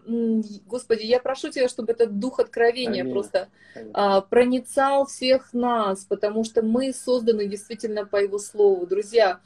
Господи, 0.68 1.04
я 1.04 1.20
прошу 1.20 1.50
Тебя, 1.50 1.68
чтобы 1.68 1.94
этот 1.94 2.20
дух 2.20 2.40
откровения 2.40 3.02
Аминь. 3.02 3.14
просто. 3.14 3.50
А, 3.94 4.22
проницал 4.22 5.06
всех 5.08 5.54
нас, 5.54 6.06
потому 6.06 6.44
что 6.44 6.62
мы 6.62 6.94
созданы 6.94 7.48
действительно 7.48 8.06
по 8.06 8.18
Его 8.18 8.38
Слову. 8.38 8.86
Друзья, 8.86 9.40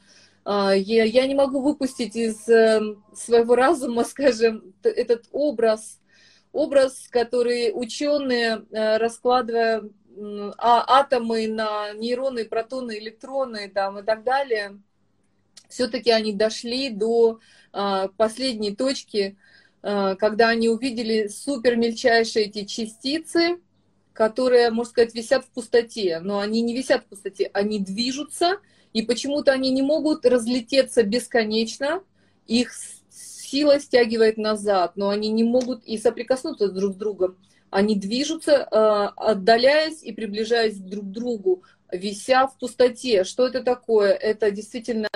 я, 0.50 1.04
я 1.04 1.26
не 1.26 1.34
могу 1.34 1.60
выпустить 1.60 2.16
из 2.16 2.48
эм, 2.48 3.04
своего 3.14 3.54
разума, 3.54 4.04
скажем, 4.08 4.74
этот 4.82 5.26
образ, 5.32 6.00
образ, 6.52 7.08
который 7.10 7.72
ученые, 7.74 8.64
э, 8.70 8.96
раскладывая 8.96 9.82
а, 10.58 11.00
атомы 11.00 11.46
на 11.46 11.92
нейроны, 11.92 12.44
протоны, 12.44 12.98
электроны 12.98 13.68
там, 13.68 13.98
и 13.98 14.02
так 14.02 14.24
далее, 14.24 14.80
все-таки 15.68 16.10
они 16.10 16.32
дошли 16.32 16.90
до 16.90 17.40
а, 17.72 18.08
последней 18.16 18.74
точки, 18.74 19.36
а, 19.82 20.16
когда 20.16 20.48
они 20.48 20.68
увидели 20.68 21.28
супер 21.28 21.76
мельчайшие 21.76 22.46
эти 22.46 22.64
частицы, 22.64 23.60
которые, 24.12 24.70
можно 24.70 24.90
сказать, 24.90 25.14
висят 25.14 25.44
в 25.44 25.50
пустоте. 25.50 26.18
Но 26.20 26.40
они 26.40 26.62
не 26.62 26.74
висят 26.74 27.04
в 27.04 27.08
пустоте, 27.08 27.50
они 27.52 27.78
движутся, 27.78 28.58
и 28.92 29.02
почему-то 29.02 29.52
они 29.52 29.70
не 29.70 29.82
могут 29.82 30.24
разлететься 30.26 31.02
бесконечно, 31.02 32.02
их 32.46 32.72
сила 33.10 33.80
стягивает 33.80 34.36
назад, 34.36 34.92
но 34.96 35.08
они 35.08 35.28
не 35.28 35.44
могут 35.44 35.84
и 35.84 35.98
соприкоснуться 35.98 36.68
друг 36.68 36.94
с 36.94 36.96
другом. 36.96 37.36
Они 37.70 37.96
движутся, 37.96 38.66
а, 38.70 39.08
отдаляясь 39.16 40.02
и 40.02 40.12
приближаясь 40.12 40.78
друг 40.78 41.04
к 41.04 41.10
другу, 41.10 41.62
вися 41.92 42.46
в 42.46 42.58
пустоте. 42.58 43.24
Что 43.24 43.46
это 43.46 43.62
такое? 43.62 44.12
Это 44.12 44.50
действительно 44.50 45.08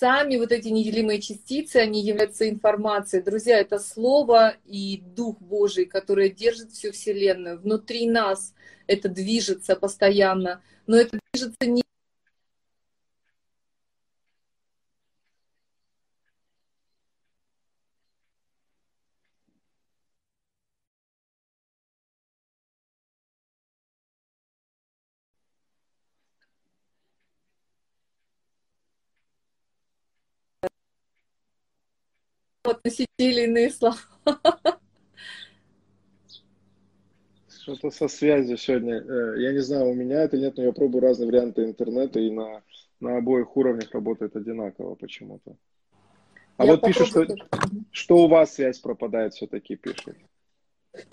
сами 0.00 0.36
вот 0.36 0.50
эти 0.50 0.68
неделимые 0.68 1.20
частицы, 1.20 1.76
они 1.76 2.00
являются 2.00 2.48
информацией. 2.48 3.22
Друзья, 3.22 3.58
это 3.58 3.78
Слово 3.78 4.56
и 4.64 5.02
Дух 5.14 5.38
Божий, 5.40 5.84
который 5.84 6.30
держит 6.30 6.72
всю 6.72 6.90
Вселенную. 6.92 7.60
Внутри 7.60 8.08
нас 8.08 8.54
это 8.86 9.10
движется 9.10 9.76
постоянно, 9.76 10.62
но 10.86 10.96
это 10.96 11.18
движется 11.32 11.66
не 11.66 11.82
относить 32.70 33.08
те 33.16 33.30
или 33.30 33.44
иные 33.44 33.70
слова. 33.70 33.96
Что-то 37.48 37.90
со 37.90 38.08
связью 38.08 38.56
сегодня. 38.56 38.96
Э, 38.96 39.34
я 39.38 39.52
не 39.52 39.60
знаю, 39.60 39.90
у 39.90 39.94
меня 39.94 40.22
это 40.22 40.38
нет, 40.38 40.56
но 40.56 40.64
я 40.64 40.72
пробую 40.72 41.02
разные 41.02 41.26
варианты 41.28 41.64
интернета, 41.64 42.18
и 42.18 42.30
на, 42.30 42.62
на 43.00 43.18
обоих 43.18 43.56
уровнях 43.56 43.92
работает 43.92 44.34
одинаково 44.34 44.94
почему-то. 44.94 45.56
А 46.56 46.64
я 46.64 46.72
вот 46.72 46.82
пишут, 46.82 47.08
что, 47.08 47.26
что 47.90 48.16
у 48.16 48.28
вас 48.28 48.54
связь 48.54 48.78
пропадает 48.78 49.34
все-таки, 49.34 49.76
пишут. 49.76 50.16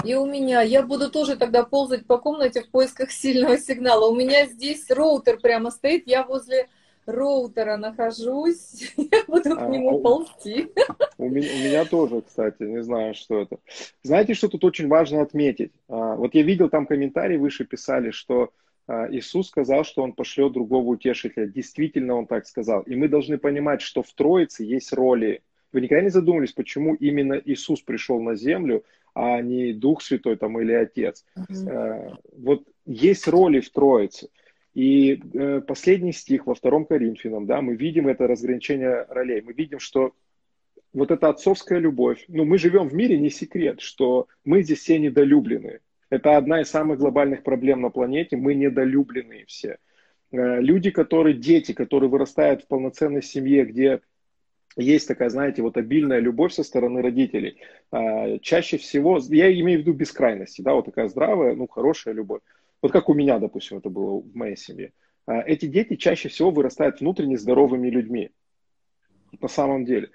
И 0.03 0.15
у 0.15 0.25
меня. 0.25 0.61
Я 0.61 0.81
буду 0.81 1.11
тоже 1.11 1.37
тогда 1.37 1.63
ползать 1.63 2.05
по 2.05 2.17
комнате 2.17 2.61
в 2.63 2.69
поисках 2.69 3.11
сильного 3.11 3.57
сигнала. 3.57 4.09
У 4.09 4.15
меня 4.15 4.47
здесь 4.47 4.89
роутер 4.89 5.39
прямо 5.39 5.71
стоит, 5.71 6.07
я 6.07 6.23
возле 6.23 6.67
роутера 7.07 7.77
нахожусь, 7.77 8.93
я 8.97 9.23
буду 9.27 9.55
к 9.55 9.61
а, 9.61 9.67
нему 9.67 10.01
ползти. 10.01 10.71
У 11.17 11.29
меня, 11.29 11.49
у 11.53 11.57
меня 11.65 11.85
тоже, 11.85 12.21
кстати, 12.21 12.63
не 12.63 12.83
знаю, 12.83 13.15
что 13.15 13.41
это. 13.41 13.57
Знаете, 14.03 14.33
что 14.33 14.49
тут 14.49 14.63
очень 14.63 14.87
важно 14.87 15.21
отметить? 15.21 15.71
А, 15.87 16.15
вот 16.15 16.35
я 16.35 16.43
видел 16.43 16.69
там 16.69 16.85
комментарий, 16.85 17.37
выше 17.37 17.65
писали, 17.65 18.11
что 18.11 18.51
а, 18.87 19.07
Иисус 19.09 19.47
сказал, 19.47 19.83
что 19.83 20.03
Он 20.03 20.13
пошлет 20.13 20.53
другого 20.53 20.89
утешителя. 20.89 21.47
Действительно, 21.47 22.15
Он 22.15 22.27
так 22.27 22.45
сказал. 22.45 22.81
И 22.81 22.95
мы 22.95 23.07
должны 23.07 23.37
понимать, 23.37 23.81
что 23.81 24.03
в 24.03 24.11
Троице 24.13 24.63
есть 24.63 24.93
роли. 24.93 25.41
Вы 25.71 25.81
никогда 25.81 26.03
не 26.03 26.09
задумывались, 26.09 26.53
почему 26.53 26.93
именно 26.95 27.41
Иисус 27.43 27.81
пришел 27.81 28.21
на 28.21 28.35
землю, 28.35 28.83
а 29.13 29.41
не 29.41 29.73
Дух 29.73 30.01
Святой 30.01 30.37
там 30.37 30.59
или 30.59 30.73
Отец? 30.73 31.25
Mm-hmm. 31.35 32.17
Вот 32.37 32.63
есть 32.85 33.27
роли 33.27 33.59
в 33.59 33.69
Троице. 33.69 34.29
И 34.77 35.19
э, 35.33 35.61
последний 35.61 36.13
стих 36.13 36.45
во 36.45 36.53
втором 36.53 36.85
Коринфянам, 36.85 37.47
да, 37.47 37.63
мы 37.63 37.75
видим 37.75 38.07
это 38.07 38.27
разграничение 38.27 39.07
ролей. 39.09 39.41
Мы 39.41 39.53
видим, 39.53 39.79
что 39.79 40.13
вот 40.93 41.09
эта 41.09 41.29
отцовская 41.29 41.79
любовь, 41.79 42.23
ну, 42.27 42.45
мы 42.45 42.59
живем 42.59 42.87
в 42.87 42.93
мире, 42.93 43.17
не 43.17 43.31
секрет, 43.31 43.81
что 43.81 44.27
мы 44.45 44.61
здесь 44.61 44.77
все 44.77 44.99
недолюблены. 44.99 45.79
Это 46.11 46.37
одна 46.37 46.61
из 46.61 46.69
самых 46.69 46.99
глобальных 46.99 47.41
проблем 47.41 47.81
на 47.81 47.89
планете, 47.89 48.37
мы 48.37 48.53
недолюбленные 48.53 49.45
все. 49.47 49.79
Э, 50.31 50.61
люди, 50.61 50.91
которые, 50.91 51.35
дети, 51.35 51.71
которые 51.71 52.11
вырастают 52.11 52.61
в 52.61 52.67
полноценной 52.67 53.23
семье, 53.23 53.65
где 53.65 54.01
есть 54.75 55.07
такая, 55.07 55.29
знаете, 55.29 55.63
вот 55.63 55.77
обильная 55.77 56.19
любовь 56.19 56.53
со 56.53 56.61
стороны 56.61 57.01
родителей. 57.01 57.57
Э, 57.91 58.37
чаще 58.43 58.77
всего, 58.77 59.19
я 59.29 59.51
имею 59.51 59.79
в 59.79 59.81
виду 59.81 59.93
бескрайности, 59.93 60.61
да, 60.61 60.75
вот 60.75 60.85
такая 60.85 61.07
здравая, 61.07 61.55
ну, 61.55 61.67
хорошая 61.67 62.13
любовь. 62.13 62.41
Вот 62.81 62.91
как 62.91 63.09
у 63.09 63.13
меня, 63.13 63.39
допустим, 63.39 63.77
это 63.77 63.89
было 63.89 64.19
в 64.19 64.35
моей 64.35 64.55
семье. 64.55 64.93
А, 65.25 65.41
эти 65.41 65.65
дети 65.65 65.95
чаще 65.95 66.29
всего 66.29 66.51
вырастают 66.51 66.99
внутренне 66.99 67.37
здоровыми 67.37 67.89
людьми. 67.89 68.31
На 69.39 69.47
самом 69.47 69.85
деле. 69.85 70.11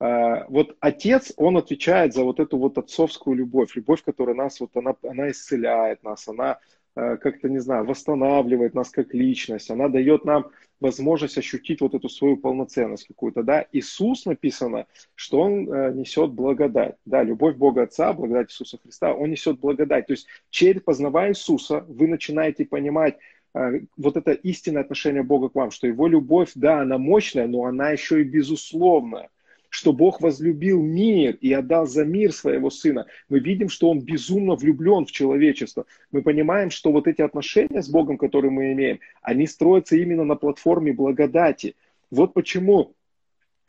А, 0.00 0.44
вот 0.48 0.76
отец, 0.80 1.32
он 1.36 1.56
отвечает 1.56 2.14
за 2.14 2.24
вот 2.24 2.40
эту 2.40 2.58
вот 2.58 2.78
отцовскую 2.78 3.36
любовь. 3.36 3.74
Любовь, 3.76 4.02
которая 4.02 4.34
нас, 4.34 4.60
вот 4.60 4.76
она, 4.76 4.94
она 5.02 5.30
исцеляет 5.30 6.02
нас, 6.02 6.28
она 6.28 6.58
как-то, 6.94 7.48
не 7.48 7.58
знаю, 7.58 7.84
восстанавливает 7.84 8.74
нас 8.74 8.90
как 8.90 9.14
личность, 9.14 9.70
она 9.70 9.88
дает 9.88 10.24
нам 10.24 10.50
возможность 10.80 11.38
ощутить 11.38 11.80
вот 11.80 11.94
эту 11.94 12.08
свою 12.08 12.36
полноценность 12.36 13.06
какую-то, 13.06 13.42
да. 13.42 13.66
Иисус 13.72 14.26
написано, 14.26 14.86
что 15.14 15.40
Он 15.40 15.72
э, 15.72 15.92
несет 15.94 16.32
благодать, 16.32 16.96
да, 17.04 17.22
любовь 17.22 17.56
Бога 17.56 17.82
Отца, 17.82 18.12
благодать 18.12 18.50
Иисуса 18.50 18.78
Христа, 18.82 19.14
Он 19.14 19.30
несет 19.30 19.58
благодать. 19.58 20.06
То 20.06 20.12
есть 20.12 20.26
через 20.50 20.82
познавая 20.82 21.30
Иисуса 21.30 21.84
вы 21.88 22.06
начинаете 22.06 22.64
понимать 22.64 23.16
э, 23.54 23.80
вот 23.96 24.16
это 24.16 24.32
истинное 24.32 24.82
отношение 24.82 25.22
Бога 25.22 25.48
к 25.48 25.54
вам, 25.54 25.70
что 25.70 25.86
Его 25.86 26.06
любовь, 26.06 26.52
да, 26.54 26.80
она 26.80 26.98
мощная, 26.98 27.46
но 27.46 27.64
она 27.64 27.90
еще 27.90 28.20
и 28.20 28.24
безусловная 28.24 29.30
что 29.74 29.92
Бог 29.92 30.20
возлюбил 30.20 30.80
мир 30.80 31.36
и 31.40 31.52
отдал 31.52 31.88
за 31.88 32.04
мир 32.04 32.32
своего 32.32 32.70
Сына. 32.70 33.06
Мы 33.28 33.40
видим, 33.40 33.68
что 33.68 33.90
Он 33.90 34.00
безумно 34.00 34.54
влюблен 34.54 35.04
в 35.04 35.10
человечество. 35.10 35.84
Мы 36.12 36.22
понимаем, 36.22 36.70
что 36.70 36.92
вот 36.92 37.08
эти 37.08 37.22
отношения 37.22 37.82
с 37.82 37.88
Богом, 37.88 38.16
которые 38.16 38.52
мы 38.52 38.72
имеем, 38.72 39.00
они 39.20 39.48
строятся 39.48 39.96
именно 39.96 40.22
на 40.22 40.36
платформе 40.36 40.92
благодати. 40.92 41.74
Вот 42.12 42.34
почему 42.34 42.94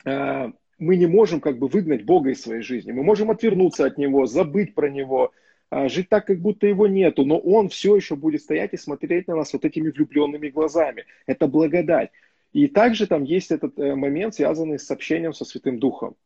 э, 0.04 0.52
мы 0.78 0.96
не 0.96 1.06
можем 1.06 1.40
как 1.40 1.58
бы 1.58 1.66
выгнать 1.66 2.04
Бога 2.04 2.30
из 2.30 2.40
своей 2.40 2.62
жизни. 2.62 2.92
Мы 2.92 3.02
можем 3.02 3.32
отвернуться 3.32 3.84
от 3.84 3.98
Него, 3.98 4.26
забыть 4.26 4.76
про 4.76 4.88
Него, 4.88 5.32
э, 5.72 5.88
жить 5.88 6.08
так, 6.08 6.24
как 6.24 6.38
будто 6.38 6.68
Его 6.68 6.86
нету, 6.86 7.24
но 7.24 7.36
Он 7.36 7.68
все 7.68 7.96
еще 7.96 8.14
будет 8.14 8.42
стоять 8.42 8.74
и 8.74 8.76
смотреть 8.76 9.26
на 9.26 9.34
нас 9.34 9.52
вот 9.52 9.64
этими 9.64 9.90
влюбленными 9.90 10.50
глазами. 10.50 11.04
Это 11.26 11.48
благодать. 11.48 12.12
И 12.52 12.68
также 12.68 13.06
там 13.06 13.24
есть 13.24 13.50
этот 13.50 13.78
э, 13.78 13.94
момент, 13.94 14.34
связанный 14.34 14.78
с 14.78 14.90
общением 14.90 15.32
со 15.32 15.44
Святым 15.44 15.78
Духом. 15.78 16.16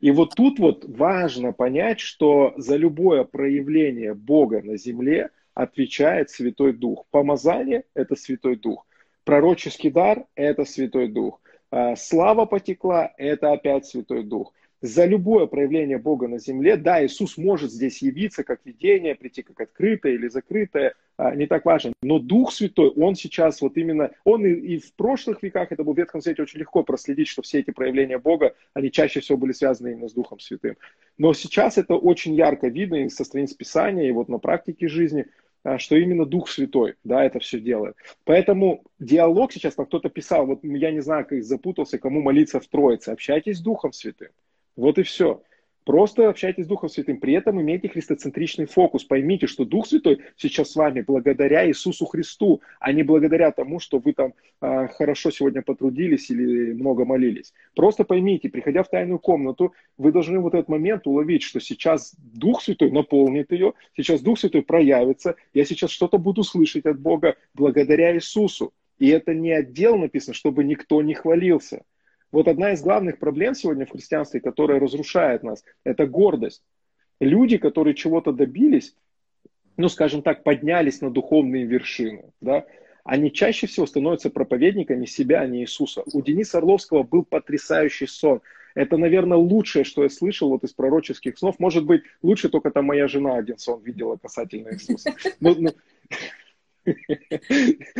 И 0.00 0.10
вот 0.10 0.34
тут 0.34 0.58
вот 0.58 0.84
важно 0.86 1.52
понять, 1.52 2.00
что 2.00 2.52
за 2.56 2.76
любое 2.76 3.24
проявление 3.24 4.14
Бога 4.14 4.62
на 4.62 4.76
земле 4.76 5.30
отвечает 5.54 6.30
Святой 6.30 6.72
Дух. 6.72 7.06
Помазание– 7.10 7.84
это 7.94 8.16
Святой 8.16 8.56
Дух. 8.56 8.86
Пророческий 9.24 9.90
дар– 9.90 10.26
это 10.34 10.64
Святой 10.64 11.08
Дух. 11.08 11.40
А, 11.70 11.96
слава 11.96 12.44
потекла– 12.44 13.12
это 13.16 13.52
опять 13.52 13.86
Святой 13.86 14.24
Дух 14.24 14.52
за 14.84 15.06
любое 15.06 15.46
проявление 15.46 15.96
Бога 15.96 16.28
на 16.28 16.38
земле, 16.38 16.76
да, 16.76 17.02
Иисус 17.02 17.38
может 17.38 17.72
здесь 17.72 18.02
явиться 18.02 18.44
как 18.44 18.60
видение, 18.66 19.14
прийти 19.14 19.42
как 19.42 19.58
открытое 19.58 20.12
или 20.12 20.28
закрытое, 20.28 20.92
а, 21.16 21.34
не 21.34 21.46
так 21.46 21.64
важно. 21.64 21.94
Но 22.02 22.18
Дух 22.18 22.52
Святой, 22.52 22.90
Он 22.90 23.14
сейчас 23.14 23.62
вот 23.62 23.78
именно, 23.78 24.10
Он 24.24 24.44
и, 24.44 24.50
и 24.50 24.78
в 24.78 24.92
прошлых 24.92 25.42
веках, 25.42 25.72
это 25.72 25.84
был 25.84 25.94
в 25.94 25.96
Ветхом 25.96 26.20
Свете 26.20 26.42
очень 26.42 26.60
легко 26.60 26.82
проследить, 26.82 27.28
что 27.28 27.40
все 27.40 27.60
эти 27.60 27.70
проявления 27.70 28.18
Бога, 28.18 28.56
они 28.74 28.92
чаще 28.92 29.20
всего 29.20 29.38
были 29.38 29.52
связаны 29.52 29.92
именно 29.92 30.08
с 30.10 30.12
Духом 30.12 30.38
Святым. 30.38 30.76
Но 31.16 31.32
сейчас 31.32 31.78
это 31.78 31.94
очень 31.96 32.34
ярко 32.34 32.68
видно 32.68 33.06
и 33.06 33.08
со 33.08 33.24
страниц 33.24 33.54
Писания, 33.54 34.06
и 34.06 34.12
вот 34.12 34.28
на 34.28 34.36
практике 34.36 34.88
жизни, 34.88 35.24
а, 35.62 35.78
что 35.78 35.96
именно 35.96 36.26
Дух 36.26 36.50
Святой, 36.50 36.96
да, 37.04 37.24
это 37.24 37.38
все 37.38 37.58
делает. 37.58 37.96
Поэтому 38.24 38.84
диалог 38.98 39.50
сейчас, 39.50 39.76
как 39.76 39.86
кто-то 39.86 40.10
писал, 40.10 40.44
вот 40.44 40.60
я 40.62 40.90
не 40.90 41.00
знаю, 41.00 41.24
как 41.24 41.42
запутался, 41.42 41.98
кому 41.98 42.20
молиться 42.20 42.60
в 42.60 42.66
Троице, 42.66 43.08
общайтесь 43.08 43.56
с 43.56 43.62
Духом 43.62 43.94
Святым. 43.94 44.28
Вот 44.76 44.98
и 44.98 45.02
все. 45.02 45.42
Просто 45.84 46.30
общайтесь 46.30 46.64
с 46.64 46.68
Духом 46.68 46.88
Святым, 46.88 47.20
при 47.20 47.34
этом 47.34 47.60
имейте 47.60 47.88
христоцентричный 47.88 48.64
фокус. 48.64 49.04
Поймите, 49.04 49.46
что 49.46 49.66
Дух 49.66 49.86
Святой 49.86 50.20
сейчас 50.36 50.70
с 50.70 50.76
вами 50.76 51.02
благодаря 51.02 51.68
Иисусу 51.68 52.06
Христу, 52.06 52.62
а 52.80 52.90
не 52.92 53.02
благодаря 53.02 53.50
тому, 53.50 53.80
что 53.80 53.98
вы 53.98 54.14
там 54.14 54.32
э, 54.62 54.88
хорошо 54.88 55.30
сегодня 55.30 55.60
потрудились 55.60 56.30
или 56.30 56.72
много 56.72 57.04
молились. 57.04 57.52
Просто 57.74 58.04
поймите, 58.04 58.48
приходя 58.48 58.82
в 58.82 58.88
тайную 58.88 59.18
комнату, 59.18 59.74
вы 59.98 60.10
должны 60.10 60.40
вот 60.40 60.54
этот 60.54 60.68
момент 60.70 61.06
уловить, 61.06 61.42
что 61.42 61.60
сейчас 61.60 62.14
Дух 62.18 62.62
Святой 62.62 62.90
наполнит 62.90 63.52
ее, 63.52 63.74
сейчас 63.94 64.22
Дух 64.22 64.38
Святой 64.38 64.62
проявится, 64.62 65.36
я 65.52 65.66
сейчас 65.66 65.90
что-то 65.90 66.16
буду 66.16 66.44
слышать 66.44 66.86
от 66.86 66.98
Бога 66.98 67.36
благодаря 67.52 68.14
Иисусу. 68.14 68.72
И 68.98 69.08
это 69.08 69.34
не 69.34 69.50
отдел 69.50 69.98
написано, 69.98 70.32
чтобы 70.32 70.64
никто 70.64 71.02
не 71.02 71.12
хвалился. 71.12 71.82
Вот 72.34 72.48
одна 72.48 72.72
из 72.72 72.82
главных 72.82 73.20
проблем 73.20 73.54
сегодня 73.54 73.86
в 73.86 73.90
христианстве, 73.90 74.40
которая 74.40 74.80
разрушает 74.80 75.44
нас, 75.44 75.62
это 75.84 76.04
гордость. 76.04 76.64
Люди, 77.20 77.58
которые 77.58 77.94
чего-то 77.94 78.32
добились, 78.32 78.96
ну, 79.76 79.88
скажем 79.88 80.20
так, 80.20 80.42
поднялись 80.42 81.00
на 81.00 81.10
духовные 81.10 81.64
вершины, 81.64 82.32
да, 82.40 82.64
они 83.04 83.30
чаще 83.30 83.68
всего 83.68 83.86
становятся 83.86 84.30
проповедниками 84.30 85.04
себя, 85.04 85.42
а 85.42 85.46
не 85.46 85.60
Иисуса. 85.60 86.02
У 86.12 86.22
Дениса 86.22 86.58
Орловского 86.58 87.04
был 87.04 87.24
потрясающий 87.24 88.08
сон. 88.08 88.40
Это, 88.74 88.96
наверное, 88.96 89.38
лучшее, 89.38 89.84
что 89.84 90.02
я 90.02 90.08
слышал 90.08 90.48
вот 90.48 90.64
из 90.64 90.72
пророческих 90.72 91.38
снов. 91.38 91.60
Может 91.60 91.84
быть, 91.84 92.02
лучше 92.20 92.48
только 92.48 92.72
там 92.72 92.86
моя 92.86 93.06
жена 93.06 93.36
один 93.36 93.58
сон 93.58 93.80
видела 93.84 94.16
касательно 94.16 94.74
Иисуса. 94.74 95.14
Но, 95.38 95.54
но, 95.54 95.70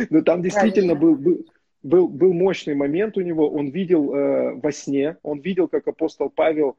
но 0.09 0.21
там 0.23 0.41
действительно 0.41 0.95
был, 0.95 1.15
был, 1.15 1.45
был, 1.85 2.07
был 2.07 2.33
мощный 2.33 2.73
момент 2.73 3.15
у 3.17 3.21
него, 3.21 3.47
он 3.47 3.69
видел 3.69 4.13
э, 4.13 4.55
во 4.55 4.71
сне, 4.71 5.17
он 5.21 5.39
видел, 5.39 5.67
как 5.67 5.87
апостол 5.87 6.29
Павел 6.29 6.75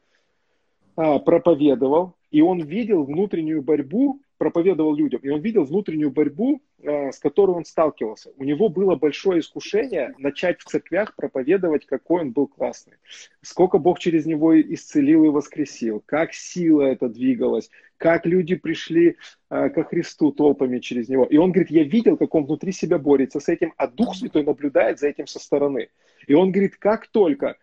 э, 0.96 1.18
проповедовал, 1.20 2.14
и 2.32 2.42
он 2.42 2.60
видел 2.60 3.04
внутреннюю 3.04 3.62
борьбу, 3.62 4.20
проповедовал 4.36 4.94
людям, 4.96 5.20
и 5.22 5.28
он 5.28 5.40
видел 5.40 5.64
внутреннюю 5.64 6.10
борьбу, 6.10 6.60
с 6.86 7.18
которой 7.18 7.52
он 7.52 7.64
сталкивался. 7.64 8.30
У 8.36 8.44
него 8.44 8.68
было 8.68 8.94
большое 8.94 9.40
искушение 9.40 10.14
начать 10.18 10.60
в 10.60 10.64
церквях 10.64 11.14
проповедовать, 11.16 11.86
какой 11.86 12.22
он 12.22 12.32
был 12.32 12.46
классный. 12.46 12.94
Сколько 13.42 13.78
Бог 13.78 13.98
через 13.98 14.26
него 14.26 14.58
исцелил 14.60 15.24
и 15.24 15.28
воскресил, 15.28 16.02
как 16.06 16.32
сила 16.32 16.82
это 16.82 17.08
двигалась, 17.08 17.70
как 17.96 18.26
люди 18.26 18.54
пришли 18.54 19.16
э, 19.50 19.70
ко 19.70 19.84
Христу 19.84 20.32
толпами 20.32 20.78
через 20.78 21.08
него. 21.08 21.24
И 21.24 21.36
он 21.36 21.52
говорит, 21.52 21.70
я 21.70 21.82
видел, 21.82 22.16
как 22.16 22.34
он 22.34 22.44
внутри 22.44 22.72
себя 22.72 22.98
борется 22.98 23.40
с 23.40 23.48
этим, 23.48 23.72
а 23.76 23.88
Дух 23.88 24.14
Святой 24.14 24.44
наблюдает 24.44 24.98
за 24.98 25.08
этим 25.08 25.26
со 25.26 25.38
стороны. 25.38 25.88
И 26.26 26.34
он 26.34 26.52
говорит, 26.52 26.76
как 26.76 27.06
только 27.08 27.56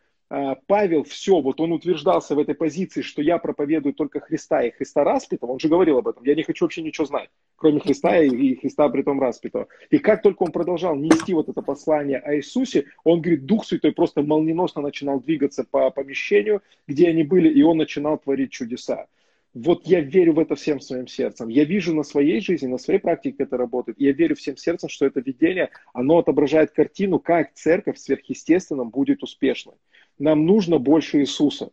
Павел 0.67 1.03
все, 1.03 1.41
вот 1.41 1.61
он 1.61 1.73
утверждался 1.73 2.33
в 2.33 2.39
этой 2.39 2.55
позиции, 2.55 3.01
что 3.01 3.21
я 3.21 3.37
проповедую 3.37 3.93
только 3.93 4.19
Христа 4.19 4.63
и 4.63 4.71
Христа 4.71 5.03
распятого, 5.03 5.51
он 5.51 5.59
же 5.59 5.67
говорил 5.67 5.99
об 5.99 6.07
этом, 6.07 6.23
я 6.23 6.33
не 6.33 6.41
хочу 6.41 6.65
вообще 6.65 6.81
ничего 6.81 7.05
знать, 7.05 7.29
кроме 7.55 7.79
Христа 7.79 8.17
и 8.17 8.55
Христа 8.55 8.89
при 8.89 9.03
том 9.03 9.21
распятого. 9.21 9.67
И 9.91 9.99
как 9.99 10.23
только 10.23 10.41
он 10.41 10.51
продолжал 10.51 10.95
нести 10.95 11.35
вот 11.35 11.49
это 11.49 11.61
послание 11.61 12.17
о 12.17 12.35
Иисусе, 12.35 12.85
он 13.03 13.21
говорит, 13.21 13.45
Дух 13.45 13.63
Святой 13.63 13.91
просто 13.91 14.23
молниеносно 14.23 14.81
начинал 14.81 15.19
двигаться 15.19 15.65
по 15.69 15.91
помещению, 15.91 16.63
где 16.87 17.09
они 17.09 17.23
были, 17.23 17.49
и 17.49 17.61
он 17.61 17.77
начинал 17.77 18.17
творить 18.17 18.51
чудеса 18.51 19.05
вот 19.53 19.85
я 19.85 19.99
верю 19.99 20.33
в 20.33 20.39
это 20.39 20.55
всем 20.55 20.79
своим 20.79 21.07
сердцем. 21.07 21.47
Я 21.47 21.63
вижу 21.63 21.93
на 21.93 22.03
своей 22.03 22.41
жизни, 22.41 22.67
на 22.67 22.77
своей 22.77 22.99
практике 22.99 23.43
это 23.43 23.55
работает. 23.55 23.99
И 23.99 24.05
я 24.05 24.11
верю 24.11 24.35
всем 24.35 24.57
сердцем, 24.57 24.89
что 24.89 25.05
это 25.05 25.19
видение, 25.19 25.69
оно 25.93 26.17
отображает 26.17 26.71
картину, 26.71 27.19
как 27.19 27.53
церковь 27.53 27.97
в 27.97 27.99
сверхъестественном 27.99 28.89
будет 28.89 29.21
успешной. 29.21 29.75
Нам 30.19 30.45
нужно 30.45 30.79
больше 30.79 31.19
Иисуса. 31.19 31.71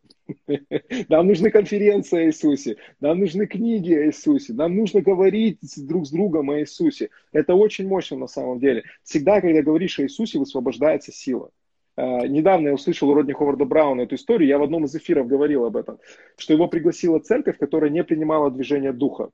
Нам 1.09 1.27
нужны 1.27 1.51
конференции 1.51 2.19
о 2.19 2.27
Иисусе. 2.27 2.77
Нам 3.01 3.21
нужны 3.21 3.47
книги 3.47 3.93
о 3.95 4.07
Иисусе. 4.07 4.53
Нам 4.53 4.77
нужно 4.77 5.01
говорить 5.01 5.59
друг 5.77 6.07
с 6.07 6.11
другом 6.11 6.51
о 6.51 6.61
Иисусе. 6.61 7.11
Это 7.33 7.55
очень 7.55 7.89
мощно 7.89 8.17
на 8.17 8.29
самом 8.29 8.61
деле. 8.61 8.85
Всегда, 9.03 9.41
когда 9.41 9.63
говоришь 9.63 9.99
о 9.99 10.05
Иисусе, 10.05 10.39
высвобождается 10.39 11.13
сила. 11.13 11.51
А, 11.97 12.27
недавно 12.27 12.69
я 12.69 12.75
услышал 12.75 13.11
у 13.11 13.15
Родни 13.15 13.33
Ховарда 13.33 13.65
Брауна 13.65 14.03
эту 14.03 14.15
историю, 14.15 14.49
я 14.49 14.59
в 14.59 14.63
одном 14.63 14.85
из 14.85 14.95
эфиров 14.95 15.27
говорил 15.27 15.65
об 15.65 15.77
этом, 15.77 15.99
что 16.37 16.55
его 16.55 16.67
пригласила 16.69 17.19
церковь, 17.19 17.59
которая 17.59 17.91
не 17.91 18.03
принимала 18.05 18.51
движение 18.51 18.93
духа. 18.93 19.31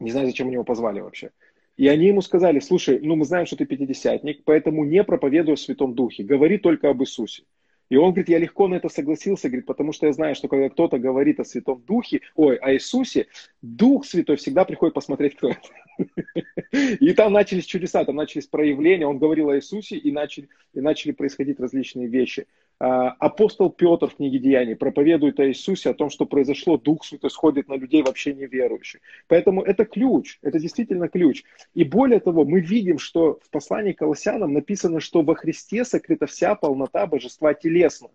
Не 0.00 0.10
знаю, 0.10 0.26
зачем 0.26 0.50
его 0.50 0.64
позвали 0.64 1.00
вообще. 1.00 1.30
И 1.76 1.86
они 1.88 2.06
ему 2.06 2.22
сказали, 2.22 2.58
слушай, 2.58 2.98
ну 3.00 3.16
мы 3.16 3.24
знаем, 3.24 3.46
что 3.46 3.56
ты 3.56 3.66
пятидесятник, 3.66 4.44
поэтому 4.44 4.84
не 4.84 5.04
проповедуй 5.04 5.54
о 5.54 5.56
Святом 5.56 5.94
Духе, 5.94 6.24
говори 6.24 6.58
только 6.58 6.88
об 6.88 7.02
Иисусе. 7.02 7.44
И 7.88 7.96
он 7.96 8.10
говорит, 8.10 8.28
я 8.28 8.38
легко 8.38 8.66
на 8.66 8.74
это 8.74 8.88
согласился, 8.88 9.48
говорит, 9.48 9.66
потому 9.66 9.92
что 9.92 10.06
я 10.06 10.12
знаю, 10.12 10.34
что 10.34 10.48
когда 10.48 10.68
кто-то 10.68 10.98
говорит 10.98 11.38
о 11.38 11.44
Святом 11.44 11.82
Духе, 11.86 12.20
ой, 12.34 12.56
о 12.56 12.72
Иисусе, 12.72 13.26
Дух 13.62 14.04
Святой 14.04 14.36
всегда 14.36 14.64
приходит 14.64 14.94
посмотреть, 14.94 15.36
кто 15.36 15.50
это. 15.50 15.68
И 16.72 17.12
там 17.14 17.32
начались 17.32 17.64
чудеса, 17.64 18.04
там 18.04 18.16
начались 18.16 18.46
проявления, 18.46 19.06
он 19.06 19.18
говорил 19.18 19.50
о 19.50 19.56
Иисусе, 19.56 19.96
и 19.96 20.10
начали, 20.10 20.48
и 20.74 20.80
начали 20.80 21.12
происходить 21.12 21.60
различные 21.60 22.08
вещи. 22.08 22.46
А, 22.78 23.08
апостол 23.12 23.70
Петр 23.70 24.08
в 24.08 24.16
книге 24.16 24.38
Деяний 24.38 24.76
проповедует 24.76 25.40
о 25.40 25.48
Иисусе, 25.48 25.90
о 25.90 25.94
том, 25.94 26.10
что 26.10 26.26
произошло, 26.26 26.76
Дух 26.76 27.04
Святой 27.04 27.30
сходит 27.30 27.68
на 27.68 27.74
людей 27.74 28.02
вообще 28.02 28.34
неверующих. 28.34 29.00
Поэтому 29.28 29.62
это 29.62 29.86
ключ, 29.86 30.38
это 30.42 30.58
действительно 30.58 31.08
ключ. 31.08 31.44
И 31.72 31.84
более 31.84 32.20
того, 32.20 32.44
мы 32.44 32.60
видим, 32.60 32.98
что 32.98 33.40
в 33.42 33.50
послании 33.50 33.92
к 33.92 33.98
Колоссянам 33.98 34.52
написано, 34.52 35.00
что 35.00 35.22
во 35.22 35.34
Христе 35.34 35.84
сокрыта 35.84 36.26
вся 36.26 36.54
полнота 36.54 37.06
божества 37.06 37.54
телесно. 37.54 38.08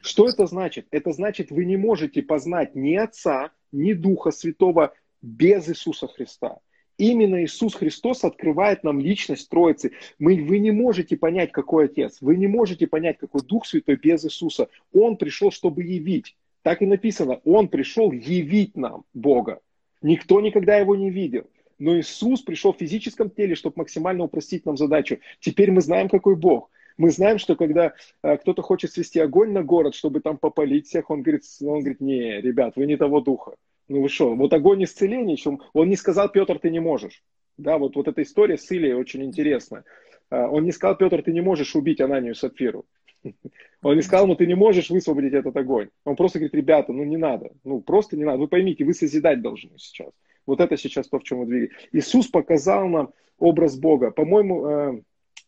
Что 0.00 0.28
это 0.28 0.46
значит? 0.46 0.86
Это 0.92 1.12
значит, 1.12 1.50
вы 1.50 1.64
не 1.64 1.76
можете 1.76 2.22
познать 2.22 2.76
ни 2.76 2.94
Отца, 2.94 3.50
ни 3.72 3.94
Духа 3.94 4.30
Святого 4.30 4.94
без 5.22 5.68
Иисуса 5.68 6.06
Христа. 6.06 6.58
Именно 6.98 7.44
Иисус 7.44 7.74
Христос 7.74 8.24
открывает 8.24 8.82
нам 8.82 8.98
личность 8.98 9.48
Троицы. 9.48 9.92
Мы, 10.18 10.42
вы 10.42 10.58
не 10.58 10.72
можете 10.72 11.16
понять, 11.16 11.52
какой 11.52 11.84
Отец. 11.84 12.18
Вы 12.20 12.36
не 12.36 12.48
можете 12.48 12.88
понять, 12.88 13.18
какой 13.18 13.40
Дух 13.42 13.66
Святой 13.66 13.94
без 13.96 14.24
Иисуса. 14.24 14.68
Он 14.92 15.16
пришел, 15.16 15.52
чтобы 15.52 15.84
явить. 15.84 16.36
Так 16.62 16.82
и 16.82 16.86
написано. 16.86 17.40
Он 17.44 17.68
пришел 17.68 18.10
явить 18.10 18.76
нам 18.76 19.04
Бога. 19.14 19.60
Никто 20.02 20.40
никогда 20.40 20.76
его 20.76 20.96
не 20.96 21.10
видел. 21.10 21.44
Но 21.78 21.96
Иисус 21.96 22.42
пришел 22.42 22.72
в 22.72 22.78
физическом 22.78 23.30
теле, 23.30 23.54
чтобы 23.54 23.74
максимально 23.76 24.24
упростить 24.24 24.66
нам 24.66 24.76
задачу. 24.76 25.18
Теперь 25.38 25.70
мы 25.70 25.80
знаем, 25.80 26.08
какой 26.08 26.34
Бог. 26.34 26.68
Мы 26.96 27.12
знаем, 27.12 27.38
что 27.38 27.54
когда 27.54 27.92
э, 28.24 28.36
кто-то 28.38 28.62
хочет 28.62 28.90
свести 28.90 29.20
огонь 29.20 29.52
на 29.52 29.62
город, 29.62 29.94
чтобы 29.94 30.18
там 30.18 30.36
попалить 30.36 30.88
всех, 30.88 31.10
он 31.10 31.22
говорит, 31.22 31.44
он 31.60 31.78
говорит, 31.78 32.00
не, 32.00 32.40
ребят, 32.40 32.74
вы 32.74 32.86
не 32.86 32.96
того 32.96 33.20
духа. 33.20 33.52
Ну 33.88 34.02
вы 34.02 34.08
что, 34.08 34.34
вот 34.34 34.52
огонь 34.52 34.84
исцеления, 34.84 35.36
чем 35.36 35.62
он 35.72 35.88
не 35.88 35.96
сказал, 35.96 36.28
Петр, 36.28 36.58
ты 36.58 36.70
не 36.70 36.80
можешь. 36.80 37.22
Да, 37.56 37.78
вот, 37.78 37.96
вот 37.96 38.06
эта 38.06 38.22
история 38.22 38.58
с 38.58 38.70
Илией 38.70 38.94
очень 38.94 39.24
интересная. 39.24 39.84
А, 40.30 40.48
он 40.48 40.64
не 40.64 40.72
сказал, 40.72 40.96
Петр, 40.96 41.22
ты 41.22 41.32
не 41.32 41.40
можешь 41.40 41.74
убить 41.74 42.00
Ананию 42.00 42.34
Сапфиру. 42.34 42.86
Он 43.82 43.94
не 43.96 44.02
сказал, 44.02 44.26
ну 44.26 44.34
ты 44.34 44.46
не 44.46 44.54
можешь 44.54 44.90
высвободить 44.90 45.34
этот 45.34 45.56
огонь. 45.56 45.88
Он 46.04 46.16
просто 46.16 46.38
говорит, 46.38 46.54
ребята, 46.54 46.92
ну 46.92 47.04
не 47.04 47.16
надо. 47.16 47.50
Ну 47.64 47.80
просто 47.80 48.16
не 48.16 48.24
надо. 48.24 48.38
Вы 48.38 48.48
поймите, 48.48 48.84
вы 48.84 48.92
созидать 48.92 49.40
должны 49.40 49.70
сейчас. 49.76 50.10
Вот 50.46 50.60
это 50.60 50.76
сейчас 50.76 51.08
то, 51.08 51.18
в 51.18 51.24
чем 51.24 51.38
мы 51.38 51.46
двигаемся. 51.46 51.76
Иисус 51.92 52.26
показал 52.28 52.88
нам 52.88 53.12
образ 53.38 53.76
Бога. 53.76 54.10
По-моему, 54.10 54.66
э, 54.66 55.02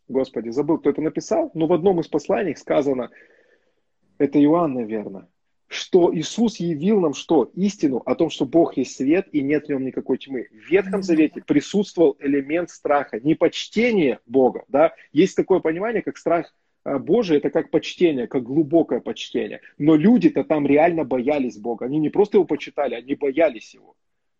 Господи, 0.08 0.50
забыл, 0.50 0.78
кто 0.78 0.90
это 0.90 1.00
написал, 1.00 1.50
но 1.54 1.66
в 1.66 1.72
одном 1.72 2.00
из 2.00 2.08
посланий 2.08 2.56
сказано, 2.56 3.10
это 4.18 4.42
Иоанн, 4.42 4.74
наверное, 4.74 5.28
что 5.70 6.12
Иисус 6.12 6.56
явил 6.56 6.98
нам 7.00 7.14
что? 7.14 7.52
Истину 7.54 8.02
о 8.04 8.16
том, 8.16 8.28
что 8.28 8.44
Бог 8.44 8.76
есть 8.76 8.96
свет 8.96 9.28
и 9.30 9.40
нет 9.40 9.66
в 9.66 9.68
нем 9.68 9.84
никакой 9.84 10.18
тьмы. 10.18 10.48
В 10.50 10.68
Ветхом 10.68 11.04
Завете 11.04 11.44
присутствовал 11.46 12.16
элемент 12.18 12.70
страха, 12.70 13.20
не 13.20 13.36
почтение 13.36 14.18
Бога. 14.26 14.64
Да? 14.66 14.92
Есть 15.12 15.36
такое 15.36 15.60
понимание, 15.60 16.02
как 16.02 16.16
страх 16.16 16.52
а, 16.82 16.98
Божий, 16.98 17.36
это 17.36 17.50
как 17.50 17.70
почтение, 17.70 18.26
как 18.26 18.42
глубокое 18.42 18.98
почтение. 18.98 19.60
Но 19.78 19.94
люди-то 19.94 20.42
там 20.42 20.66
реально 20.66 21.04
боялись 21.04 21.56
Бога. 21.56 21.86
Они 21.86 22.00
не 22.00 22.08
просто 22.08 22.38
его 22.38 22.44
почитали, 22.46 22.96
они 22.96 23.14
боялись 23.14 23.72
его. 23.72 23.94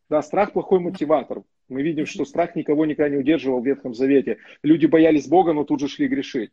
Да, 0.09 0.23
страх 0.23 0.53
плохой 0.53 0.81
мотиватор. 0.81 1.45
Мы 1.69 1.83
видим, 1.83 2.07
что 2.07 2.25
страх 2.25 2.57
никого 2.57 2.87
никогда 2.87 3.09
не 3.09 3.19
удерживал 3.19 3.61
в 3.61 3.67
Ветхом 3.67 3.95
Завете. 3.95 4.39
Люди 4.65 4.87
боялись 4.87 5.29
Бога, 5.29 5.53
но 5.53 5.63
тут 5.63 5.79
же 5.79 5.87
шли 5.87 6.09
грешить. 6.09 6.51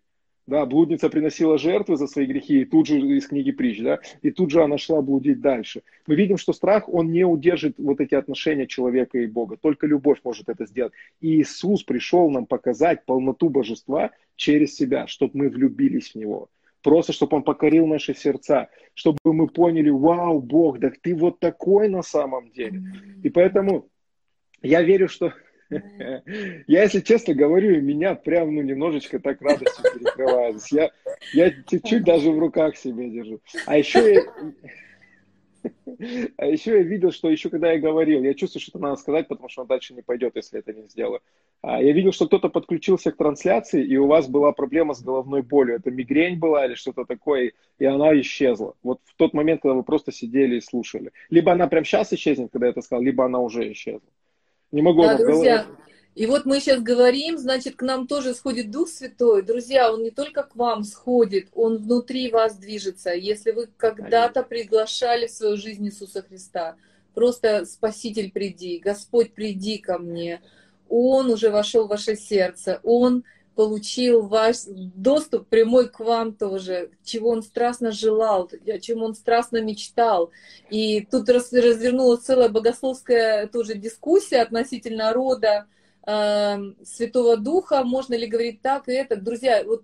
Да, 0.48 0.66
блудница 0.66 1.10
приносила 1.10 1.58
жертвы 1.58 1.98
за 1.98 2.08
свои 2.08 2.26
грехи, 2.26 2.62
и 2.62 2.66
тут 2.66 2.88
же 2.88 2.98
из 3.00 3.28
книги 3.28 3.52
притч, 3.52 3.82
да, 3.82 4.00
и 4.22 4.32
тут 4.32 4.50
же 4.50 4.64
она 4.64 4.78
шла 4.78 5.02
блудить 5.02 5.42
дальше. 5.42 5.84
Мы 6.08 6.16
видим, 6.16 6.38
что 6.38 6.54
страх, 6.54 6.88
он 6.88 7.12
не 7.12 7.26
удержит 7.26 7.76
вот 7.78 8.00
эти 8.00 8.16
отношения 8.16 8.66
человека 8.66 9.18
и 9.18 9.28
Бога. 9.28 9.58
Только 9.58 9.88
любовь 9.88 10.20
может 10.24 10.48
это 10.48 10.66
сделать. 10.66 10.94
И 11.20 11.42
Иисус 11.42 11.84
пришел 11.84 12.30
нам 12.30 12.46
показать 12.46 13.04
полноту 13.06 13.50
божества 13.50 14.12
через 14.38 14.74
себя, 14.74 15.06
чтобы 15.08 15.32
мы 15.34 15.50
влюбились 15.50 16.12
в 16.12 16.16
Него. 16.16 16.48
Просто, 16.82 17.12
чтобы 17.12 17.36
Он 17.36 17.44
покорил 17.44 17.86
наши 17.86 18.14
сердца, 18.14 18.70
чтобы 18.94 19.18
мы 19.26 19.50
поняли, 19.50 19.90
вау, 19.90 20.40
Бог, 20.40 20.80
да 20.80 20.90
ты 21.02 21.14
вот 21.14 21.40
такой 21.40 21.90
на 21.90 22.04
самом 22.04 22.52
деле. 22.52 22.82
И 23.22 23.30
поэтому 23.30 23.90
я 24.62 24.82
верю, 24.82 25.10
что 25.10 25.34
я, 25.70 26.84
если 26.84 27.02
честно 27.02 27.34
говорю, 27.34 27.82
меня 27.82 28.16
прям 28.16 28.56
ну, 28.56 28.62
немножечко 28.62 29.20
так 29.20 29.42
радостью 29.42 29.84
перекрывает. 29.94 30.62
Я, 30.72 30.92
я 31.34 31.52
чуть-чуть 31.68 32.04
даже 32.04 32.32
в 32.32 32.40
руках 32.40 32.78
себе 32.78 33.10
держу. 33.10 33.40
А 33.66 33.78
еще 33.78 34.14
я, 34.14 34.22
а 36.38 36.46
еще 36.46 36.72
я 36.72 36.84
видел, 36.84 37.12
что 37.12 37.30
еще 37.30 37.50
когда 37.50 37.72
я 37.72 37.80
говорил, 37.80 38.24
я 38.24 38.34
чувствую, 38.34 38.62
что 38.62 38.72
это 38.72 38.80
надо 38.80 38.96
сказать, 38.98 39.28
потому 39.28 39.50
что 39.50 39.62
он 39.62 39.68
дальше 39.68 39.94
не 39.94 40.02
пойдет, 40.02 40.36
если 40.36 40.60
это 40.60 40.74
не 40.74 40.88
сделаю. 40.88 41.22
А 41.62 41.82
я 41.82 41.92
видел, 41.92 42.12
что 42.12 42.28
кто-то 42.28 42.50
подключился 42.50 43.12
к 43.12 43.18
трансляции, 43.18 43.84
и 43.84 43.98
у 43.98 44.08
вас 44.08 44.28
была 44.28 44.52
проблема 44.52 44.94
с 44.94 45.02
головной 45.02 45.42
болью. 45.42 45.76
Это 45.76 45.90
мигрень 45.90 46.38
была 46.38 46.66
или 46.66 46.76
что-то 46.76 47.06
такое, 47.06 47.54
и 47.80 47.86
она 47.86 48.20
исчезла. 48.20 48.76
Вот 48.84 49.00
в 49.06 49.16
тот 49.16 49.34
момент, 49.34 49.62
когда 49.62 49.74
вы 49.74 49.84
просто 49.84 50.12
сидели 50.12 50.58
и 50.58 50.62
слушали. 50.62 51.12
Либо 51.30 51.52
она 51.52 51.68
прям 51.68 51.84
сейчас 51.84 52.14
исчезнет, 52.14 52.52
когда 52.52 52.68
я 52.68 52.72
это 52.72 52.82
сказал, 52.82 53.04
либо 53.04 53.26
она 53.26 53.40
уже 53.40 53.72
исчезла. 53.72 54.08
Не 54.72 54.82
могу 54.82 55.04
да, 55.04 55.18
друзья, 55.18 55.66
и 56.18 56.26
вот 56.26 56.46
мы 56.46 56.60
сейчас 56.60 56.82
говорим, 56.82 57.38
значит, 57.38 57.76
к 57.76 57.84
нам 57.84 58.08
тоже 58.08 58.34
сходит 58.34 58.72
Дух 58.72 58.90
Святой. 58.90 59.44
Друзья, 59.44 59.94
Он 59.94 60.02
не 60.02 60.10
только 60.10 60.42
к 60.42 60.56
вам 60.56 60.84
сходит, 60.84 61.50
Он 61.54 61.78
внутри 61.78 62.32
вас 62.32 62.58
движется. 62.58 63.12
Если 63.12 63.52
вы 63.52 63.70
когда-то 63.78 64.42
приглашали 64.42 65.28
в 65.28 65.32
свою 65.32 65.58
жизнь 65.58 65.86
Иисуса 65.86 66.24
Христа, 66.24 66.76
просто 67.14 67.66
Спаситель 67.66 68.32
приди, 68.32 68.80
Господь 68.80 69.34
приди 69.34 69.78
ко 69.78 70.00
мне, 70.00 70.42
Он 70.90 71.30
уже 71.30 71.52
вошел 71.52 71.86
в 71.86 71.90
ваше 71.90 72.16
сердце, 72.16 72.80
Он 72.82 73.24
получил 73.58 74.28
ваш 74.28 74.58
доступ 74.68 75.48
прямой 75.48 75.90
к 75.90 76.00
вам 76.00 76.36
тоже, 76.36 76.92
чего 77.04 77.32
он 77.32 77.42
страстно 77.42 77.92
желал, 77.92 78.52
о 78.68 78.80
чем 78.80 79.02
он 79.02 79.16
страстно 79.16 79.64
мечтал. 79.64 80.30
И 80.70 81.02
тут 81.10 81.28
развернулась 81.28 82.22
целая 82.22 82.50
богословская 82.50 83.48
тоже 83.48 83.74
дискуссия 83.74 84.44
относительно 84.44 85.12
рода 85.12 85.66
э, 86.06 86.58
Святого 86.86 87.36
Духа, 87.36 87.84
можно 87.84 88.14
ли 88.14 88.28
говорить 88.28 88.62
так 88.62 88.88
и 88.88 88.94
это. 88.94 89.16
Друзья, 89.16 89.64
вот 89.66 89.82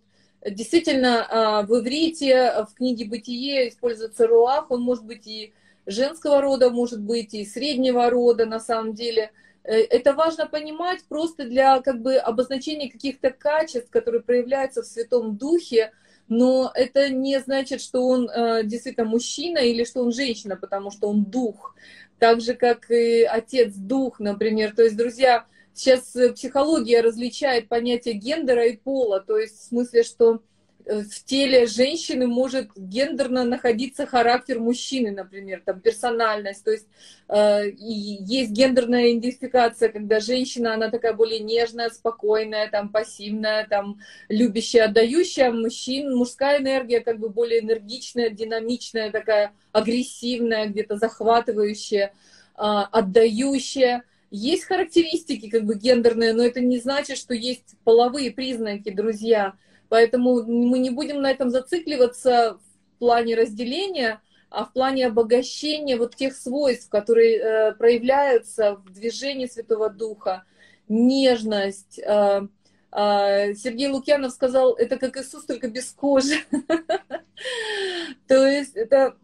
действительно 0.48 1.26
э, 1.28 1.66
в 1.66 1.80
иврите, 1.80 2.68
в 2.70 2.76
книге 2.76 3.06
«Бытие» 3.06 3.70
используется 3.70 4.28
руах, 4.28 4.70
он 4.70 4.84
может 4.84 5.04
быть 5.04 5.26
и 5.26 5.52
женского 5.88 6.42
рода, 6.42 6.70
может 6.70 7.02
быть 7.02 7.34
и 7.34 7.44
среднего 7.44 8.08
рода 8.12 8.46
на 8.46 8.60
самом 8.60 8.94
деле– 8.94 9.32
это 9.64 10.14
важно 10.14 10.48
понимать 10.48 11.04
просто 11.08 11.46
для 11.46 11.80
как 11.82 12.02
бы 12.02 12.16
обозначения 12.18 12.90
каких-то 12.90 13.32
качеств, 13.32 13.90
которые 13.90 14.22
проявляются 14.22 14.82
в 14.82 14.86
Святом 14.86 15.38
Духе, 15.38 15.92
но 16.28 16.72
это 16.74 17.10
не 17.10 17.40
значит, 17.40 17.82
что 17.82 18.06
он 18.06 18.30
э, 18.30 18.64
действительно 18.64 19.08
мужчина 19.08 19.60
или 19.60 19.84
что 19.84 20.02
он 20.02 20.12
женщина, 20.12 20.56
потому 20.56 20.92
что 20.92 21.10
он 21.10 21.26
дух. 21.26 21.76
Так 22.20 22.42
же, 22.42 22.54
как 22.54 22.90
и 22.92 23.24
отец 23.24 23.74
дух, 23.76 24.20
например. 24.20 24.74
То 24.76 24.84
есть, 24.84 24.96
друзья, 24.96 25.46
сейчас 25.74 26.16
психология 26.36 27.02
различает 27.02 27.68
понятие 27.68 28.16
гендера 28.16 28.66
и 28.66 28.78
пола, 28.78 29.20
то 29.20 29.38
есть 29.38 29.60
в 29.60 29.64
смысле, 29.68 30.04
что 30.04 30.42
Э, 30.53 30.53
в 30.86 31.24
теле 31.26 31.66
женщины 31.66 32.28
может 32.28 32.70
гендерно 32.76 33.44
находиться 33.44 34.06
характер 34.06 34.60
мужчины, 34.60 35.12
например, 35.12 35.62
там 35.66 35.80
персональность, 35.80 36.64
то 36.64 36.72
есть 36.72 36.88
э, 37.30 37.72
есть 37.78 38.52
гендерная 38.52 39.12
идентификация, 39.12 39.90
когда 39.90 40.20
женщина, 40.20 40.74
она 40.74 40.90
такая 40.90 41.14
более 41.14 41.40
нежная, 41.40 41.90
спокойная, 41.90 42.70
там 42.70 42.90
пассивная, 42.90 43.66
там 43.68 44.00
любящая, 44.30 44.86
отдающая, 44.86 45.52
мужчин, 45.52 46.16
мужская 46.16 46.60
энергия 46.60 47.00
как 47.00 47.20
бы 47.20 47.30
более 47.30 47.62
энергичная, 47.62 48.30
динамичная, 48.30 49.12
такая 49.12 49.54
агрессивная, 49.72 50.68
где-то 50.68 50.98
захватывающая, 50.98 52.08
э, 52.08 52.12
отдающая. 52.58 54.04
Есть 54.32 54.64
характеристики 54.64 55.50
как 55.50 55.64
бы 55.64 55.76
гендерные, 55.76 56.34
но 56.34 56.44
это 56.44 56.60
не 56.60 56.80
значит, 56.80 57.18
что 57.18 57.34
есть 57.34 57.76
половые 57.84 58.32
признаки, 58.32 58.90
друзья. 58.90 59.54
Поэтому 59.94 60.42
мы 60.42 60.80
не 60.80 60.90
будем 60.90 61.22
на 61.22 61.30
этом 61.30 61.52
зацикливаться 61.52 62.58
в 62.58 62.98
плане 62.98 63.36
разделения, 63.36 64.22
а 64.50 64.66
в 64.66 64.74
плане 64.74 65.06
обогащения 65.06 65.98
вот 65.98 66.16
тех 66.16 66.36
свойств, 66.36 66.90
которые 66.90 67.38
э, 67.38 67.72
проявляются 67.74 68.74
в 68.74 68.92
движении 68.92 69.46
Святого 69.46 69.92
Духа, 69.92 70.46
нежность. 70.90 72.00
Э, 72.00 72.48
э, 72.92 73.54
Сергей 73.54 73.88
Лукьянов 73.90 74.32
сказал, 74.32 74.74
это 74.74 74.98
как 74.98 75.16
Иисус, 75.16 75.46
только 75.46 75.68
без 75.68 75.92
кожи. 75.92 76.38
То 78.28 78.48
есть 78.48 78.76
это 78.76 79.16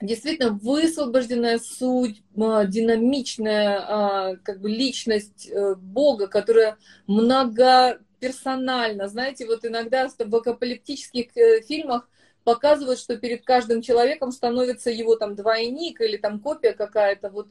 действительно 0.00 0.52
высвобожденная 0.52 1.58
суть, 1.58 2.22
динамичная 2.34 3.84
а, 3.86 4.36
как 4.36 4.62
бы 4.62 4.70
личность 4.70 5.46
э, 5.50 5.74
Бога, 5.74 6.26
которая 6.26 6.78
много 7.06 7.98
персонально. 8.24 9.06
Знаете, 9.08 9.44
вот 9.44 9.66
иногда 9.66 10.08
в 10.08 10.14
апокалиптических 10.18 11.36
э, 11.36 11.60
фильмах 11.60 12.08
показывают, 12.42 12.98
что 12.98 13.18
перед 13.18 13.44
каждым 13.44 13.82
человеком 13.82 14.32
становится 14.32 14.90
его 14.90 15.16
там 15.16 15.34
двойник 15.34 16.00
или 16.00 16.16
там 16.16 16.40
копия 16.40 16.72
какая-то. 16.72 17.28
Вот 17.28 17.48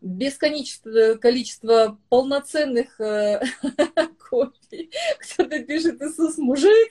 бесконечное 0.00 1.14
количество 1.14 1.98
полноценных 2.08 3.00
э, 3.00 3.40
копий. 4.28 4.90
Кто-то 5.20 5.60
пишет 5.62 6.02
Иисус 6.02 6.38
мужик. 6.38 6.90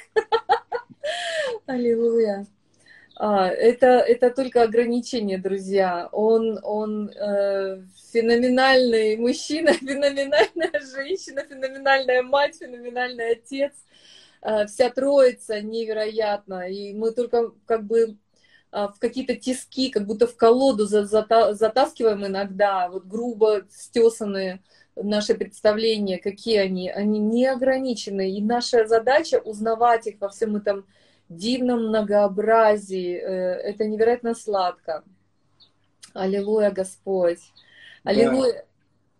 Аллилуйя. 1.65 2.47
А, 3.17 3.47
это, 3.47 3.87
это 3.87 4.29
только 4.29 4.63
ограничение, 4.63 5.37
друзья. 5.37 6.09
Он, 6.11 6.59
он 6.63 7.09
э, 7.09 7.81
феноменальный 8.11 9.15
мужчина, 9.15 9.73
феноменальная 9.73 10.81
женщина, 10.93 11.43
феноменальная 11.45 12.23
мать, 12.23 12.57
феноменальный 12.59 13.31
отец. 13.31 13.73
Э, 14.41 14.65
вся 14.67 14.89
троица 14.89 15.61
невероятно. 15.61 16.69
И 16.69 16.93
мы 16.93 17.11
только 17.11 17.51
как 17.65 17.85
бы 17.85 18.17
э, 18.71 18.87
в 18.93 18.95
какие-то 18.99 19.35
тиски, 19.35 19.89
как 19.89 20.05
будто 20.05 20.27
в 20.27 20.35
колоду 20.35 20.85
за, 20.85 21.05
за, 21.05 21.25
затаскиваем 21.53 22.25
иногда, 22.25 22.89
вот 22.89 23.05
грубо 23.05 23.65
стесанные 23.69 24.61
наши 24.97 25.35
представления, 25.35 26.17
какие 26.17 26.57
они. 26.57 26.89
Они 26.89 27.19
неограничены. 27.19 28.31
И 28.31 28.41
наша 28.41 28.85
задача 28.87 29.39
узнавать 29.39 30.07
их 30.07 30.15
во 30.19 30.27
всем 30.27 30.57
этом 30.57 30.85
дивном 31.29 31.87
многообразии. 31.87 33.15
Э, 33.15 33.53
это 33.61 33.85
невероятно 33.85 34.35
сладко. 34.35 35.03
Аллилуйя, 36.13 36.71
Господь. 36.71 37.39
Аллилуйя. 38.03 38.65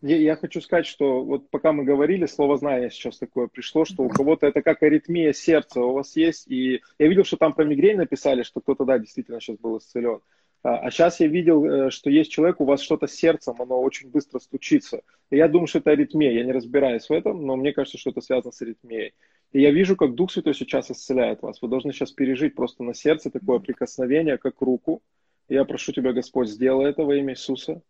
Я, 0.01 0.18
я 0.18 0.36
хочу 0.36 0.62
сказать, 0.62 0.86
что 0.86 1.24
вот 1.24 1.49
пока 1.49 1.72
мы 1.72 1.84
говорили, 1.84 2.28
слово 2.28 2.58
знание 2.58 2.91
сейчас 2.91 3.18
такое 3.18 3.47
пришло, 3.47 3.86
что 3.86 4.03
у 4.03 4.10
кого-то 4.10 4.45
это 4.45 4.62
как 4.62 4.84
аритмия 4.84 5.34
сердца 5.34 5.82
у 5.82 5.93
вас 5.93 6.16
есть. 6.16 6.47
И 6.47 6.82
я 6.99 7.08
видел, 7.08 7.24
что 7.24 7.38
там 7.38 7.53
про 7.53 7.66
мигрень 7.66 7.97
написали, 7.97 8.43
что 8.43 8.62
кто-то, 8.62 8.86
да, 8.86 8.99
действительно 8.99 9.41
сейчас 9.41 9.58
был 9.58 9.80
исцелен. 9.80 10.20
А, 10.66 10.78
а 10.78 10.91
сейчас 10.91 11.20
я 11.20 11.28
видел, 11.28 11.66
э, 11.66 11.89
что 11.91 12.10
есть 12.10 12.32
человек, 12.32 12.60
у 12.60 12.66
вас 12.66 12.82
что-то 12.82 13.08
с 13.08 13.14
сердцем, 13.14 13.56
оно 13.60 13.80
очень 13.80 14.10
быстро 14.10 14.39
стучится. 14.39 15.01
И 15.30 15.38
я 15.38 15.47
думаю, 15.47 15.68
что 15.68 15.80
это 15.80 15.91
аритмия. 15.91 16.32
Я 16.32 16.43
не 16.43 16.51
разбираюсь 16.51 17.08
в 17.08 17.14
этом, 17.14 17.45
но 17.45 17.56
мне 17.56 17.72
кажется, 17.72 17.97
что 17.97 18.10
это 18.10 18.22
связано 18.22 18.51
с 18.51 18.62
аритмией. 18.62 19.14
И 19.51 19.61
я 19.61 19.71
вижу, 19.71 19.95
как 19.95 20.15
Дух 20.15 20.31
Святой 20.31 20.53
сейчас 20.53 20.91
исцеляет 20.91 21.41
вас. 21.41 21.61
Вы 21.61 21.69
должны 21.69 21.93
сейчас 21.93 22.11
пережить 22.11 22.55
просто 22.55 22.83
на 22.83 22.93
сердце 22.93 23.31
такое 23.31 23.59
прикосновение, 23.59 24.37
как 24.37 24.61
руку. 24.61 25.01
И 25.47 25.53
я 25.53 25.63
прошу 25.65 25.93
Тебя, 25.93 26.11
Господь, 26.11 26.49
сделай 26.49 26.89
это 26.89 27.03
во 27.03 27.15
имя 27.15 27.33
Иисуса. 27.33 27.81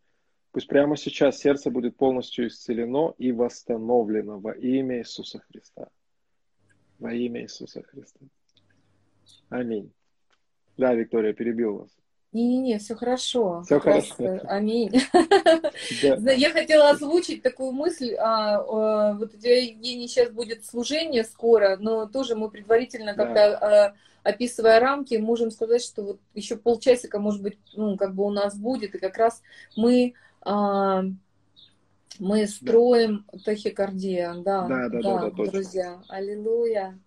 Пусть 0.51 0.67
прямо 0.67 0.95
сейчас 0.95 1.39
сердце 1.39 1.69
будет 1.69 1.97
полностью 1.97 2.47
исцелено 2.47 3.13
и 3.17 3.31
восстановлено 3.31 4.39
во 4.39 4.53
имя 4.53 4.99
Иисуса 4.99 5.39
Христа. 5.39 5.89
Во 6.99 7.13
имя 7.13 7.41
Иисуса 7.41 7.81
Христа. 7.83 8.19
Аминь. 9.49 9.91
Да, 10.77 10.93
Виктория, 10.93 11.33
перебил 11.33 11.79
вас. 11.79 11.97
Не-не-не, 12.35 12.79
все 12.79 12.95
хорошо. 12.95 13.63
Все 13.65 13.79
хорошо. 13.79 14.41
Аминь. 14.43 14.91
Да. 16.01 16.31
Я 16.33 16.51
хотела 16.51 16.89
озвучить 16.89 17.41
такую 17.41 17.71
мысль. 17.71 18.13
А, 18.15 18.57
а, 18.57 19.13
вот 19.13 19.33
у 19.33 19.37
тебя, 19.37 19.61
Евгений, 19.61 20.09
сейчас 20.09 20.31
будет 20.31 20.65
служение 20.65 21.23
скоро, 21.23 21.77
но 21.79 22.07
тоже 22.07 22.35
мы 22.35 22.49
предварительно 22.49 23.13
как-то 23.13 23.33
да. 23.33 23.85
а, 23.87 23.93
описывая 24.29 24.81
рамки, 24.81 25.15
можем 25.15 25.49
сказать, 25.49 25.81
что 25.81 26.03
вот 26.03 26.19
еще 26.33 26.57
полчасика, 26.57 27.19
может 27.19 27.41
быть, 27.41 27.57
ну, 27.73 27.95
как 27.95 28.13
бы 28.13 28.25
у 28.25 28.31
нас 28.31 28.57
будет, 28.57 28.95
и 28.95 28.99
как 28.99 29.15
раз 29.17 29.41
мы 29.77 30.13
а, 30.41 31.03
мы 32.19 32.47
строим 32.47 33.25
да. 33.31 33.39
тахикардия, 33.45 34.33
да, 34.33 34.67
да, 34.67 34.89
да, 34.89 35.01
да, 35.01 35.29
да 35.29 35.29
друзья, 35.29 35.99
точно. 35.99 36.15
аллилуйя. 36.15 36.99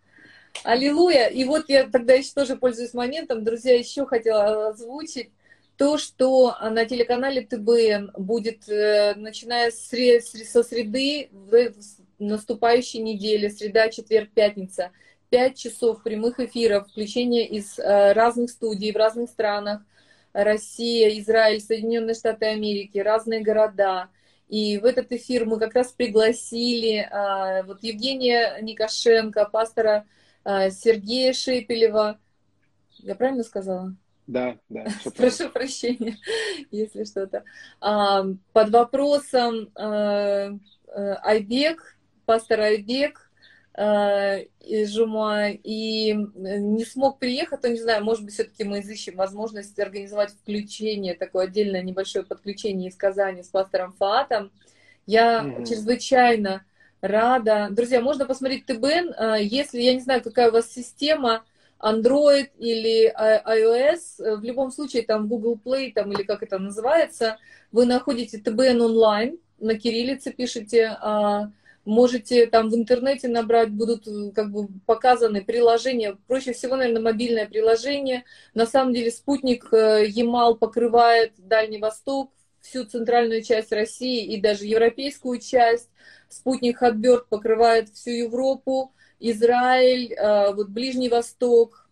Аллилуйя. 0.65 1.27
И 1.29 1.45
вот 1.45 1.69
я 1.69 1.89
тогда 1.89 2.15
еще 2.15 2.33
тоже 2.35 2.57
пользуюсь 2.57 2.95
моментом, 2.95 3.45
друзья, 3.45 3.77
еще 3.77 4.07
хотела 4.07 4.69
озвучить 4.69 5.31
то, 5.77 5.97
что 5.97 6.57
на 6.61 6.85
телеканале 6.85 7.43
ТБН 7.43 8.13
будет, 8.17 8.69
э, 8.69 9.15
начиная 9.15 9.71
со 9.71 10.63
среды 10.63 11.29
в 11.31 11.73
наступающей 12.19 13.01
неделе, 13.01 13.49
среда, 13.49 13.89
четверг, 13.89 14.31
пятница, 14.35 14.91
5 15.31 15.57
часов 15.57 16.03
прямых 16.03 16.41
эфиров, 16.41 16.89
включение 16.89 17.47
из 17.47 17.79
э, 17.79 18.13
разных 18.13 18.51
студий 18.51 18.93
в 18.93 18.97
разных 18.97 19.31
странах, 19.31 19.83
Россия, 20.33 21.19
Израиль, 21.21 21.61
Соединенные 21.61 22.15
Штаты 22.15 22.47
Америки, 22.47 22.99
разные 22.99 23.41
города. 23.41 24.09
И 24.49 24.79
в 24.79 24.85
этот 24.85 25.13
эфир 25.13 25.45
мы 25.45 25.59
как 25.59 25.75
раз 25.75 25.93
пригласили 25.93 27.07
а, 27.11 27.63
вот 27.65 27.83
Евгения 27.83 28.59
Никошенко, 28.63 29.45
пастора 29.47 30.05
а, 30.05 30.07
Сергея 30.71 31.33
Шепелева. 31.33 32.19
Я 32.99 33.15
правильно 33.15 33.45
сказала? 33.45 33.95
Да, 34.27 34.59
да. 34.69 34.87
Прошу 35.17 35.51
прощения, 35.51 36.17
если 36.71 37.05
что-то. 37.05 37.45
А, 37.81 38.25
под 38.53 38.71
вопросом 38.71 39.71
а, 39.75 40.51
Айбек, 40.95 41.97
пастор 42.27 42.61
Айбек 42.61 43.25
из 43.79 44.93
Жума, 44.93 45.51
и 45.51 46.13
не 46.13 46.85
смог 46.85 47.21
приехать, 47.21 47.61
то 47.61 47.69
не 47.69 47.79
знаю, 47.79 48.03
может 48.03 48.25
быть, 48.25 48.35
все-таки 48.35 48.65
мы 48.65 48.81
изыщем 48.81 49.15
возможность 49.15 49.79
организовать 49.79 50.33
включение, 50.33 51.15
такое 51.15 51.45
отдельное 51.45 51.83
небольшое 51.83 52.25
подключение 52.25 52.89
из 52.89 52.97
Казани 52.97 53.45
с 53.45 53.49
пастором 53.49 53.93
Фаатом. 53.93 54.51
Я 55.07 55.45
mm-hmm. 55.45 55.65
чрезвычайно 55.65 56.65
рада. 57.01 57.69
Друзья, 57.71 58.01
можно 58.01 58.27
посмотреть 58.27 58.67
ТБН, 58.67 59.15
а, 59.17 59.37
если, 59.37 59.81
я 59.81 59.95
не 59.95 60.01
знаю, 60.01 60.23
какая 60.23 60.51
у 60.51 60.53
вас 60.53 60.71
система, 60.73 61.45
Android 61.81 62.49
или 62.59 63.09
iOS, 63.17 64.39
в 64.39 64.43
любом 64.43 64.73
случае 64.73 65.05
там 65.05 65.29
Google 65.29 65.61
Play 65.65 65.93
там, 65.93 66.11
или 66.13 66.25
как 66.25 66.43
это 66.43 66.59
называется, 66.59 67.39
вы 67.71 67.87
находите 67.87 68.39
ТБН 68.39 68.81
онлайн, 68.81 69.39
на 69.61 69.79
кириллице 69.79 70.33
пишите, 70.33 70.97
а, 71.01 71.51
можете 71.85 72.47
там 72.47 72.69
в 72.69 72.75
интернете 72.75 73.29
набрать, 73.29 73.71
будут 73.71 74.07
как 74.35 74.53
бы 74.53 74.69
показаны 74.87 75.43
приложения, 75.43 76.17
проще 76.27 76.53
всего, 76.53 76.77
наверное, 76.77 77.03
мобильное 77.03 77.47
приложение. 77.47 78.25
На 78.55 78.67
самом 78.67 78.93
деле 78.93 79.11
спутник 79.11 79.73
э, 79.73 80.05
Ямал 80.07 80.57
покрывает 80.57 81.33
Дальний 81.39 81.79
Восток, 81.79 82.31
всю 82.61 82.85
центральную 82.85 83.43
часть 83.43 83.73
России 83.73 84.25
и 84.25 84.41
даже 84.41 84.65
европейскую 84.65 85.41
часть. 85.41 85.89
Спутник 86.29 86.79
Хатберт 86.79 87.29
покрывает 87.29 87.89
всю 87.91 88.11
Европу, 88.11 88.93
Израиль, 89.21 90.13
э, 90.13 90.53
вот 90.53 90.69
Ближний 90.69 91.09
Восток. 91.09 91.89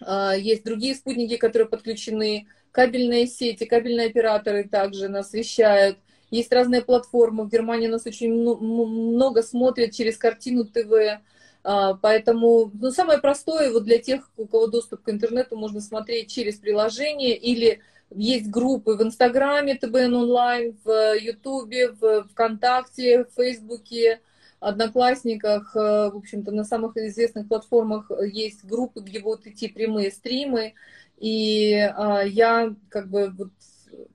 Э, 0.00 0.32
есть 0.36 0.64
другие 0.64 0.94
спутники, 0.94 1.36
которые 1.36 1.68
подключены. 1.68 2.46
Кабельные 2.72 3.26
сети, 3.26 3.64
кабельные 3.64 4.08
операторы 4.08 4.64
также 4.64 5.08
нас 5.08 5.32
вещают. 5.32 5.98
Есть 6.30 6.52
разные 6.52 6.82
платформы. 6.82 7.44
В 7.44 7.50
Германии 7.50 7.86
нас 7.86 8.06
очень 8.06 8.32
много 8.32 9.42
смотрят 9.42 9.92
через 9.92 10.16
картину 10.16 10.64
ТВ. 10.64 11.20
Э, 11.64 11.94
поэтому 12.02 12.70
ну, 12.74 12.90
самое 12.90 13.20
простое 13.20 13.72
вот 13.72 13.84
для 13.84 13.98
тех, 13.98 14.28
у 14.36 14.46
кого 14.46 14.66
доступ 14.66 15.02
к 15.02 15.08
интернету, 15.08 15.56
можно 15.56 15.80
смотреть 15.80 16.32
через 16.32 16.56
приложение 16.56 17.36
или 17.36 17.80
есть 18.14 18.48
группы 18.48 18.96
в 18.96 19.02
Инстаграме 19.02 19.74
ТБН 19.74 20.14
онлайн, 20.14 20.76
в 20.84 21.14
Ютубе, 21.18 21.90
в 21.90 22.28
ВКонтакте, 22.30 23.24
в 23.24 23.34
Фейсбуке, 23.34 24.20
Одноклассниках, 24.60 25.74
в 25.74 26.16
общем-то, 26.16 26.50
на 26.50 26.64
самых 26.64 26.96
известных 26.96 27.48
платформах 27.48 28.10
есть 28.32 28.64
группы, 28.64 29.00
где 29.00 29.20
будут 29.20 29.46
идти 29.46 29.68
прямые 29.68 30.10
стримы. 30.10 30.72
И 31.18 31.70
я 31.70 32.74
как 32.88 33.10
бы 33.10 33.30
вот 33.36 33.50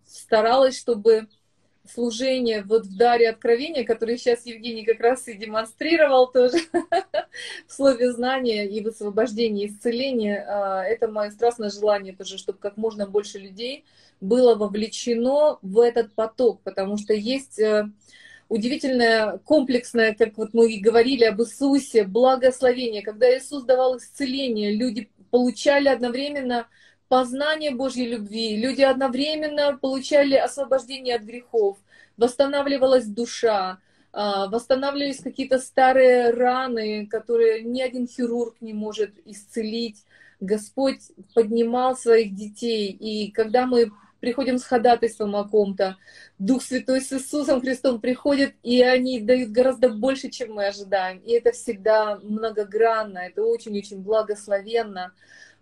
старалась, 0.07 0.75
чтобы 0.79 1.27
служение 1.93 2.63
вот 2.63 2.85
в 2.85 2.97
даре 2.97 3.29
откровения, 3.29 3.83
которое 3.83 4.17
сейчас 4.17 4.45
Евгений 4.45 4.85
как 4.85 4.99
раз 4.99 5.27
и 5.27 5.33
демонстрировал 5.33 6.31
тоже 6.31 6.57
в 7.67 7.71
слове 7.71 8.11
знания 8.11 8.67
и 8.67 8.83
в 8.83 8.87
освобождении, 8.87 9.67
исцеления. 9.67 10.45
А, 10.47 10.83
это 10.83 11.07
мое 11.07 11.31
страстное 11.31 11.69
желание 11.69 12.15
тоже, 12.15 12.37
чтобы 12.37 12.59
как 12.59 12.77
можно 12.77 13.07
больше 13.07 13.39
людей 13.39 13.85
было 14.21 14.55
вовлечено 14.55 15.59
в 15.61 15.79
этот 15.79 16.13
поток, 16.13 16.61
потому 16.63 16.97
что 16.97 17.13
есть 17.13 17.57
э, 17.59 17.89
удивительное, 18.49 19.37
комплексное, 19.39 20.13
как 20.13 20.37
вот 20.37 20.53
мы 20.53 20.71
и 20.71 20.81
говорили 20.81 21.23
об 21.23 21.41
Иисусе, 21.41 22.03
благословение. 22.03 23.01
Когда 23.01 23.35
Иисус 23.37 23.63
давал 23.63 23.97
исцеление, 23.97 24.75
люди 24.75 25.09
получали 25.31 25.87
одновременно 25.87 26.67
познание 27.09 27.71
Божьей 27.71 28.07
любви. 28.07 28.55
Люди 28.55 28.81
одновременно 28.81 29.77
получали 29.77 30.35
освобождение 30.35 31.15
от 31.15 31.23
грехов, 31.23 31.77
восстанавливалась 32.15 33.05
душа, 33.05 33.79
а, 34.13 34.47
восстанавливались 34.47 35.21
какие-то 35.21 35.59
старые 35.59 36.29
раны, 36.29 37.07
которые 37.07 37.63
ни 37.63 37.81
один 37.81 38.07
хирург 38.07 38.55
не 38.61 38.73
может 38.73 39.11
исцелить. 39.25 40.05
Господь 40.39 41.01
поднимал 41.33 41.97
своих 41.97 42.33
детей, 42.33 42.91
и 42.91 43.29
когда 43.31 43.65
мы 43.65 43.91
приходим 44.21 44.57
с 44.57 44.63
ходатайством 44.63 45.35
о 45.35 45.43
ком-то, 45.43 45.97
Дух 46.37 46.63
Святой 46.63 47.01
с 47.01 47.11
Иисусом 47.11 47.61
Христом 47.61 47.99
приходит, 47.99 48.55
и 48.63 48.81
они 48.81 49.19
дают 49.19 49.49
гораздо 49.49 49.89
больше, 49.89 50.29
чем 50.29 50.53
мы 50.53 50.67
ожидаем. 50.67 51.19
И 51.19 51.31
это 51.31 51.51
всегда 51.51 52.19
многогранно, 52.21 53.19
это 53.19 53.43
очень-очень 53.43 54.01
благословенно. 54.01 55.13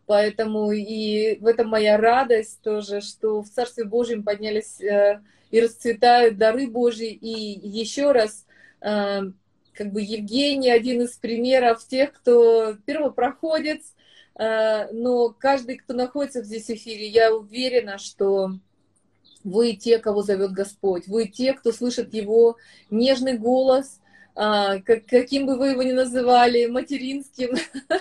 Поэтому 0.08 0.72
и 0.72 1.38
в 1.39 1.45
этом 1.45 1.68
моя 1.68 1.97
радость 1.97 2.62
тоже, 2.62 3.01
что 3.01 3.43
в 3.43 3.49
Царстве 3.49 3.84
Божьем 3.84 4.24
поднялись 4.24 4.80
э, 4.80 5.22
и 5.51 5.60
расцветают 5.60 6.38
дары 6.38 6.66
Божьи. 6.66 7.10
И 7.10 7.60
еще 7.68 8.14
раз, 8.14 8.45
э, 8.80 9.20
как 9.74 9.91
бы 9.91 10.01
Евгений 10.01 10.72
один 10.72 11.01
из 11.01 11.18
примеров 11.18 11.86
тех, 11.86 12.14
кто 12.14 12.76
первопроходец, 12.86 13.82
э, 14.39 14.89
но 14.93 15.36
каждый, 15.38 15.76
кто 15.76 15.93
находится 15.93 16.41
здесь 16.41 16.68
в 16.68 16.70
эфире, 16.70 17.08
я 17.08 17.36
уверена, 17.36 17.97
что 17.97 18.51
вы 19.43 19.74
те, 19.74 19.99
кого 19.99 20.22
зовет 20.22 20.53
Господь, 20.53 21.08
вы 21.08 21.28
те, 21.28 21.51
кто 21.53 21.74
слышит 21.74 22.14
Его 22.14 22.55
нежный 22.89 23.38
голос, 23.38 23.99
как, 24.38 25.07
каким 25.07 25.47
бы 25.47 25.57
вы 25.57 25.69
его 25.69 25.81
ни 25.81 25.93
называли, 25.93 26.67
материнским, 26.67 27.55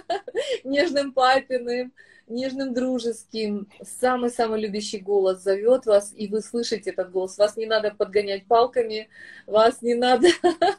нежным 0.64 1.12
папиным, 1.12 1.93
нежным 2.28 2.74
дружеским, 2.74 3.68
самый-самый 3.82 4.61
любящий 4.61 4.99
голос 4.99 5.43
зовет 5.43 5.87
вас, 5.87 6.12
и 6.14 6.28
вы 6.28 6.43
слышите 6.43 6.91
этот 6.91 7.11
голос. 7.11 7.39
Вас 7.39 7.57
не 7.57 7.64
надо 7.64 7.91
подгонять 7.91 8.47
палками, 8.47 9.09
вас 9.47 9.80
не 9.80 9.95
надо 9.95 10.28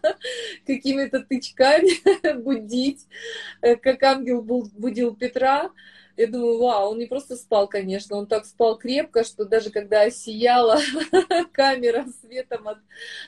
какими-то 0.68 1.22
тычками 1.22 2.34
будить, 2.42 3.08
э, 3.62 3.78
как 3.78 4.04
ангел 4.04 4.42
будил 4.42 5.16
Петра, 5.16 5.72
я 6.18 6.28
думаю, 6.28 6.58
вау, 6.58 6.92
он 6.92 6.98
не 6.98 7.06
просто 7.06 7.36
спал, 7.36 7.68
конечно, 7.68 8.18
он 8.18 8.26
так 8.26 8.46
спал 8.46 8.76
крепко, 8.76 9.24
что 9.24 9.46
даже 9.46 9.70
когда 9.70 10.10
сияла 10.10 10.80
камера 11.52 12.08
светом 12.22 12.68
от, 12.68 12.80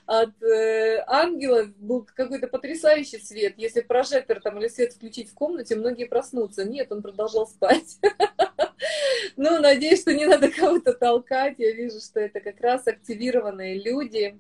от 0.07 0.41
э, 0.41 1.03
ангела, 1.05 1.65
был 1.77 2.07
какой-то 2.15 2.47
потрясающий 2.47 3.19
свет. 3.19 3.53
Если 3.57 3.81
прожектор 3.81 4.41
там 4.41 4.57
или 4.59 4.67
свет 4.67 4.93
включить 4.93 5.29
в 5.29 5.35
комнате, 5.35 5.75
многие 5.75 6.05
проснутся. 6.05 6.65
Нет, 6.65 6.91
он 6.91 7.01
продолжал 7.01 7.47
спать. 7.47 7.97
Ну, 9.35 9.59
надеюсь, 9.59 10.01
что 10.01 10.13
не 10.13 10.25
надо 10.25 10.49
кого-то 10.49 10.93
толкать. 10.93 11.55
Я 11.57 11.71
вижу, 11.71 11.99
что 11.99 12.19
это 12.19 12.39
как 12.39 12.59
раз 12.61 12.87
активированные 12.87 13.77
люди, 13.77 14.37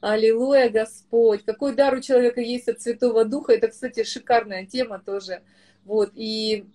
Аллилуйя, 0.00 0.70
Господь. 0.70 1.44
Какой 1.44 1.74
дар 1.74 1.94
у 1.94 2.00
человека 2.00 2.40
есть 2.40 2.68
от 2.68 2.80
Святого 2.80 3.24
Духа. 3.24 3.52
Это, 3.52 3.68
кстати, 3.68 4.04
шикарная 4.04 4.64
тема 4.64 5.02
тоже. 5.04 5.42
Вот. 5.84 6.12
И 6.14 6.66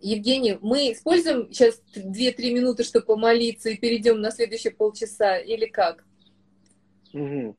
Евгений, 0.00 0.58
мы 0.60 0.92
используем 0.92 1.52
сейчас 1.52 1.82
2-3 1.94 2.52
минуты, 2.52 2.84
чтобы 2.84 3.06
помолиться, 3.06 3.70
и 3.70 3.76
перейдем 3.76 4.20
на 4.20 4.30
следующие 4.30 4.72
полчаса, 4.72 5.36
или 5.38 5.66
как? 5.66 6.04
Угу. 7.12 7.56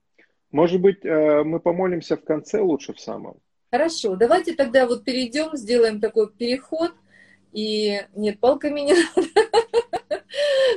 Может 0.52 0.82
быть, 0.82 1.06
э, 1.06 1.44
мы 1.44 1.60
помолимся 1.60 2.18
в 2.18 2.24
конце 2.24 2.60
лучше 2.60 2.94
в 2.94 3.00
самом? 3.00 3.38
Хорошо, 3.72 4.16
давайте 4.16 4.54
тогда 4.54 4.86
вот 4.86 5.06
перейдем, 5.06 5.56
сделаем 5.56 6.02
такой 6.02 6.32
переход. 6.32 6.92
И 7.54 8.02
нет, 8.16 8.40
палками 8.40 8.82
не 8.82 8.94
надо. 8.94 9.30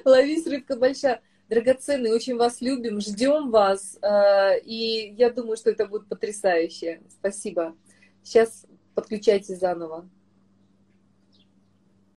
Ловись, 0.05 0.47
рыбка 0.47 0.77
большая. 0.77 1.21
Драгоценный, 1.49 2.13
очень 2.13 2.37
вас 2.37 2.61
любим, 2.61 3.01
ждем 3.01 3.51
вас. 3.51 3.99
Э, 4.01 4.59
и 4.61 5.15
я 5.17 5.31
думаю, 5.31 5.57
что 5.57 5.71
это 5.71 5.87
будет 5.87 6.09
потрясающе. 6.09 7.01
Спасибо. 7.09 7.75
Сейчас 8.23 8.65
подключайтесь 8.95 9.59
заново. 9.59 10.09